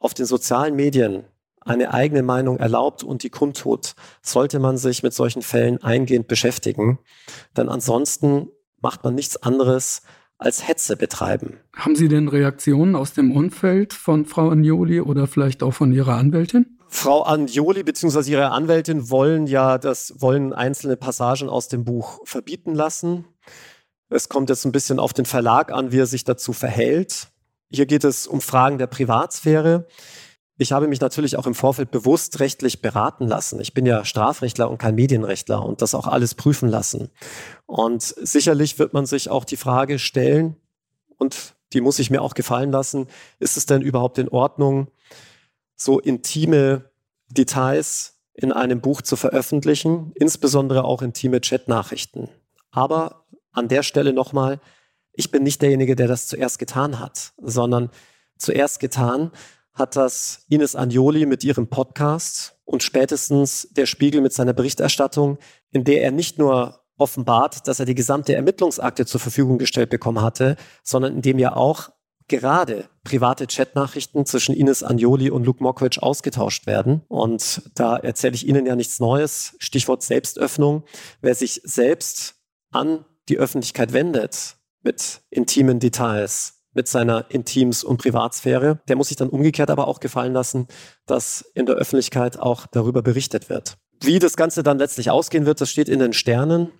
auf 0.00 0.14
den 0.14 0.26
sozialen 0.26 0.74
Medien 0.74 1.24
eine 1.60 1.92
eigene 1.92 2.22
Meinung 2.22 2.58
erlaubt 2.58 3.04
und 3.04 3.22
die 3.22 3.30
kundtut, 3.30 3.94
sollte 4.22 4.58
man 4.58 4.78
sich 4.78 5.02
mit 5.02 5.12
solchen 5.12 5.42
Fällen 5.42 5.82
eingehend 5.82 6.28
beschäftigen. 6.28 6.98
Denn 7.56 7.68
ansonsten 7.68 8.48
macht 8.80 9.04
man 9.04 9.14
nichts 9.14 9.36
anderes, 9.36 10.02
als 10.42 10.66
Hetze 10.66 10.96
betreiben. 10.96 11.58
Haben 11.74 11.96
Sie 11.96 12.08
denn 12.08 12.28
Reaktionen 12.28 12.96
aus 12.96 13.12
dem 13.12 13.32
Umfeld 13.32 13.92
von 13.92 14.26
Frau 14.26 14.50
Agnoli 14.50 15.00
oder 15.00 15.26
vielleicht 15.26 15.62
auch 15.62 15.72
von 15.72 15.92
Ihrer 15.92 16.14
Anwältin? 16.14 16.78
Frau 16.88 17.26
Agnoli 17.26 17.82
bzw. 17.82 18.30
ihre 18.30 18.50
Anwältin 18.50 19.08
wollen 19.08 19.46
ja 19.46 19.78
das, 19.78 20.14
wollen 20.18 20.52
einzelne 20.52 20.98
Passagen 20.98 21.48
aus 21.48 21.68
dem 21.68 21.84
Buch 21.84 22.20
verbieten 22.24 22.74
lassen. 22.74 23.24
Es 24.10 24.28
kommt 24.28 24.50
jetzt 24.50 24.66
ein 24.66 24.72
bisschen 24.72 24.98
auf 24.98 25.14
den 25.14 25.24
Verlag 25.24 25.72
an, 25.72 25.90
wie 25.90 26.00
er 26.00 26.06
sich 26.06 26.24
dazu 26.24 26.52
verhält. 26.52 27.28
Hier 27.70 27.86
geht 27.86 28.04
es 28.04 28.26
um 28.26 28.42
Fragen 28.42 28.76
der 28.76 28.88
Privatsphäre. 28.88 29.86
Ich 30.62 30.70
habe 30.70 30.86
mich 30.86 31.00
natürlich 31.00 31.36
auch 31.36 31.48
im 31.48 31.56
Vorfeld 31.56 31.90
bewusst 31.90 32.38
rechtlich 32.38 32.80
beraten 32.80 33.26
lassen. 33.26 33.60
Ich 33.60 33.74
bin 33.74 33.84
ja 33.84 34.04
Strafrechtler 34.04 34.70
und 34.70 34.78
kein 34.78 34.94
Medienrechtler 34.94 35.64
und 35.64 35.82
das 35.82 35.92
auch 35.92 36.06
alles 36.06 36.36
prüfen 36.36 36.68
lassen. 36.68 37.10
Und 37.66 38.02
sicherlich 38.02 38.78
wird 38.78 38.92
man 38.92 39.04
sich 39.04 39.28
auch 39.28 39.44
die 39.44 39.56
Frage 39.56 39.98
stellen, 39.98 40.56
und 41.18 41.54
die 41.72 41.80
muss 41.80 41.98
ich 41.98 42.10
mir 42.10 42.22
auch 42.22 42.34
gefallen 42.34 42.70
lassen, 42.70 43.08
ist 43.40 43.56
es 43.56 43.66
denn 43.66 43.82
überhaupt 43.82 44.18
in 44.18 44.28
Ordnung, 44.28 44.86
so 45.74 45.98
intime 45.98 46.90
Details 47.28 48.20
in 48.32 48.52
einem 48.52 48.80
Buch 48.80 49.02
zu 49.02 49.16
veröffentlichen, 49.16 50.12
insbesondere 50.14 50.84
auch 50.84 51.02
intime 51.02 51.40
Chatnachrichten. 51.40 52.28
Aber 52.70 53.24
an 53.50 53.66
der 53.66 53.82
Stelle 53.82 54.12
nochmal, 54.12 54.60
ich 55.12 55.32
bin 55.32 55.42
nicht 55.42 55.60
derjenige, 55.60 55.96
der 55.96 56.06
das 56.06 56.28
zuerst 56.28 56.60
getan 56.60 57.00
hat, 57.00 57.32
sondern 57.42 57.90
zuerst 58.38 58.78
getan 58.78 59.32
hat 59.74 59.96
das 59.96 60.44
Ines 60.48 60.76
Agnoli 60.76 61.26
mit 61.26 61.44
ihrem 61.44 61.68
Podcast 61.68 62.56
und 62.64 62.82
spätestens 62.82 63.68
der 63.70 63.86
Spiegel 63.86 64.20
mit 64.20 64.32
seiner 64.32 64.52
Berichterstattung, 64.52 65.38
in 65.70 65.84
der 65.84 66.02
er 66.02 66.10
nicht 66.10 66.38
nur 66.38 66.84
offenbart, 66.98 67.66
dass 67.66 67.80
er 67.80 67.86
die 67.86 67.94
gesamte 67.94 68.34
Ermittlungsakte 68.34 69.06
zur 69.06 69.20
Verfügung 69.20 69.58
gestellt 69.58 69.90
bekommen 69.90 70.22
hatte, 70.22 70.56
sondern 70.82 71.14
in 71.16 71.22
dem 71.22 71.38
ja 71.38 71.56
auch 71.56 71.90
gerade 72.28 72.88
private 73.04 73.46
Chatnachrichten 73.46 74.24
zwischen 74.26 74.54
Ines 74.54 74.82
Agnoli 74.82 75.30
und 75.30 75.44
Luke 75.44 75.62
Mockridge 75.62 76.02
ausgetauscht 76.02 76.66
werden. 76.66 77.02
Und 77.08 77.62
da 77.74 77.96
erzähle 77.96 78.34
ich 78.34 78.46
Ihnen 78.46 78.64
ja 78.64 78.76
nichts 78.76 79.00
Neues. 79.00 79.54
Stichwort 79.58 80.02
Selbstöffnung. 80.02 80.84
Wer 81.20 81.34
sich 81.34 81.60
selbst 81.64 82.36
an 82.70 83.04
die 83.28 83.38
Öffentlichkeit 83.38 83.92
wendet 83.92 84.56
mit 84.82 85.20
intimen 85.30 85.80
Details, 85.80 86.61
mit 86.74 86.88
seiner 86.88 87.30
Intims- 87.30 87.84
und 87.84 87.98
Privatsphäre. 87.98 88.80
Der 88.88 88.96
muss 88.96 89.08
sich 89.08 89.16
dann 89.16 89.28
umgekehrt 89.28 89.70
aber 89.70 89.88
auch 89.88 90.00
gefallen 90.00 90.32
lassen, 90.32 90.68
dass 91.06 91.42
in 91.54 91.66
der 91.66 91.76
Öffentlichkeit 91.76 92.38
auch 92.38 92.66
darüber 92.66 93.02
berichtet 93.02 93.50
wird. 93.50 93.76
Wie 94.00 94.18
das 94.18 94.36
Ganze 94.36 94.62
dann 94.62 94.78
letztlich 94.78 95.10
ausgehen 95.10 95.46
wird, 95.46 95.60
das 95.60 95.70
steht 95.70 95.88
in 95.88 95.98
den 95.98 96.12
Sternen. 96.12 96.72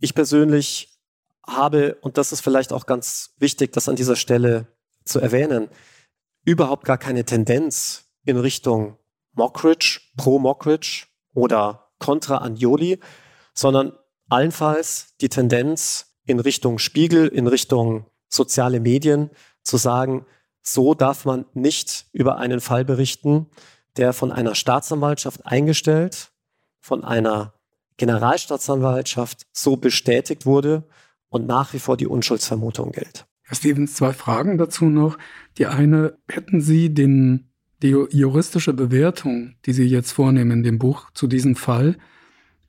Ich 0.00 0.14
persönlich 0.14 1.00
habe, 1.46 1.96
und 2.00 2.18
das 2.18 2.32
ist 2.32 2.40
vielleicht 2.40 2.72
auch 2.72 2.86
ganz 2.86 3.34
wichtig, 3.38 3.72
das 3.72 3.88
an 3.88 3.96
dieser 3.96 4.16
Stelle 4.16 4.68
zu 5.04 5.20
erwähnen, 5.20 5.68
überhaupt 6.44 6.84
gar 6.84 6.98
keine 6.98 7.24
Tendenz 7.24 8.04
in 8.24 8.36
Richtung 8.36 8.96
Mockridge, 9.32 10.00
pro 10.16 10.38
Mockridge 10.38 11.06
oder 11.34 11.90
contra 11.98 12.38
Anjoli, 12.38 13.00
sondern 13.54 13.92
allenfalls 14.28 15.14
die 15.20 15.28
Tendenz 15.28 16.16
in 16.24 16.40
Richtung 16.40 16.78
Spiegel, 16.78 17.28
in 17.28 17.46
Richtung 17.46 18.06
soziale 18.32 18.80
Medien 18.80 19.30
zu 19.62 19.76
sagen, 19.76 20.24
so 20.62 20.94
darf 20.94 21.24
man 21.24 21.44
nicht 21.54 22.06
über 22.12 22.38
einen 22.38 22.60
Fall 22.60 22.84
berichten, 22.84 23.46
der 23.96 24.12
von 24.12 24.32
einer 24.32 24.54
Staatsanwaltschaft 24.54 25.44
eingestellt, 25.46 26.32
von 26.80 27.04
einer 27.04 27.54
Generalstaatsanwaltschaft 27.96 29.46
so 29.52 29.76
bestätigt 29.76 30.46
wurde 30.46 30.84
und 31.28 31.46
nach 31.46 31.72
wie 31.72 31.78
vor 31.78 31.96
die 31.96 32.06
Unschuldsvermutung 32.06 32.92
gilt. 32.92 33.26
Herr 33.42 33.56
Stevens, 33.56 33.94
zwei 33.94 34.12
Fragen 34.12 34.56
dazu 34.56 34.86
noch. 34.86 35.18
Die 35.58 35.66
eine, 35.66 36.16
hätten 36.28 36.60
Sie 36.60 36.94
den, 36.94 37.50
die 37.82 37.90
juristische 37.90 38.72
Bewertung, 38.72 39.56
die 39.66 39.72
Sie 39.72 39.84
jetzt 39.84 40.12
vornehmen 40.12 40.50
in 40.52 40.62
dem 40.62 40.78
Buch 40.78 41.10
zu 41.12 41.26
diesem 41.26 41.54
Fall, 41.54 41.98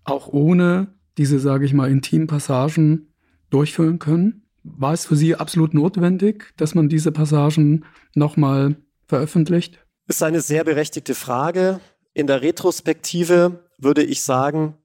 auch 0.03 0.27
ohne 0.27 0.93
diese, 1.17 1.39
sage 1.39 1.65
ich 1.65 1.73
mal, 1.73 1.89
intimen 1.89 2.27
Passagen 2.27 3.13
durchführen 3.49 3.99
können? 3.99 4.42
War 4.63 4.93
es 4.93 5.05
für 5.05 5.15
Sie 5.15 5.35
absolut 5.35 5.73
notwendig, 5.73 6.53
dass 6.57 6.73
man 6.73 6.89
diese 6.89 7.11
Passagen 7.11 7.85
nochmal 8.15 8.77
veröffentlicht? 9.07 9.79
Ist 10.07 10.23
eine 10.23 10.41
sehr 10.41 10.63
berechtigte 10.63 11.15
Frage. 11.15 11.79
In 12.13 12.27
der 12.27 12.41
Retrospektive 12.41 13.69
würde 13.77 14.03
ich 14.03 14.23
sagen, 14.23 14.77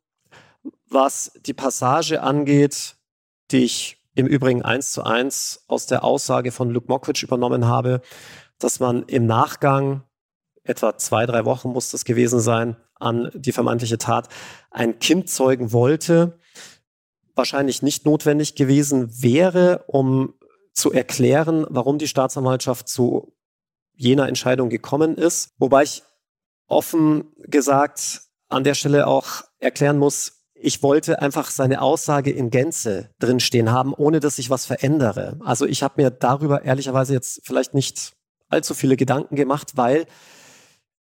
was 0.88 1.32
die 1.46 1.54
Passage 1.54 2.22
angeht, 2.22 2.96
die 3.50 3.64
ich 3.64 3.98
im 4.14 4.26
Übrigen 4.26 4.62
eins 4.62 4.92
zu 4.92 5.04
eins 5.04 5.64
aus 5.68 5.86
der 5.86 6.02
Aussage 6.02 6.50
von 6.50 6.70
Luke 6.70 6.88
Mockridge 6.88 7.24
übernommen 7.24 7.66
habe, 7.66 8.00
dass 8.58 8.80
man 8.80 9.04
im 9.04 9.26
Nachgang, 9.26 10.02
etwa 10.64 10.96
zwei, 10.98 11.24
drei 11.24 11.44
Wochen 11.44 11.68
muss 11.70 11.90
das 11.90 12.04
gewesen 12.04 12.40
sein, 12.40 12.76
an 12.96 13.30
die 13.34 13.52
vermeintliche 13.52 13.98
Tat, 13.98 14.28
ein 14.70 14.98
Kind 14.98 15.30
zeugen 15.30 15.72
wollte, 15.72 16.38
wahrscheinlich 17.38 17.82
nicht 17.82 18.04
notwendig 18.04 18.54
gewesen 18.54 19.22
wäre, 19.22 19.84
um 19.86 20.34
zu 20.74 20.92
erklären, 20.92 21.66
warum 21.70 21.98
die 21.98 22.08
Staatsanwaltschaft 22.08 22.88
zu 22.88 23.34
jener 23.94 24.28
Entscheidung 24.28 24.68
gekommen 24.68 25.16
ist. 25.16 25.50
Wobei 25.58 25.84
ich 25.84 26.02
offen 26.66 27.32
gesagt 27.38 28.22
an 28.48 28.64
der 28.64 28.74
Stelle 28.74 29.06
auch 29.06 29.42
erklären 29.58 29.98
muss, 29.98 30.34
ich 30.60 30.82
wollte 30.82 31.22
einfach 31.22 31.50
seine 31.50 31.80
Aussage 31.80 32.30
in 32.30 32.50
Gänze 32.50 33.10
drinstehen 33.20 33.70
haben, 33.70 33.94
ohne 33.94 34.20
dass 34.20 34.38
ich 34.38 34.50
was 34.50 34.66
verändere. 34.66 35.38
Also 35.44 35.66
ich 35.66 35.82
habe 35.82 36.02
mir 36.02 36.10
darüber 36.10 36.64
ehrlicherweise 36.64 37.14
jetzt 37.14 37.40
vielleicht 37.44 37.74
nicht 37.74 38.12
allzu 38.48 38.74
viele 38.74 38.96
Gedanken 38.96 39.36
gemacht, 39.36 39.76
weil 39.76 40.06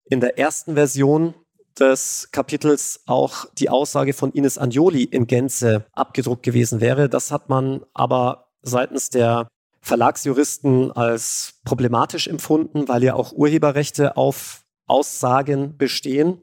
in 0.04 0.20
der 0.20 0.38
ersten 0.38 0.74
Version 0.74 1.34
des 1.78 2.28
Kapitels 2.32 3.00
auch 3.06 3.46
die 3.58 3.68
Aussage 3.68 4.12
von 4.12 4.32
Ines 4.32 4.58
Anjoli 4.58 5.04
in 5.04 5.26
Gänze 5.26 5.86
abgedruckt 5.92 6.42
gewesen 6.42 6.80
wäre. 6.80 7.08
Das 7.08 7.30
hat 7.30 7.48
man 7.48 7.84
aber 7.94 8.48
seitens 8.62 9.10
der 9.10 9.48
Verlagsjuristen 9.80 10.92
als 10.92 11.60
problematisch 11.64 12.26
empfunden, 12.26 12.88
weil 12.88 13.04
ja 13.04 13.14
auch 13.14 13.32
Urheberrechte 13.32 14.16
auf 14.16 14.64
Aussagen 14.86 15.76
bestehen. 15.76 16.40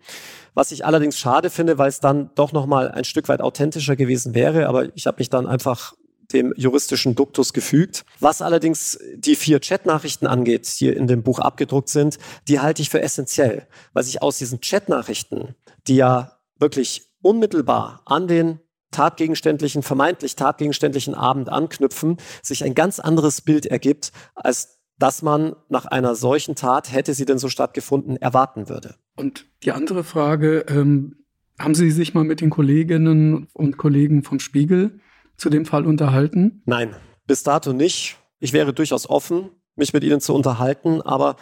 Was 0.54 0.72
ich 0.72 0.86
allerdings 0.86 1.18
schade 1.18 1.50
finde, 1.50 1.78
weil 1.78 1.90
es 1.90 2.00
dann 2.00 2.30
doch 2.36 2.52
noch 2.52 2.66
mal 2.66 2.92
ein 2.92 3.06
Stück 3.06 3.30
weit 3.30 3.42
authentischer 3.42 3.96
gewesen 3.96 4.34
wäre. 4.36 4.68
Aber 4.68 4.96
ich 4.96 5.08
habe 5.08 5.18
mich 5.20 5.30
dann 5.30 5.48
einfach 5.48 5.94
dem 6.32 6.54
juristischen 6.56 7.16
Duktus 7.16 7.54
gefügt. 7.54 8.06
Was 8.20 8.42
allerdings 8.42 9.00
die 9.16 9.36
vier 9.36 9.60
Chatnachrichten 9.60 10.28
angeht, 10.28 10.80
die 10.80 10.90
in 10.90 11.08
dem 11.08 11.24
Buch 11.24 11.40
abgedruckt 11.40 11.90
sind, 11.90 12.18
die 12.48 12.60
halte 12.60 12.82
ich 12.82 12.90
für 12.90 13.02
essentiell, 13.02 13.68
weil 13.94 14.04
sich 14.04 14.22
aus 14.22 14.38
diesen 14.38 14.62
Chatnachrichten, 14.62 15.56
die 15.88 15.96
ja 15.96 16.40
wirklich 16.60 17.10
unmittelbar 17.22 18.02
an 18.06 18.28
den 18.28 18.60
tatgegenständlichen, 18.92 19.84
vermeintlich 19.84 20.36
tatgegenständlichen 20.36 21.16
Abend 21.16 21.50
anknüpfen, 21.50 22.18
sich 22.42 22.64
ein 22.64 22.76
ganz 22.76 23.00
anderes 23.00 23.42
Bild 23.42 23.66
ergibt, 23.66 24.12
als 24.36 24.80
dass 25.00 25.24
man 25.24 25.56
nach 25.70 25.86
einer 25.86 26.14
solchen 26.14 26.56
Tat, 26.56 26.92
hätte 26.92 27.14
sie 27.16 27.26
denn 27.26 27.40
so 27.40 27.50
stattgefunden, 27.50 28.18
erwarten 28.18 28.70
würde. 28.70 28.96
Und 29.16 29.48
die 29.64 29.72
andere 29.72 30.04
Frage, 30.04 30.66
ähm, 30.68 31.16
haben 31.58 31.76
Sie 31.76 31.92
sich 31.92 32.14
mal 32.14 32.24
mit 32.24 32.42
den 32.42 32.50
Kolleginnen 32.50 33.48
und 33.54 33.78
Kollegen 33.78 34.24
vom 34.24 34.40
Spiegel 34.40 35.00
zu 35.42 35.50
dem 35.50 35.66
Fall 35.66 35.88
unterhalten? 35.88 36.62
Nein, 36.66 36.96
bis 37.26 37.42
dato 37.42 37.74
nicht. 37.74 38.18
Ich 38.40 38.54
wäre 38.54 38.74
durchaus 38.74 39.10
offen, 39.10 39.50
mich 39.76 39.92
mit 39.92 40.04
Ihnen 40.04 40.22
zu 40.22 40.36
unterhalten, 40.36 41.02
aber 41.02 41.36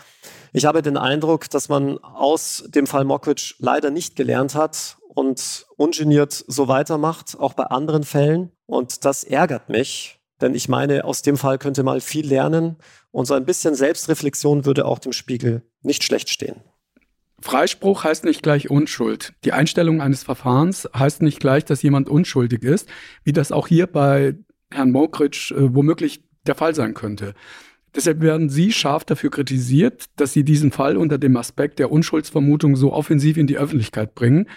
ich 0.54 0.64
habe 0.64 0.82
den 0.82 0.96
Eindruck, 0.96 1.50
dass 1.50 1.68
man 1.68 1.98
aus 1.98 2.64
dem 2.70 2.88
Fall 2.88 3.04
Mockridge 3.04 3.56
leider 3.60 3.92
nicht 3.92 4.16
gelernt 4.16 4.56
hat 4.56 4.98
und 5.10 5.66
ungeniert 5.76 6.46
so 6.48 6.70
weitermacht, 6.70 7.38
auch 7.38 7.54
bei 7.54 7.66
anderen 7.66 8.04
Fällen. 8.04 8.54
Und 8.66 9.04
das 9.04 9.26
ärgert 9.26 9.68
mich, 9.68 10.22
denn 10.40 10.56
ich 10.56 10.70
meine, 10.70 11.04
aus 11.04 11.22
dem 11.22 11.36
Fall 11.36 11.58
könnte 11.58 11.84
man 11.84 12.00
viel 12.00 12.26
lernen 12.26 12.78
und 13.12 13.26
so 13.26 13.34
ein 13.34 13.44
bisschen 13.44 13.76
Selbstreflexion 13.76 14.64
würde 14.64 14.86
auch 14.86 15.00
dem 15.00 15.12
Spiegel 15.12 15.64
nicht 15.82 16.06
schlecht 16.06 16.30
stehen. 16.30 16.62
Freispruch 17.42 18.04
heißt 18.04 18.26
nicht 18.26 18.44
gleich 18.44 18.70
Unschuld. 18.70 19.34
Die 19.46 19.54
Einstellung 19.54 20.02
eines 20.02 20.24
Verfahrens 20.24 20.90
heißt 20.96 21.22
nicht 21.22 21.40
gleich, 21.40 21.66
dass 21.66 21.82
jemand 21.82 22.10
unschuldig 22.10 22.64
ist, 22.64 22.90
wie 23.24 23.34
das 23.34 23.52
auch 23.52 23.68
hier 23.68 23.88
bei 23.88 24.36
Herrn 24.72 24.92
Mokritsch 24.92 25.52
äh, 25.52 25.74
womöglich 25.74 26.24
der 26.46 26.56
Fall 26.56 26.76
sein 26.76 26.94
könnte. 26.94 27.34
Deshalb 27.96 28.22
werden 28.22 28.50
Sie 28.50 28.72
scharf 28.72 29.04
dafür 29.04 29.32
kritisiert, 29.32 30.06
dass 30.16 30.34
Sie 30.34 30.44
diesen 30.44 30.72
Fall 30.72 30.96
unter 30.96 31.18
dem 31.18 31.36
Aspekt 31.38 31.80
der 31.80 31.92
Unschuldsvermutung 31.92 32.76
so 32.76 32.94
offensiv 32.94 33.38
in 33.38 33.48
die 33.48 33.58
Öffentlichkeit 33.58 34.14
bringen 34.14 34.48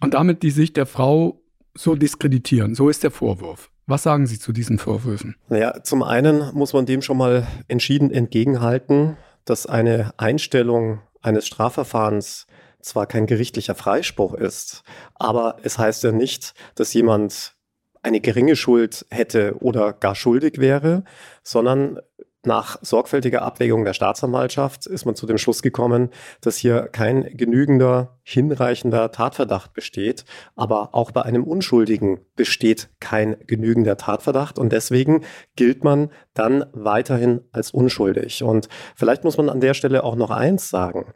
und 0.00 0.14
damit 0.14 0.42
die 0.42 0.50
Sicht 0.50 0.76
der 0.76 0.86
Frau 0.86 1.40
so 1.76 1.96
diskreditieren. 1.96 2.74
So 2.74 2.88
ist 2.88 3.02
der 3.02 3.10
Vorwurf. 3.10 3.70
Was 3.86 4.02
sagen 4.02 4.26
Sie 4.26 4.38
zu 4.38 4.52
diesen 4.52 4.78
Vorwürfen? 4.78 5.36
Naja, 5.48 5.82
zum 5.82 6.02
einen 6.02 6.54
muss 6.54 6.72
man 6.72 6.86
dem 6.86 7.02
schon 7.02 7.16
mal 7.16 7.46
entschieden 7.68 8.10
entgegenhalten, 8.10 9.16
dass 9.44 9.66
eine 9.66 10.12
Einstellung 10.18 11.00
eines 11.22 11.46
Strafverfahrens 11.46 12.46
zwar 12.80 13.06
kein 13.06 13.26
gerichtlicher 13.26 13.74
Freispruch 13.74 14.34
ist, 14.34 14.82
aber 15.14 15.56
es 15.62 15.78
heißt 15.78 16.04
ja 16.04 16.12
nicht, 16.12 16.54
dass 16.74 16.94
jemand 16.94 17.56
eine 18.02 18.20
geringe 18.20 18.56
Schuld 18.56 19.04
hätte 19.10 19.56
oder 19.60 19.92
gar 19.92 20.14
schuldig 20.14 20.58
wäre, 20.58 21.04
sondern 21.42 21.98
nach 22.44 22.78
sorgfältiger 22.82 23.42
Abwägung 23.42 23.84
der 23.84 23.94
Staatsanwaltschaft 23.94 24.86
ist 24.86 25.04
man 25.04 25.16
zu 25.16 25.26
dem 25.26 25.38
Schluss 25.38 25.60
gekommen, 25.60 26.10
dass 26.40 26.56
hier 26.56 26.82
kein 26.82 27.36
genügender, 27.36 28.17
hinreichender 28.30 29.10
Tatverdacht 29.10 29.72
besteht. 29.72 30.26
Aber 30.54 30.90
auch 30.94 31.12
bei 31.12 31.22
einem 31.22 31.44
Unschuldigen 31.44 32.20
besteht 32.36 32.90
kein 33.00 33.36
genügender 33.46 33.96
Tatverdacht 33.96 34.58
und 34.58 34.70
deswegen 34.70 35.24
gilt 35.56 35.82
man 35.82 36.10
dann 36.34 36.66
weiterhin 36.72 37.40
als 37.52 37.70
unschuldig. 37.70 38.42
Und 38.42 38.68
vielleicht 38.94 39.24
muss 39.24 39.38
man 39.38 39.48
an 39.48 39.60
der 39.60 39.72
Stelle 39.72 40.04
auch 40.04 40.14
noch 40.14 40.30
eins 40.30 40.68
sagen. 40.68 41.14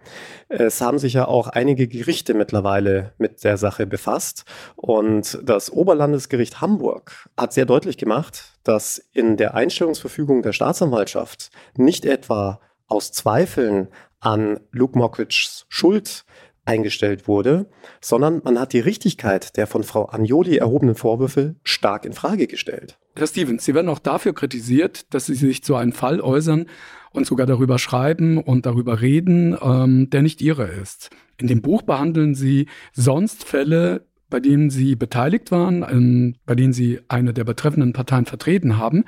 Es 0.49 0.81
haben 0.81 0.99
sich 0.99 1.13
ja 1.13 1.29
auch 1.29 1.49
einige 1.49 1.87
Gerichte 1.87 2.33
mittlerweile 2.33 3.13
mit 3.19 3.45
der 3.45 3.59
Sache 3.59 3.87
befasst 3.87 4.47
und 4.75 5.39
das 5.45 5.71
Oberlandesgericht 5.71 6.63
Hamburg 6.63 7.29
hat 7.37 7.53
sehr 7.53 7.67
deutlich 7.67 7.99
gemacht, 7.99 8.55
dass 8.65 8.97
in 9.13 9.37
der 9.37 9.55
Einstellungsverfügung 9.55 10.41
der 10.41 10.55
Staatsanwaltschaft 10.55 11.51
nicht 11.77 12.07
etwa 12.07 12.59
aus 12.87 13.13
Zweifeln 13.13 13.89
an 14.21 14.61
Luke 14.71 14.97
Mockridge's 14.97 15.67
Schuld 15.69 16.25
eingestellt 16.65 17.27
wurde, 17.27 17.67
sondern 18.01 18.41
man 18.45 18.59
hat 18.59 18.73
die 18.73 18.81
Richtigkeit 18.81 19.57
der 19.57 19.67
von 19.67 19.83
Frau 19.83 20.09
Agnoli 20.09 20.57
erhobenen 20.57 20.95
Vorwürfe 20.95 21.57
stark 21.65 22.05
in 22.05 22.13
Frage 22.13 22.47
gestellt. 22.47 22.99
Herr 23.17 23.27
Stevens, 23.27 23.65
Sie 23.65 23.75
werden 23.75 23.89
auch 23.89 23.99
dafür 23.99 24.35
kritisiert, 24.35 25.13
dass 25.13 25.27
Sie 25.27 25.35
sich 25.35 25.65
zu 25.65 25.75
einem 25.75 25.93
Fall 25.93 26.21
äußern 26.21 26.67
und 27.11 27.27
sogar 27.27 27.47
darüber 27.47 27.79
schreiben 27.79 28.39
und 28.39 28.67
darüber 28.67 29.01
reden, 29.01 29.57
ähm, 29.61 30.09
der 30.11 30.23
nicht 30.23 30.41
Ihre 30.41 30.65
ist. 30.65 31.11
In 31.39 31.47
dem 31.47 31.63
Buch 31.63 31.83
behandeln 31.83 32.35
Sie 32.35 32.69
sonst 32.93 33.45
Fälle, 33.45 34.07
bei 34.31 34.41
denen 34.41 34.71
Sie 34.71 34.95
beteiligt 34.95 35.51
waren, 35.51 35.83
ähm, 35.83 36.37
bei 36.47 36.55
denen 36.55 36.73
Sie 36.73 37.01
eine 37.09 37.35
der 37.35 37.45
betreffenden 37.45 37.93
Parteien 37.93 38.25
vertreten 38.25 38.79
haben. 38.79 39.05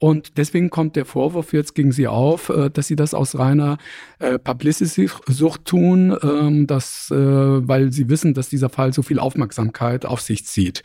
Und 0.00 0.38
deswegen 0.38 0.70
kommt 0.70 0.96
der 0.96 1.04
Vorwurf 1.04 1.52
jetzt 1.52 1.74
gegen 1.74 1.92
Sie 1.92 2.08
auf, 2.08 2.48
äh, 2.48 2.70
dass 2.70 2.86
Sie 2.86 2.96
das 2.96 3.12
aus 3.12 3.38
reiner 3.38 3.76
äh, 4.18 4.38
Publicity-Sucht 4.38 5.66
tun, 5.66 6.16
ähm, 6.22 6.66
dass, 6.66 7.10
äh, 7.10 7.14
weil 7.14 7.92
Sie 7.92 8.08
wissen, 8.08 8.32
dass 8.32 8.48
dieser 8.48 8.70
Fall 8.70 8.94
so 8.94 9.02
viel 9.02 9.18
Aufmerksamkeit 9.18 10.06
auf 10.06 10.22
sich 10.22 10.46
zieht. 10.46 10.82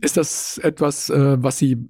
Ist 0.00 0.16
das 0.16 0.56
etwas, 0.58 1.08
was 1.10 1.58
Sie 1.58 1.88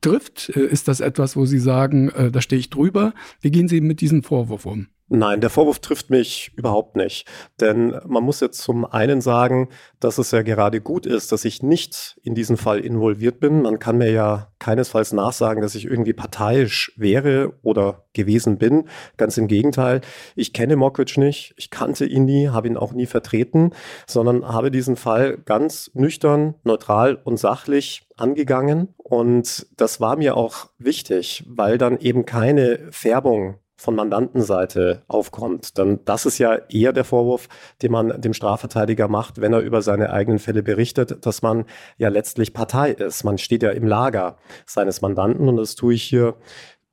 trifft? 0.00 0.48
Ist 0.48 0.88
das 0.88 1.00
etwas, 1.00 1.36
wo 1.36 1.44
Sie 1.44 1.60
sagen, 1.60 2.10
da 2.32 2.40
stehe 2.40 2.58
ich 2.58 2.68
drüber? 2.68 3.14
Wie 3.40 3.52
gehen 3.52 3.68
Sie 3.68 3.80
mit 3.80 4.00
diesem 4.00 4.24
Vorwurf 4.24 4.66
um? 4.66 4.88
Nein, 5.10 5.40
der 5.40 5.48
Vorwurf 5.48 5.78
trifft 5.78 6.10
mich 6.10 6.52
überhaupt 6.54 6.94
nicht. 6.94 7.26
Denn 7.60 7.98
man 8.06 8.22
muss 8.22 8.40
jetzt 8.40 8.60
zum 8.60 8.84
einen 8.84 9.22
sagen, 9.22 9.70
dass 10.00 10.18
es 10.18 10.32
ja 10.32 10.42
gerade 10.42 10.82
gut 10.82 11.06
ist, 11.06 11.32
dass 11.32 11.46
ich 11.46 11.62
nicht 11.62 12.20
in 12.22 12.34
diesen 12.34 12.58
Fall 12.58 12.80
involviert 12.80 13.40
bin. 13.40 13.62
Man 13.62 13.78
kann 13.78 13.96
mir 13.96 14.10
ja 14.10 14.52
keinesfalls 14.58 15.14
nachsagen, 15.14 15.62
dass 15.62 15.74
ich 15.74 15.86
irgendwie 15.86 16.12
parteiisch 16.12 16.92
wäre 16.96 17.54
oder 17.62 18.04
gewesen 18.12 18.58
bin. 18.58 18.84
Ganz 19.16 19.38
im 19.38 19.48
Gegenteil. 19.48 20.02
Ich 20.36 20.52
kenne 20.52 20.76
Mockridge 20.76 21.18
nicht, 21.18 21.54
ich 21.56 21.70
kannte 21.70 22.04
ihn 22.04 22.26
nie, 22.26 22.48
habe 22.48 22.68
ihn 22.68 22.76
auch 22.76 22.92
nie 22.92 23.06
vertreten, 23.06 23.70
sondern 24.06 24.46
habe 24.46 24.70
diesen 24.70 24.96
Fall 24.96 25.38
ganz 25.38 25.90
nüchtern, 25.94 26.54
neutral 26.64 27.14
und 27.14 27.38
sachlich 27.38 28.02
angegangen. 28.18 28.94
Und 28.98 29.66
das 29.78 30.00
war 30.02 30.16
mir 30.16 30.36
auch 30.36 30.68
wichtig, 30.76 31.44
weil 31.48 31.78
dann 31.78 31.98
eben 31.98 32.26
keine 32.26 32.88
Färbung 32.90 33.58
von 33.78 33.94
Mandantenseite 33.94 35.02
aufkommt. 35.06 35.78
Dann 35.78 36.04
das 36.04 36.26
ist 36.26 36.38
ja 36.38 36.56
eher 36.68 36.92
der 36.92 37.04
Vorwurf, 37.04 37.48
den 37.80 37.92
man 37.92 38.20
dem 38.20 38.34
Strafverteidiger 38.34 39.06
macht, 39.08 39.40
wenn 39.40 39.52
er 39.52 39.60
über 39.60 39.82
seine 39.82 40.12
eigenen 40.12 40.40
Fälle 40.40 40.64
berichtet, 40.64 41.24
dass 41.24 41.42
man 41.42 41.64
ja 41.96 42.08
letztlich 42.08 42.52
Partei 42.52 42.90
ist. 42.90 43.22
Man 43.22 43.38
steht 43.38 43.62
ja 43.62 43.70
im 43.70 43.86
Lager 43.86 44.36
seines 44.66 45.00
Mandanten 45.00 45.48
und 45.48 45.56
das 45.56 45.76
tue 45.76 45.94
ich 45.94 46.02
hier 46.02 46.34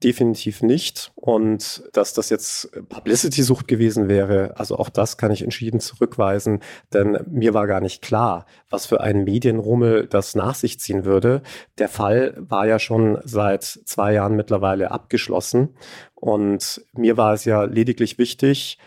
definitiv 0.06 0.62
nicht. 0.62 1.12
Und 1.16 1.84
dass 1.92 2.14
das 2.14 2.30
jetzt 2.30 2.70
Publicity-Sucht 2.90 3.68
gewesen 3.68 4.08
wäre, 4.08 4.54
also 4.58 4.78
auch 4.78 4.90
das 4.90 5.18
kann 5.18 5.32
ich 5.32 5.42
entschieden 5.42 5.80
zurückweisen, 5.80 6.62
denn 6.94 7.18
mir 7.28 7.56
war 7.56 7.66
gar 7.66 7.82
nicht 7.82 8.04
klar, 8.04 8.46
was 8.70 8.86
für 8.86 9.02
ein 9.02 9.24
Medienrummel 9.24 10.06
das 10.06 10.36
nach 10.36 10.54
sich 10.54 10.80
ziehen 10.80 11.04
würde. 11.04 11.42
Der 11.80 11.90
Fall 11.90 12.36
war 12.38 12.68
ja 12.68 12.78
schon 12.78 13.18
seit 13.24 13.64
zwei 13.64 14.14
Jahren 14.14 14.36
mittlerweile 14.36 14.92
abgeschlossen. 14.92 15.76
Und 16.14 16.86
mir 16.94 17.18
war 17.18 17.34
es 17.34 17.44
ja 17.46 17.64
lediglich 17.64 18.20
wichtig, 18.20 18.78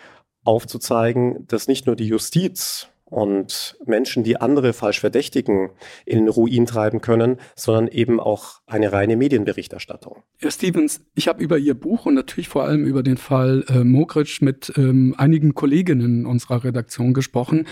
aufzuzeigen, 0.45 1.47
dass 1.49 1.67
nicht 1.67 1.87
nur 1.87 1.97
die 1.97 2.07
Justiz 2.07 2.89
und 3.11 3.77
Menschen, 3.87 4.23
die 4.25 4.41
andere 4.41 4.73
falsch 4.73 5.01
verdächtigen, 5.01 5.71
in 6.05 6.19
den 6.19 6.29
Ruin 6.29 6.67
treiben 6.67 7.01
können, 7.01 7.37
sondern 7.55 7.89
eben 7.89 8.21
auch 8.21 8.61
eine 8.67 8.93
reine 8.93 9.17
Medienberichterstattung. 9.17 10.23
Herr 10.39 10.51
Stevens, 10.51 11.01
ich 11.15 11.29
habe 11.29 11.43
über 11.43 11.59
Ihr 11.59 11.75
Buch 11.75 12.07
und 12.07 12.15
natürlich 12.15 12.49
vor 12.49 12.65
allem 12.65 12.85
über 12.85 13.03
den 13.03 13.17
Fall 13.17 13.65
äh, 13.69 13.85
Mogritsch 13.85 14.43
mit 14.43 14.73
ähm, 14.77 15.15
einigen 15.17 15.55
Kolleginnen 15.55 16.27
unserer 16.27 16.65
Redaktion 16.65 17.15
gesprochen. 17.15 17.67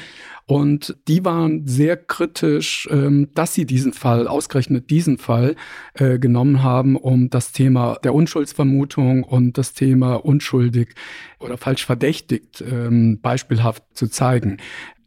Und 0.48 0.96
die 1.08 1.24
waren 1.24 1.66
sehr 1.66 1.96
kritisch, 1.96 2.88
ähm, 2.92 3.28
dass 3.34 3.54
sie 3.54 3.66
diesen 3.66 3.92
Fall, 3.92 4.28
ausgerechnet 4.28 4.90
diesen 4.90 5.18
Fall, 5.18 5.56
äh, 5.94 6.20
genommen 6.20 6.62
haben, 6.62 6.94
um 6.94 7.30
das 7.30 7.50
Thema 7.50 7.98
der 8.04 8.14
Unschuldsvermutung 8.14 9.24
und 9.24 9.58
das 9.58 9.74
Thema 9.74 10.14
unschuldig 10.14 10.94
oder 11.40 11.58
falsch 11.58 11.84
verdächtigt 11.84 12.62
ähm, 12.62 13.18
beispielhaft 13.20 13.82
zu 13.92 14.06
zeigen. 14.06 14.58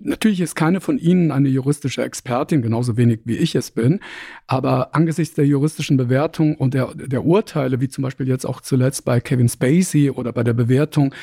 Natürlich 0.02 0.40
ist 0.40 0.56
keine 0.56 0.80
von 0.80 0.98
Ihnen 0.98 1.32
eine 1.32 1.50
juristische 1.50 2.04
Expertin, 2.04 2.62
genauso 2.62 2.96
wenig 2.96 3.20
wie 3.26 3.36
ich 3.36 3.54
es 3.56 3.72
bin. 3.72 4.00
Aber 4.48 4.96
angesichts 4.96 5.36
der 5.36 5.46
juristischen 5.46 5.98
Bewertung 5.98 6.56
und 6.56 6.74
der, 6.74 6.94
der 6.96 7.26
Urteile, 7.26 7.82
wie 7.82 7.90
zum 7.90 8.04
Beispiel 8.04 8.28
jetzt 8.28 8.46
auch 8.46 8.62
zuletzt 8.62 9.04
bei 9.04 9.20
Kevin 9.20 9.50
Spacey 9.50 10.10
oder 10.10 10.32
bei 10.32 10.44
der 10.44 10.54
Bewertung 10.54 11.14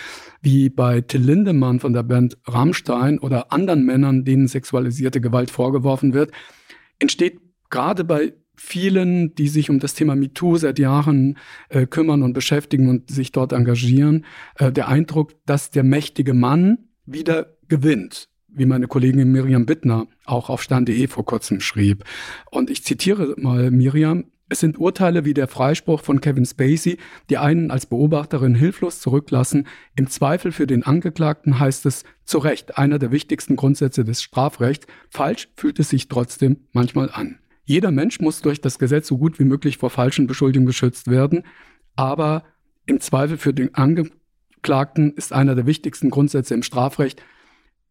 wie 0.43 0.68
bei 0.68 1.01
Till 1.01 1.22
Lindemann 1.22 1.80
von 1.80 1.93
der 1.93 2.03
Band 2.03 2.39
Rammstein 2.47 3.18
oder 3.18 3.53
anderen 3.53 3.84
Männern, 3.84 4.24
denen 4.24 4.49
sexualisierte 4.49 5.20
Gewalt 5.20 5.51
vorgeworfen 5.51 6.14
wird, 6.14 6.32
entsteht 6.99 7.41
gerade 7.70 8.05
bei 8.05 8.34
vielen, 8.57 9.34
die 9.34 9.49
sich 9.49 9.68
um 9.68 9.80
das 9.80 9.95
Thema 9.95 10.16
MeToo 10.16 10.57
seit 10.57 10.78
Jahren 10.78 11.37
äh, 11.68 11.87
kümmern 11.87 12.22
und 12.22 12.32
beschäftigen 12.32 12.89
und 12.89 13.11
sich 13.11 13.32
dort 13.32 13.53
engagieren, 13.53 14.24
äh, 14.59 14.72
der 14.72 14.89
Eindruck, 14.89 15.34
dass 15.45 15.70
der 15.70 15.82
mächtige 15.82 16.32
Mann 16.32 16.78
wieder 17.05 17.57
gewinnt 17.68 18.28
wie 18.57 18.66
meine 18.66 18.89
Kollegin 18.89 19.30
Miriam 19.30 19.66
Bittner 19.66 20.07
auch 20.24 20.49
auf 20.49 20.62
stern.de 20.62 21.07
vor 21.09 21.24
kurzem 21.24 21.61
schrieb. 21.61 22.05
Und 22.51 22.70
ich 22.70 22.82
zitiere 22.84 23.34
mal 23.37 23.70
Miriam. 23.70 24.24
Es 24.49 24.61
sind 24.61 24.79
Urteile 24.79 25.25
wie 25.25 25.35
der 25.35 25.49
Freispruch 25.49 26.03
von 26.03 26.21
Kevin 26.21 26.45
Spacey, 26.45 26.99
die 27.31 27.39
einen 27.39 27.71
als 27.71 27.87
Beobachterin 27.87 28.55
hilflos 28.55 29.01
zurücklassen. 29.01 29.67
Im 29.97 30.09
Zweifel 30.09 30.53
für 30.53 30.69
den 30.69 30.85
Angeklagten 30.85 31.59
heißt 31.59 31.85
es 31.87 32.05
zu 32.25 32.39
Recht 32.39 32.79
einer 32.79 33.01
der 33.01 33.11
wichtigsten 33.11 33.57
Grundsätze 33.57 34.05
des 34.05 34.23
Strafrechts. 34.23 34.87
Falsch 35.11 35.49
fühlt 35.57 35.81
es 35.81 35.91
sich 35.91 36.09
trotzdem 36.09 36.59
manchmal 36.73 37.11
an. 37.11 37.39
Jeder 37.65 37.91
Mensch 37.91 38.21
muss 38.21 38.41
durch 38.41 38.61
das 38.61 38.79
Gesetz 38.79 39.09
so 39.09 39.19
gut 39.19 39.41
wie 39.41 39.45
möglich 39.45 39.79
vor 39.79 39.91
falschen 39.91 40.29
Beschuldigungen 40.29 40.69
geschützt 40.69 41.11
werden, 41.11 41.43
aber 41.97 42.45
im 42.87 43.01
Zweifel 43.01 43.39
für 43.39 43.53
den 43.53 43.75
Angeklagten 43.75 45.13
ist 45.15 45.33
einer 45.33 45.57
der 45.57 45.67
wichtigsten 45.67 46.11
Grundsätze 46.11 46.55
im 46.55 46.63
Strafrecht 46.63 47.21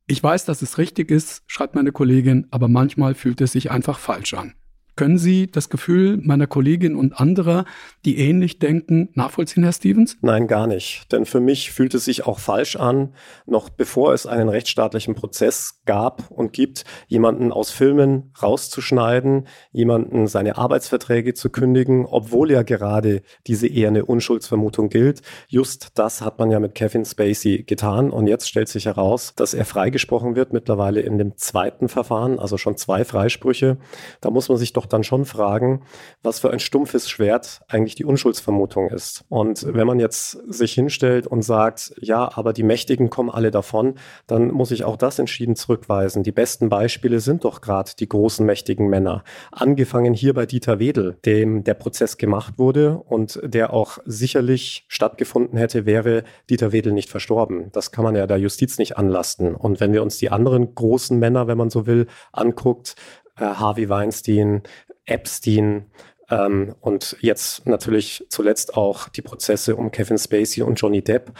ich 0.07 0.21
weiß, 0.21 0.45
dass 0.45 0.61
es 0.61 0.77
richtig 0.77 1.09
ist, 1.09 1.43
schreibt 1.47 1.73
meine 1.73 1.91
Kollegin, 1.91 2.45
aber 2.51 2.67
manchmal 2.67 3.15
fühlt 3.15 3.41
es 3.41 3.53
sich 3.53 3.71
einfach 3.71 3.97
falsch 3.97 4.35
an. 4.35 4.53
Können 4.95 5.17
Sie 5.17 5.47
das 5.47 5.69
Gefühl 5.69 6.17
meiner 6.23 6.47
Kollegin 6.47 6.95
und 6.95 7.19
anderer, 7.19 7.65
die 8.05 8.17
ähnlich 8.17 8.59
denken, 8.59 9.09
nachvollziehen, 9.13 9.63
Herr 9.63 9.73
Stevens? 9.73 10.15
Nein, 10.21 10.47
gar 10.47 10.67
nicht. 10.67 11.11
Denn 11.11 11.25
für 11.25 11.41
mich 11.41 11.71
fühlt 11.71 11.93
es 11.93 12.05
sich 12.05 12.25
auch 12.25 12.39
falsch 12.39 12.77
an, 12.77 13.13
noch 13.45 13.69
bevor 13.69 14.13
es 14.13 14.25
einen 14.25 14.47
rechtsstaatlichen 14.47 15.13
Prozess 15.13 15.81
gab 15.85 16.31
und 16.31 16.53
gibt, 16.53 16.85
jemanden 17.07 17.51
aus 17.51 17.71
Filmen 17.71 18.31
rauszuschneiden, 18.41 19.47
jemanden 19.73 20.27
seine 20.27 20.57
Arbeitsverträge 20.57 21.33
zu 21.33 21.49
kündigen, 21.49 22.05
obwohl 22.05 22.51
ja 22.51 22.63
gerade 22.63 23.21
diese 23.47 23.67
eher 23.67 23.89
eine 23.89 24.05
Unschuldsvermutung 24.05 24.87
gilt. 24.87 25.21
Just 25.49 25.89
das 25.95 26.21
hat 26.21 26.39
man 26.39 26.51
ja 26.51 26.61
mit 26.61 26.73
Kevin 26.73 27.03
Spacey 27.03 27.63
getan. 27.63 28.11
Und 28.11 28.27
jetzt 28.27 28.47
stellt 28.47 28.69
sich 28.69 28.85
heraus, 28.85 29.33
dass 29.35 29.53
er 29.53 29.65
freigesprochen 29.65 30.37
wird, 30.37 30.53
mittlerweile 30.53 31.01
in 31.01 31.17
dem 31.17 31.35
zweiten 31.35 31.89
Verfahren, 31.89 32.39
also 32.39 32.57
schon 32.57 32.77
zwei 32.77 33.03
Freisprüche. 33.03 33.77
Da 34.21 34.29
muss 34.29 34.47
man 34.47 34.57
sich 34.57 34.71
doch 34.71 34.84
doch 34.85 34.89
dann 34.89 35.03
schon 35.03 35.25
fragen, 35.25 35.81
was 36.21 36.39
für 36.39 36.51
ein 36.51 36.59
stumpfes 36.59 37.09
Schwert 37.09 37.61
eigentlich 37.67 37.95
die 37.95 38.05
Unschuldsvermutung 38.05 38.89
ist. 38.89 39.25
Und 39.29 39.65
wenn 39.73 39.87
man 39.87 39.99
jetzt 39.99 40.31
sich 40.47 40.73
hinstellt 40.73 41.27
und 41.27 41.41
sagt, 41.41 41.93
ja, 41.99 42.29
aber 42.35 42.53
die 42.53 42.63
Mächtigen 42.63 43.09
kommen 43.09 43.29
alle 43.29 43.51
davon, 43.51 43.95
dann 44.27 44.51
muss 44.51 44.71
ich 44.71 44.83
auch 44.83 44.97
das 44.97 45.19
entschieden 45.19 45.55
zurückweisen. 45.55 46.23
Die 46.23 46.31
besten 46.31 46.69
Beispiele 46.69 47.19
sind 47.19 47.43
doch 47.43 47.61
gerade 47.61 47.91
die 47.99 48.07
großen 48.07 48.45
mächtigen 48.45 48.87
Männer. 48.87 49.23
Angefangen 49.51 50.13
hier 50.13 50.33
bei 50.33 50.45
Dieter 50.45 50.79
Wedel, 50.79 51.17
dem 51.25 51.63
der 51.63 51.73
Prozess 51.73 52.17
gemacht 52.17 52.57
wurde 52.57 52.97
und 52.97 53.39
der 53.43 53.73
auch 53.73 53.97
sicherlich 54.05 54.85
stattgefunden 54.87 55.57
hätte, 55.57 55.85
wäre 55.85 56.23
Dieter 56.49 56.71
Wedel 56.71 56.93
nicht 56.93 57.09
verstorben. 57.09 57.71
Das 57.71 57.91
kann 57.91 58.03
man 58.03 58.15
ja 58.15 58.27
der 58.27 58.37
Justiz 58.37 58.77
nicht 58.77 58.97
anlasten. 58.97 59.55
Und 59.55 59.79
wenn 59.79 59.93
wir 59.93 60.03
uns 60.03 60.17
die 60.17 60.29
anderen 60.29 60.75
großen 60.75 61.17
Männer, 61.17 61.47
wenn 61.47 61.57
man 61.57 61.69
so 61.69 61.87
will, 61.87 62.07
anguckt, 62.31 62.95
Harvey 63.37 63.89
Weinstein, 63.89 64.63
Epstein 65.05 65.91
ähm, 66.29 66.75
und 66.79 67.17
jetzt 67.21 67.65
natürlich 67.67 68.25
zuletzt 68.29 68.75
auch 68.75 69.09
die 69.09 69.21
Prozesse 69.21 69.75
um 69.75 69.91
Kevin 69.91 70.17
Spacey 70.17 70.63
und 70.63 70.75
Johnny 70.75 71.01
Depp. 71.01 71.31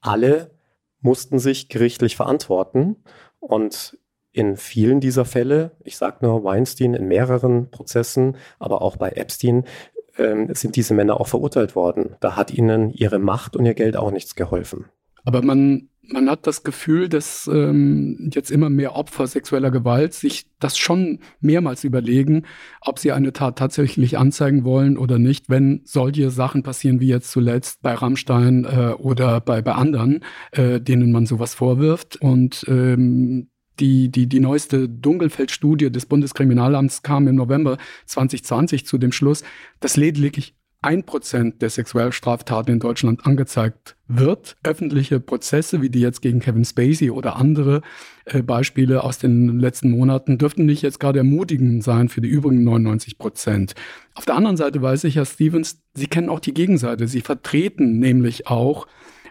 Alle 0.00 0.50
mussten 1.00 1.38
sich 1.38 1.68
gerichtlich 1.68 2.16
verantworten 2.16 2.96
und 3.40 3.98
in 4.32 4.56
vielen 4.56 5.00
dieser 5.00 5.24
Fälle, 5.24 5.72
ich 5.84 5.96
sage 5.96 6.18
nur 6.20 6.44
Weinstein 6.44 6.94
in 6.94 7.08
mehreren 7.08 7.70
Prozessen, 7.70 8.36
aber 8.58 8.82
auch 8.82 8.96
bei 8.96 9.10
Epstein, 9.10 9.64
ähm, 10.16 10.52
sind 10.54 10.76
diese 10.76 10.94
Männer 10.94 11.20
auch 11.20 11.28
verurteilt 11.28 11.74
worden. 11.74 12.16
Da 12.20 12.36
hat 12.36 12.52
ihnen 12.52 12.90
ihre 12.90 13.18
Macht 13.18 13.56
und 13.56 13.64
ihr 13.64 13.74
Geld 13.74 13.96
auch 13.96 14.10
nichts 14.10 14.34
geholfen. 14.34 14.86
Aber 15.24 15.42
man 15.42 15.88
man 16.10 16.28
hat 16.30 16.46
das 16.46 16.62
Gefühl, 16.62 17.08
dass 17.08 17.48
ähm, 17.52 18.30
jetzt 18.32 18.50
immer 18.50 18.70
mehr 18.70 18.96
Opfer 18.96 19.26
sexueller 19.26 19.70
Gewalt 19.70 20.14
sich 20.14 20.46
das 20.58 20.78
schon 20.78 21.20
mehrmals 21.40 21.84
überlegen, 21.84 22.44
ob 22.80 22.98
sie 22.98 23.12
eine 23.12 23.32
Tat 23.32 23.58
tatsächlich 23.58 24.18
anzeigen 24.18 24.64
wollen 24.64 24.96
oder 24.96 25.18
nicht, 25.18 25.50
wenn 25.50 25.82
solche 25.84 26.30
Sachen 26.30 26.62
passieren 26.62 27.00
wie 27.00 27.08
jetzt 27.08 27.30
zuletzt 27.30 27.82
bei 27.82 27.94
Rammstein 27.94 28.64
äh, 28.64 28.92
oder 28.98 29.40
bei, 29.40 29.60
bei 29.62 29.72
anderen, 29.72 30.24
äh, 30.52 30.80
denen 30.80 31.12
man 31.12 31.26
sowas 31.26 31.54
vorwirft. 31.54 32.16
Und 32.16 32.64
ähm, 32.68 33.50
die, 33.78 34.10
die, 34.10 34.26
die 34.28 34.40
neueste 34.40 34.88
Dunkelfeld-Studie 34.88 35.90
des 35.90 36.06
Bundeskriminalamts 36.06 37.02
kam 37.02 37.28
im 37.28 37.36
November 37.36 37.78
2020 38.06 38.86
zu 38.86 38.98
dem 38.98 39.12
Schluss, 39.12 39.44
dass 39.80 39.96
lediglich 39.96 40.57
ein 40.80 41.04
Prozent 41.04 41.60
der 41.60 41.70
Sexualstraftaten 41.70 42.74
in 42.74 42.80
Deutschland 42.80 43.26
angezeigt 43.26 43.96
wird. 44.06 44.56
Öffentliche 44.62 45.18
Prozesse, 45.18 45.82
wie 45.82 45.90
die 45.90 46.00
jetzt 46.00 46.22
gegen 46.22 46.38
Kevin 46.38 46.64
Spacey 46.64 47.10
oder 47.10 47.36
andere 47.36 47.82
äh, 48.26 48.42
Beispiele 48.42 49.02
aus 49.02 49.18
den 49.18 49.58
letzten 49.58 49.90
Monaten, 49.90 50.38
dürften 50.38 50.66
nicht 50.66 50.82
jetzt 50.82 51.00
gerade 51.00 51.18
ermutigend 51.18 51.82
sein 51.82 52.08
für 52.08 52.20
die 52.20 52.28
übrigen 52.28 52.62
99 52.62 53.18
Prozent. 53.18 53.74
Auf 54.14 54.24
der 54.24 54.36
anderen 54.36 54.56
Seite 54.56 54.80
weiß 54.80 55.04
ich, 55.04 55.16
Herr 55.16 55.26
Stevens, 55.26 55.82
Sie 55.94 56.06
kennen 56.06 56.28
auch 56.28 56.40
die 56.40 56.54
Gegenseite. 56.54 57.08
Sie 57.08 57.22
vertreten 57.22 57.98
nämlich 57.98 58.46
auch 58.46 58.86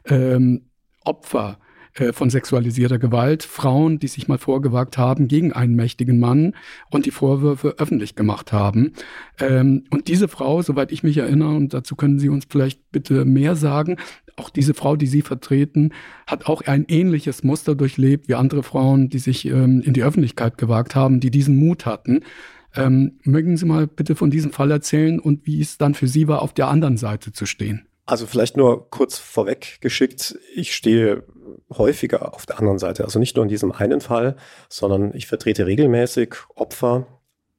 ähm, 0.05 0.69
Opfer 1.05 1.59
äh, 1.99 2.13
von 2.13 2.29
sexualisierter 2.29 2.99
Gewalt, 2.99 3.43
Frauen, 3.43 3.99
die 3.99 4.07
sich 4.07 4.27
mal 4.27 4.37
vorgewagt 4.37 4.97
haben 4.97 5.27
gegen 5.27 5.53
einen 5.53 5.75
mächtigen 5.75 6.19
Mann 6.19 6.53
und 6.89 7.05
die 7.05 7.11
Vorwürfe 7.11 7.75
öffentlich 7.77 8.15
gemacht 8.15 8.53
haben. 8.53 8.93
Ähm, 9.39 9.85
und 9.89 10.07
diese 10.07 10.27
Frau, 10.27 10.61
soweit 10.61 10.91
ich 10.91 11.03
mich 11.03 11.17
erinnere, 11.17 11.55
und 11.55 11.73
dazu 11.73 11.95
können 11.95 12.19
Sie 12.19 12.29
uns 12.29 12.45
vielleicht 12.49 12.91
bitte 12.91 13.25
mehr 13.25 13.55
sagen, 13.55 13.97
auch 14.35 14.49
diese 14.51 14.75
Frau, 14.75 14.95
die 14.95 15.07
Sie 15.07 15.23
vertreten, 15.23 15.93
hat 16.27 16.45
auch 16.45 16.61
ein 16.61 16.85
ähnliches 16.87 17.43
Muster 17.43 17.73
durchlebt 17.73 18.27
wie 18.27 18.35
andere 18.35 18.61
Frauen, 18.61 19.09
die 19.09 19.19
sich 19.19 19.45
ähm, 19.45 19.81
in 19.81 19.93
die 19.93 20.03
Öffentlichkeit 20.03 20.57
gewagt 20.57 20.95
haben, 20.95 21.19
die 21.19 21.31
diesen 21.31 21.57
Mut 21.57 21.85
hatten. 21.85 22.21
Ähm, 22.75 23.19
mögen 23.23 23.57
Sie 23.57 23.65
mal 23.65 23.87
bitte 23.87 24.15
von 24.15 24.29
diesem 24.29 24.51
Fall 24.51 24.69
erzählen 24.69 25.19
und 25.19 25.47
wie 25.47 25.59
es 25.59 25.79
dann 25.79 25.95
für 25.95 26.07
Sie 26.07 26.27
war, 26.27 26.43
auf 26.43 26.53
der 26.53 26.67
anderen 26.67 26.97
Seite 26.97 27.31
zu 27.31 27.47
stehen? 27.47 27.87
Also 28.05 28.25
vielleicht 28.25 28.55
nur 28.55 28.89
kurz 28.89 29.17
vorweg 29.17 29.79
geschickt, 29.81 30.37
ich 30.55 30.73
stehe 30.73 31.23
häufiger 31.75 32.33
auf 32.33 32.45
der 32.45 32.59
anderen 32.59 32.79
Seite. 32.79 33.03
Also 33.03 33.19
nicht 33.19 33.35
nur 33.35 33.43
in 33.43 33.49
diesem 33.49 33.71
einen 33.71 34.01
Fall, 34.01 34.35
sondern 34.69 35.13
ich 35.13 35.27
vertrete 35.27 35.65
regelmäßig 35.65 36.35
Opfer 36.55 37.07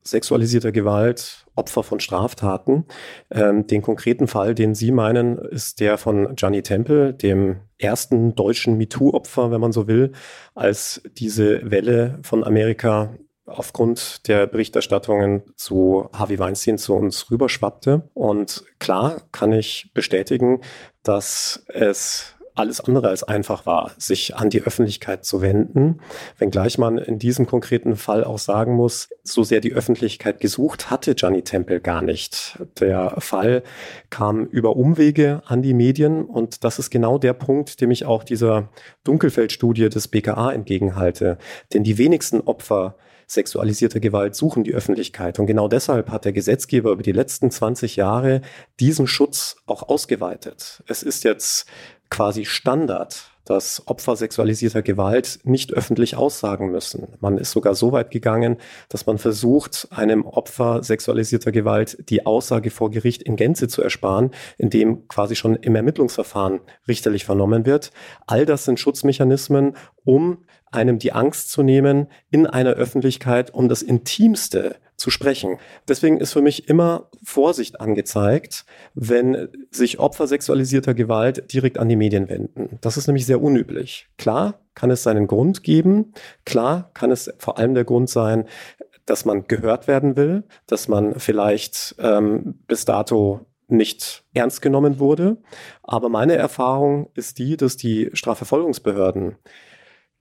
sexualisierter 0.08 0.72
Gewalt, 0.72 1.46
Opfer 1.54 1.82
von 1.82 2.00
Straftaten. 2.00 2.86
Ähm, 3.30 3.66
den 3.66 3.82
konkreten 3.82 4.26
Fall, 4.26 4.54
den 4.54 4.74
Sie 4.74 4.90
meinen, 4.90 5.38
ist 5.38 5.80
der 5.80 5.98
von 5.98 6.34
Gianni 6.34 6.62
Temple, 6.62 7.12
dem 7.12 7.60
ersten 7.78 8.34
deutschen 8.34 8.78
MeToo-Opfer, 8.78 9.50
wenn 9.50 9.60
man 9.60 9.72
so 9.72 9.86
will, 9.86 10.12
als 10.54 11.02
diese 11.18 11.70
Welle 11.70 12.18
von 12.22 12.44
Amerika 12.44 13.14
aufgrund 13.46 14.28
der 14.28 14.46
Berichterstattungen 14.46 15.42
zu 15.56 16.08
Harvey 16.12 16.38
Weinstein 16.38 16.78
zu 16.78 16.94
uns 16.94 17.30
rüberschwappte. 17.30 18.08
Und 18.14 18.64
klar 18.78 19.22
kann 19.32 19.52
ich 19.52 19.90
bestätigen, 19.94 20.60
dass 21.02 21.64
es 21.68 22.36
alles 22.58 22.80
andere 22.80 23.08
als 23.08 23.22
einfach 23.22 23.66
war, 23.66 23.92
sich 23.98 24.36
an 24.36 24.50
die 24.50 24.62
Öffentlichkeit 24.62 25.24
zu 25.24 25.40
wenden, 25.40 26.00
wenngleich 26.38 26.78
man 26.78 26.98
in 26.98 27.18
diesem 27.18 27.46
konkreten 27.46 27.96
Fall 27.96 28.24
auch 28.24 28.38
sagen 28.38 28.74
muss, 28.74 29.08
so 29.22 29.44
sehr 29.44 29.60
die 29.60 29.72
Öffentlichkeit 29.72 30.40
gesucht 30.40 30.90
hatte 30.90 31.14
Gianni 31.14 31.42
Temple 31.42 31.80
gar 31.80 32.02
nicht. 32.02 32.58
Der 32.80 33.14
Fall 33.18 33.62
kam 34.10 34.44
über 34.46 34.76
Umwege 34.76 35.42
an 35.46 35.62
die 35.62 35.74
Medien 35.74 36.24
und 36.24 36.64
das 36.64 36.78
ist 36.78 36.90
genau 36.90 37.18
der 37.18 37.32
Punkt, 37.32 37.80
dem 37.80 37.90
ich 37.90 38.04
auch 38.04 38.24
dieser 38.24 38.68
Dunkelfeldstudie 39.04 39.88
des 39.88 40.08
BKA 40.08 40.52
entgegenhalte. 40.52 41.38
Denn 41.72 41.84
die 41.84 41.98
wenigsten 41.98 42.40
Opfer 42.40 42.96
sexualisierte 43.28 44.00
Gewalt 44.00 44.34
suchen 44.34 44.64
die 44.64 44.74
Öffentlichkeit. 44.74 45.38
Und 45.38 45.46
genau 45.46 45.68
deshalb 45.68 46.10
hat 46.10 46.24
der 46.24 46.32
Gesetzgeber 46.32 46.90
über 46.90 47.02
die 47.02 47.12
letzten 47.12 47.50
20 47.50 47.96
Jahre 47.96 48.40
diesen 48.80 49.06
Schutz 49.06 49.56
auch 49.66 49.88
ausgeweitet. 49.88 50.82
Es 50.86 51.02
ist 51.02 51.24
jetzt 51.24 51.66
quasi 52.10 52.44
Standard, 52.44 53.30
dass 53.48 53.82
Opfer 53.86 54.14
sexualisierter 54.14 54.82
Gewalt 54.82 55.38
nicht 55.44 55.72
öffentlich 55.72 56.16
aussagen 56.16 56.70
müssen. 56.70 57.14
Man 57.20 57.38
ist 57.38 57.50
sogar 57.50 57.74
so 57.74 57.92
weit 57.92 58.10
gegangen, 58.10 58.58
dass 58.90 59.06
man 59.06 59.16
versucht, 59.16 59.88
einem 59.90 60.26
Opfer 60.26 60.82
sexualisierter 60.82 61.50
Gewalt 61.50 62.10
die 62.10 62.26
Aussage 62.26 62.70
vor 62.70 62.90
Gericht 62.90 63.22
in 63.22 63.36
Gänze 63.36 63.68
zu 63.68 63.82
ersparen, 63.82 64.32
indem 64.58 65.08
quasi 65.08 65.34
schon 65.34 65.56
im 65.56 65.74
Ermittlungsverfahren 65.74 66.60
richterlich 66.86 67.24
vernommen 67.24 67.64
wird. 67.64 67.90
All 68.26 68.44
das 68.44 68.66
sind 68.66 68.78
Schutzmechanismen, 68.78 69.76
um 70.04 70.44
einem 70.70 70.98
die 70.98 71.12
Angst 71.12 71.50
zu 71.50 71.62
nehmen, 71.62 72.08
in 72.30 72.46
einer 72.46 72.72
Öffentlichkeit 72.72 73.54
um 73.54 73.70
das 73.70 73.80
Intimste 73.80 74.76
zu 74.98 75.10
sprechen. 75.10 75.58
Deswegen 75.86 76.18
ist 76.18 76.32
für 76.32 76.42
mich 76.42 76.68
immer 76.68 77.08
Vorsicht 77.24 77.80
angezeigt, 77.80 78.66
wenn 78.94 79.48
sich 79.70 80.00
Opfer 80.00 80.26
sexualisierter 80.26 80.92
Gewalt 80.92 81.52
direkt 81.52 81.78
an 81.78 81.88
die 81.88 81.96
Medien 81.96 82.28
wenden. 82.28 82.78
Das 82.80 82.96
ist 82.96 83.06
nämlich 83.06 83.24
sehr 83.24 83.40
unüblich. 83.40 84.08
Klar 84.18 84.60
kann 84.74 84.90
es 84.90 85.04
seinen 85.04 85.28
Grund 85.28 85.62
geben. 85.62 86.12
Klar 86.44 86.90
kann 86.94 87.12
es 87.12 87.32
vor 87.38 87.58
allem 87.58 87.74
der 87.74 87.84
Grund 87.84 88.10
sein, 88.10 88.44
dass 89.06 89.24
man 89.24 89.46
gehört 89.46 89.86
werden 89.86 90.16
will, 90.16 90.44
dass 90.66 90.88
man 90.88 91.18
vielleicht 91.18 91.94
ähm, 91.98 92.58
bis 92.66 92.84
dato 92.84 93.46
nicht 93.68 94.24
ernst 94.34 94.62
genommen 94.62 94.98
wurde. 94.98 95.36
Aber 95.82 96.08
meine 96.08 96.34
Erfahrung 96.34 97.10
ist 97.14 97.38
die, 97.38 97.56
dass 97.56 97.76
die 97.76 98.10
Strafverfolgungsbehörden 98.12 99.36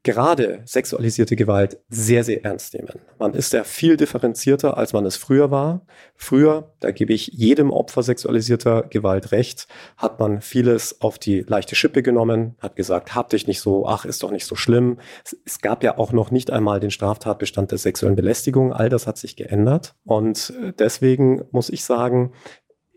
gerade 0.07 0.61
sexualisierte 0.63 1.35
Gewalt 1.35 1.79
sehr, 1.89 2.23
sehr 2.23 2.45
ernst 2.45 2.73
nehmen. 2.73 3.01
Man 3.19 3.33
ist 3.33 3.51
ja 3.51 3.65
viel 3.65 3.97
differenzierter, 3.97 4.77
als 4.77 4.93
man 4.93 5.05
es 5.05 5.17
früher 5.17 5.51
war. 5.51 5.85
Früher, 6.15 6.71
da 6.79 6.91
gebe 6.91 7.11
ich 7.11 7.27
jedem 7.27 7.71
Opfer 7.71 8.03
sexualisierter 8.03 8.83
Gewalt 8.83 9.33
recht, 9.33 9.67
hat 9.97 10.17
man 10.21 10.39
vieles 10.39 11.01
auf 11.01 11.19
die 11.19 11.41
leichte 11.41 11.75
Schippe 11.75 12.03
genommen, 12.03 12.55
hat 12.59 12.77
gesagt, 12.77 13.15
hab 13.15 13.29
dich 13.31 13.47
nicht 13.47 13.59
so, 13.59 13.85
ach, 13.85 14.05
ist 14.05 14.23
doch 14.23 14.31
nicht 14.31 14.45
so 14.45 14.55
schlimm. 14.55 14.97
Es 15.45 15.59
gab 15.59 15.83
ja 15.83 15.97
auch 15.97 16.13
noch 16.13 16.31
nicht 16.31 16.51
einmal 16.51 16.79
den 16.79 16.91
Straftatbestand 16.91 17.71
der 17.71 17.77
sexuellen 17.77 18.15
Belästigung. 18.15 18.71
All 18.71 18.87
das 18.87 19.07
hat 19.07 19.17
sich 19.17 19.35
geändert. 19.35 19.93
Und 20.05 20.53
deswegen 20.79 21.43
muss 21.51 21.69
ich 21.69 21.83
sagen, 21.83 22.31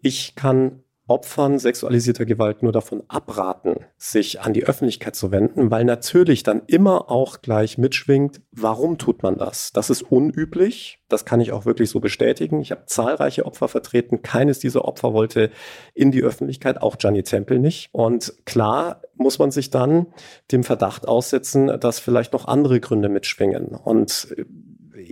ich 0.01 0.37
kann 0.37 0.85
Opfern 1.11 1.59
sexualisierter 1.59 2.25
Gewalt 2.25 2.63
nur 2.63 2.71
davon 2.71 3.03
abraten, 3.09 3.85
sich 3.99 4.41
an 4.43 4.53
die 4.53 4.65
Öffentlichkeit 4.65 5.17
zu 5.17 5.33
wenden, 5.33 5.71
weil 5.71 5.85
natürlich 5.85 6.45
dann 6.45 6.63
immer 6.69 7.11
auch 7.11 7.43
gleich 7.43 7.79
mitschwingt, 7.79 8.41
warum 8.53 8.97
tut 8.97 9.25
man 9.25 9.37
das? 9.37 9.73
Das 9.73 9.91
ist 9.91 10.03
unüblich, 10.03 11.03
das 11.09 11.25
kann 11.25 11.41
ich 11.41 11.51
auch 11.51 11.67
wirklich 11.67 11.91
so 11.91 11.99
bestätigen. 11.99 12.61
Ich 12.61 12.71
habe 12.71 12.87
zahlreiche 12.87 13.45
Opfer 13.45 13.67
vertreten, 13.67 14.23
keines 14.23 14.61
dieser 14.61 14.85
Opfer 14.85 15.13
wollte 15.13 15.51
in 15.95 16.13
die 16.13 16.23
Öffentlichkeit, 16.23 16.81
auch 16.81 16.97
Gianni 16.97 17.25
Temple 17.25 17.59
nicht. 17.59 17.89
Und 17.91 18.33
klar 18.47 19.03
muss 19.17 19.41
man 19.41 19.51
sich 19.51 19.71
dann 19.71 20.07
dem 20.53 20.63
Verdacht 20.63 21.09
aussetzen, 21.09 21.81
dass 21.81 21.99
vielleicht 21.99 22.33
noch 22.33 22.47
andere 22.47 22.79
Gründe 22.79 23.09
mitschwingen. 23.09 23.75
Und 23.75 24.29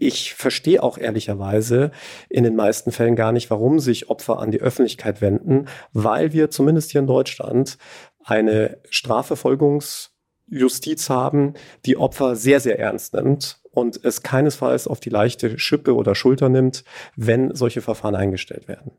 ich 0.01 0.35
verstehe 0.35 0.83
auch 0.83 0.99
ehrlicherweise 0.99 1.91
in 2.29 2.45
den 2.45 2.57
meisten 2.57 2.93
Fällen 2.93 3.17
gar 3.17 3.33
nicht, 3.33 3.51
warum 3.51 3.81
sich 3.81 4.11
Opfer 4.11 4.39
an 4.39 4.51
die 4.51 4.61
Öffentlichkeit 4.61 5.21
wenden, 5.21 5.67
weil 5.93 6.33
wir 6.33 6.51
zumindest 6.51 6.93
hier 6.93 7.01
in 7.01 7.07
Deutschland 7.07 7.79
eine 8.25 8.79
Strafverfolgungsjustiz 8.91 11.11
haben, 11.11 11.55
die 11.87 11.97
Opfer 11.97 12.37
sehr, 12.37 12.61
sehr 12.61 12.79
ernst 12.79 13.15
nimmt 13.15 13.61
und 13.71 14.05
es 14.05 14.23
keinesfalls 14.23 14.87
auf 14.87 15.01
die 15.01 15.11
leichte 15.11 15.59
Schippe 15.59 15.95
oder 15.95 16.15
Schulter 16.15 16.49
nimmt, 16.49 16.85
wenn 17.17 17.55
solche 17.55 17.81
Verfahren 17.81 18.15
eingestellt 18.15 18.69
werden. 18.69 18.93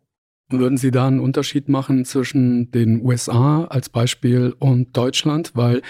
Würden 0.52 0.78
Sie 0.78 0.90
da 0.90 1.06
einen 1.06 1.20
Unterschied 1.20 1.70
machen 1.70 2.06
zwischen 2.06 2.72
den 2.72 3.06
USA 3.06 3.66
als 3.66 3.90
Beispiel 3.90 4.56
und 4.58 4.98
Deutschland? 4.98 5.52
Weil 5.54 5.84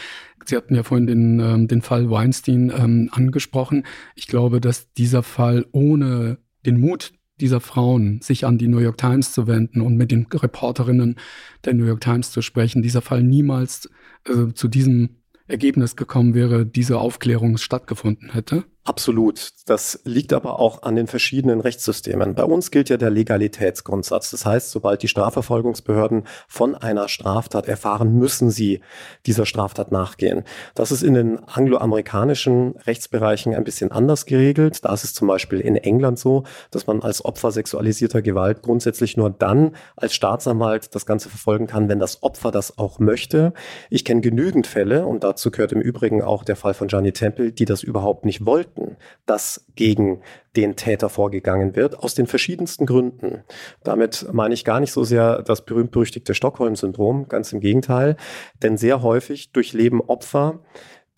Sie 0.50 0.58
hatten 0.58 0.76
ja 0.76 0.84
vorhin 0.84 1.08
den, 1.08 1.40
ähm, 1.40 1.68
den 1.68 1.82
Fall 1.82 2.10
Weinstein 2.10 2.72
ähm, 2.76 3.10
angesprochen. 3.12 3.86
Ich 4.16 4.28
glaube, 4.28 4.60
dass 4.60 4.92
dieser 4.94 5.24
Fall 5.24 5.66
ohne 5.72 6.40
den 6.66 6.80
Mut 6.80 7.14
dieser 7.40 7.62
Frauen, 7.62 8.20
sich 8.22 8.46
an 8.46 8.58
die 8.58 8.68
New 8.68 8.80
York 8.80 8.98
Times 8.98 9.32
zu 9.32 9.48
wenden 9.48 9.82
und 9.82 9.96
mit 9.96 10.12
den 10.12 10.26
Reporterinnen 10.26 11.16
der 11.64 11.74
New 11.74 11.86
York 11.86 12.02
Times 12.02 12.32
zu 12.32 12.42
sprechen, 12.42 12.82
dieser 12.82 13.02
Fall 13.02 13.24
niemals 13.24 13.90
äh, 14.28 14.54
zu 14.54 14.68
diesem 14.68 15.22
Ergebnis 15.48 15.96
gekommen 15.96 16.34
wäre, 16.34 16.66
diese 16.66 17.00
Aufklärung 17.00 17.58
stattgefunden 17.58 18.34
hätte? 18.34 18.66
Absolut. 18.86 19.52
Das 19.68 20.00
liegt 20.04 20.34
aber 20.34 20.60
auch 20.60 20.82
an 20.82 20.96
den 20.96 21.06
verschiedenen 21.06 21.62
Rechtssystemen. 21.62 22.34
Bei 22.34 22.44
uns 22.44 22.72
gilt 22.72 22.90
ja 22.90 22.98
der 22.98 23.12
Legalitätsgrundsatz. 23.12 24.32
Das 24.32 24.46
heißt, 24.48 24.72
sobald 24.72 25.04
die 25.04 25.08
Strafverfolgungsbehörden 25.08 26.24
von 26.48 26.74
einer 26.74 27.08
Straftat 27.08 27.68
erfahren, 27.68 28.14
müssen 28.18 28.50
sie 28.50 28.82
dieser 29.28 29.46
Straftat 29.46 29.92
nachgehen. 29.92 30.44
Das 30.74 30.92
ist 30.92 31.04
in 31.04 31.14
den 31.14 31.38
angloamerikanischen 31.44 32.78
Rechtsbereichen 32.88 33.54
ein 33.54 33.64
bisschen 33.64 33.92
anders 33.92 34.26
geregelt. 34.26 34.84
Da 34.84 34.94
ist 34.94 35.04
es 35.04 35.14
zum 35.14 35.28
Beispiel 35.28 35.60
in 35.60 35.76
England 35.76 36.18
so, 36.18 36.44
dass 36.72 36.88
man 36.88 37.04
als 37.04 37.24
Opfer 37.24 37.52
sexualisierter 37.52 38.24
Gewalt 38.24 38.64
grundsätzlich 38.64 39.18
nur 39.18 39.30
dann 39.30 39.76
als 39.98 40.16
Staatsanwalt 40.16 40.96
das 40.96 41.06
Ganze 41.06 41.30
verfolgen 41.30 41.68
kann, 41.68 41.90
wenn 41.90 42.00
das 42.00 42.24
Opfer 42.24 42.50
das 42.50 42.80
auch 42.80 42.98
möchte. 42.98 43.54
Ich 43.92 44.04
kenne 44.04 44.22
genügend 44.22 44.66
Fälle, 44.66 45.06
und 45.06 45.24
dazu 45.24 45.52
gehört 45.52 45.74
im 45.74 45.82
Übrigen 45.82 46.24
auch 46.24 46.44
der 46.44 46.56
Fall 46.56 46.74
von 46.74 46.88
Gianni 46.88 47.12
Temple, 47.12 47.52
die 47.52 47.66
das 47.66 47.84
überhaupt 47.84 48.26
nicht 48.26 48.46
wollten 48.48 48.69
möchten, 48.70 48.98
dass 49.26 49.66
gegen 49.76 50.22
den 50.56 50.76
Täter 50.76 51.10
vorgegangen 51.10 51.76
wird, 51.76 52.00
aus 52.00 52.16
den 52.16 52.28
verschiedensten 52.28 52.86
Gründen. 52.86 53.44
Damit 53.84 54.28
meine 54.32 54.54
ich 54.54 54.66
gar 54.66 54.80
nicht 54.80 54.92
so 54.92 55.04
sehr 55.04 55.44
das 55.44 55.66
berühmt-berüchtigte 55.66 56.34
Stockholm-Syndrom, 56.34 57.28
ganz 57.28 57.54
im 57.54 57.60
Gegenteil, 57.60 58.18
denn 58.62 58.78
sehr 58.78 59.02
häufig 59.02 59.52
durchleben 59.52 60.02
Opfer, 60.02 60.60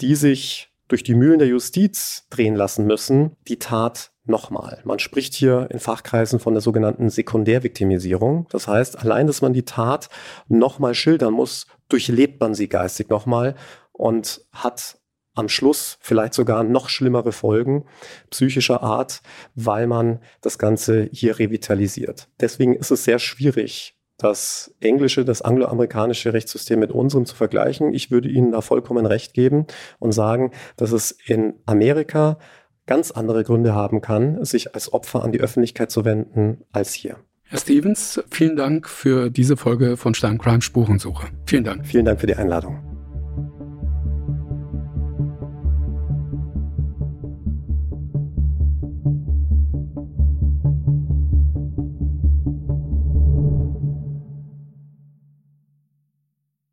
die 0.02 0.16
sich 0.16 0.70
durch 0.88 1.04
die 1.04 1.16
Mühlen 1.16 1.40
der 1.40 1.48
Justiz 1.48 2.28
drehen 2.30 2.56
lassen 2.56 2.86
müssen, 2.86 3.38
die 3.48 3.60
Tat 3.60 4.12
nochmal. 4.26 4.82
Man 4.84 5.00
spricht 5.00 5.34
hier 5.34 5.68
in 5.72 5.80
Fachkreisen 5.80 6.40
von 6.40 6.54
der 6.54 6.62
sogenannten 6.62 7.10
Sekundärviktimisierung. 7.10 8.48
Das 8.52 8.68
heißt, 8.68 9.00
allein, 9.00 9.26
dass 9.26 9.42
man 9.42 9.54
die 9.54 9.66
Tat 9.66 10.10
nochmal 10.48 10.94
schildern 10.94 11.34
muss, 11.34 11.66
durchlebt 11.88 12.40
man 12.40 12.54
sie 12.54 12.68
geistig 12.68 13.10
nochmal 13.10 13.56
und 13.94 14.42
hat 14.52 15.01
am 15.34 15.50
Schluss 15.50 15.98
vielleicht 16.02 16.34
sogar 16.34 16.64
noch 16.64 16.90
schlimmere 16.90 17.32
Folgen 17.32 17.86
psychischer 18.30 18.84
Art, 18.84 19.22
weil 19.56 19.88
man 19.88 20.20
das 20.42 20.58
Ganze 20.58 21.10
hier 21.12 21.40
revitalisiert. 21.40 22.28
Deswegen 22.40 22.76
ist 22.76 22.92
es 22.92 23.04
sehr 23.04 23.20
schwierig, 23.20 23.96
das 24.18 24.74
englische, 24.80 25.26
das 25.26 25.42
angloamerikanische 25.42 26.34
Rechtssystem 26.34 26.80
mit 26.80 26.92
unserem 26.92 27.26
zu 27.26 27.36
vergleichen. 27.36 27.94
Ich 27.94 28.12
würde 28.12 28.30
Ihnen 28.30 28.52
da 28.52 28.62
vollkommen 28.62 29.06
recht 29.06 29.34
geben 29.34 29.66
und 30.00 30.12
sagen, 30.12 30.52
dass 30.78 30.92
es 30.92 31.12
in 31.12 31.56
Amerika 31.66 32.38
ganz 32.86 33.12
andere 33.12 33.44
Gründe 33.44 33.74
haben 33.74 34.02
kann, 34.02 34.44
sich 34.44 34.76
als 34.76 34.94
Opfer 34.94 35.24
an 35.24 35.32
die 35.32 35.40
Öffentlichkeit 35.40 35.92
zu 35.92 36.06
wenden, 36.06 36.64
als 36.72 36.94
hier. 36.94 37.18
Herr 37.44 37.60
Stevens, 37.60 38.24
vielen 38.30 38.56
Dank 38.56 38.88
für 38.88 39.30
diese 39.30 39.58
Folge 39.58 39.98
von 39.98 40.14
Sterncrime 40.14 40.62
Spurensuche. 40.62 41.28
Vielen 41.46 41.64
Dank. 41.64 41.86
Vielen 41.86 42.06
Dank 42.06 42.22
für 42.22 42.28
die 42.28 42.36
Einladung. 42.36 42.91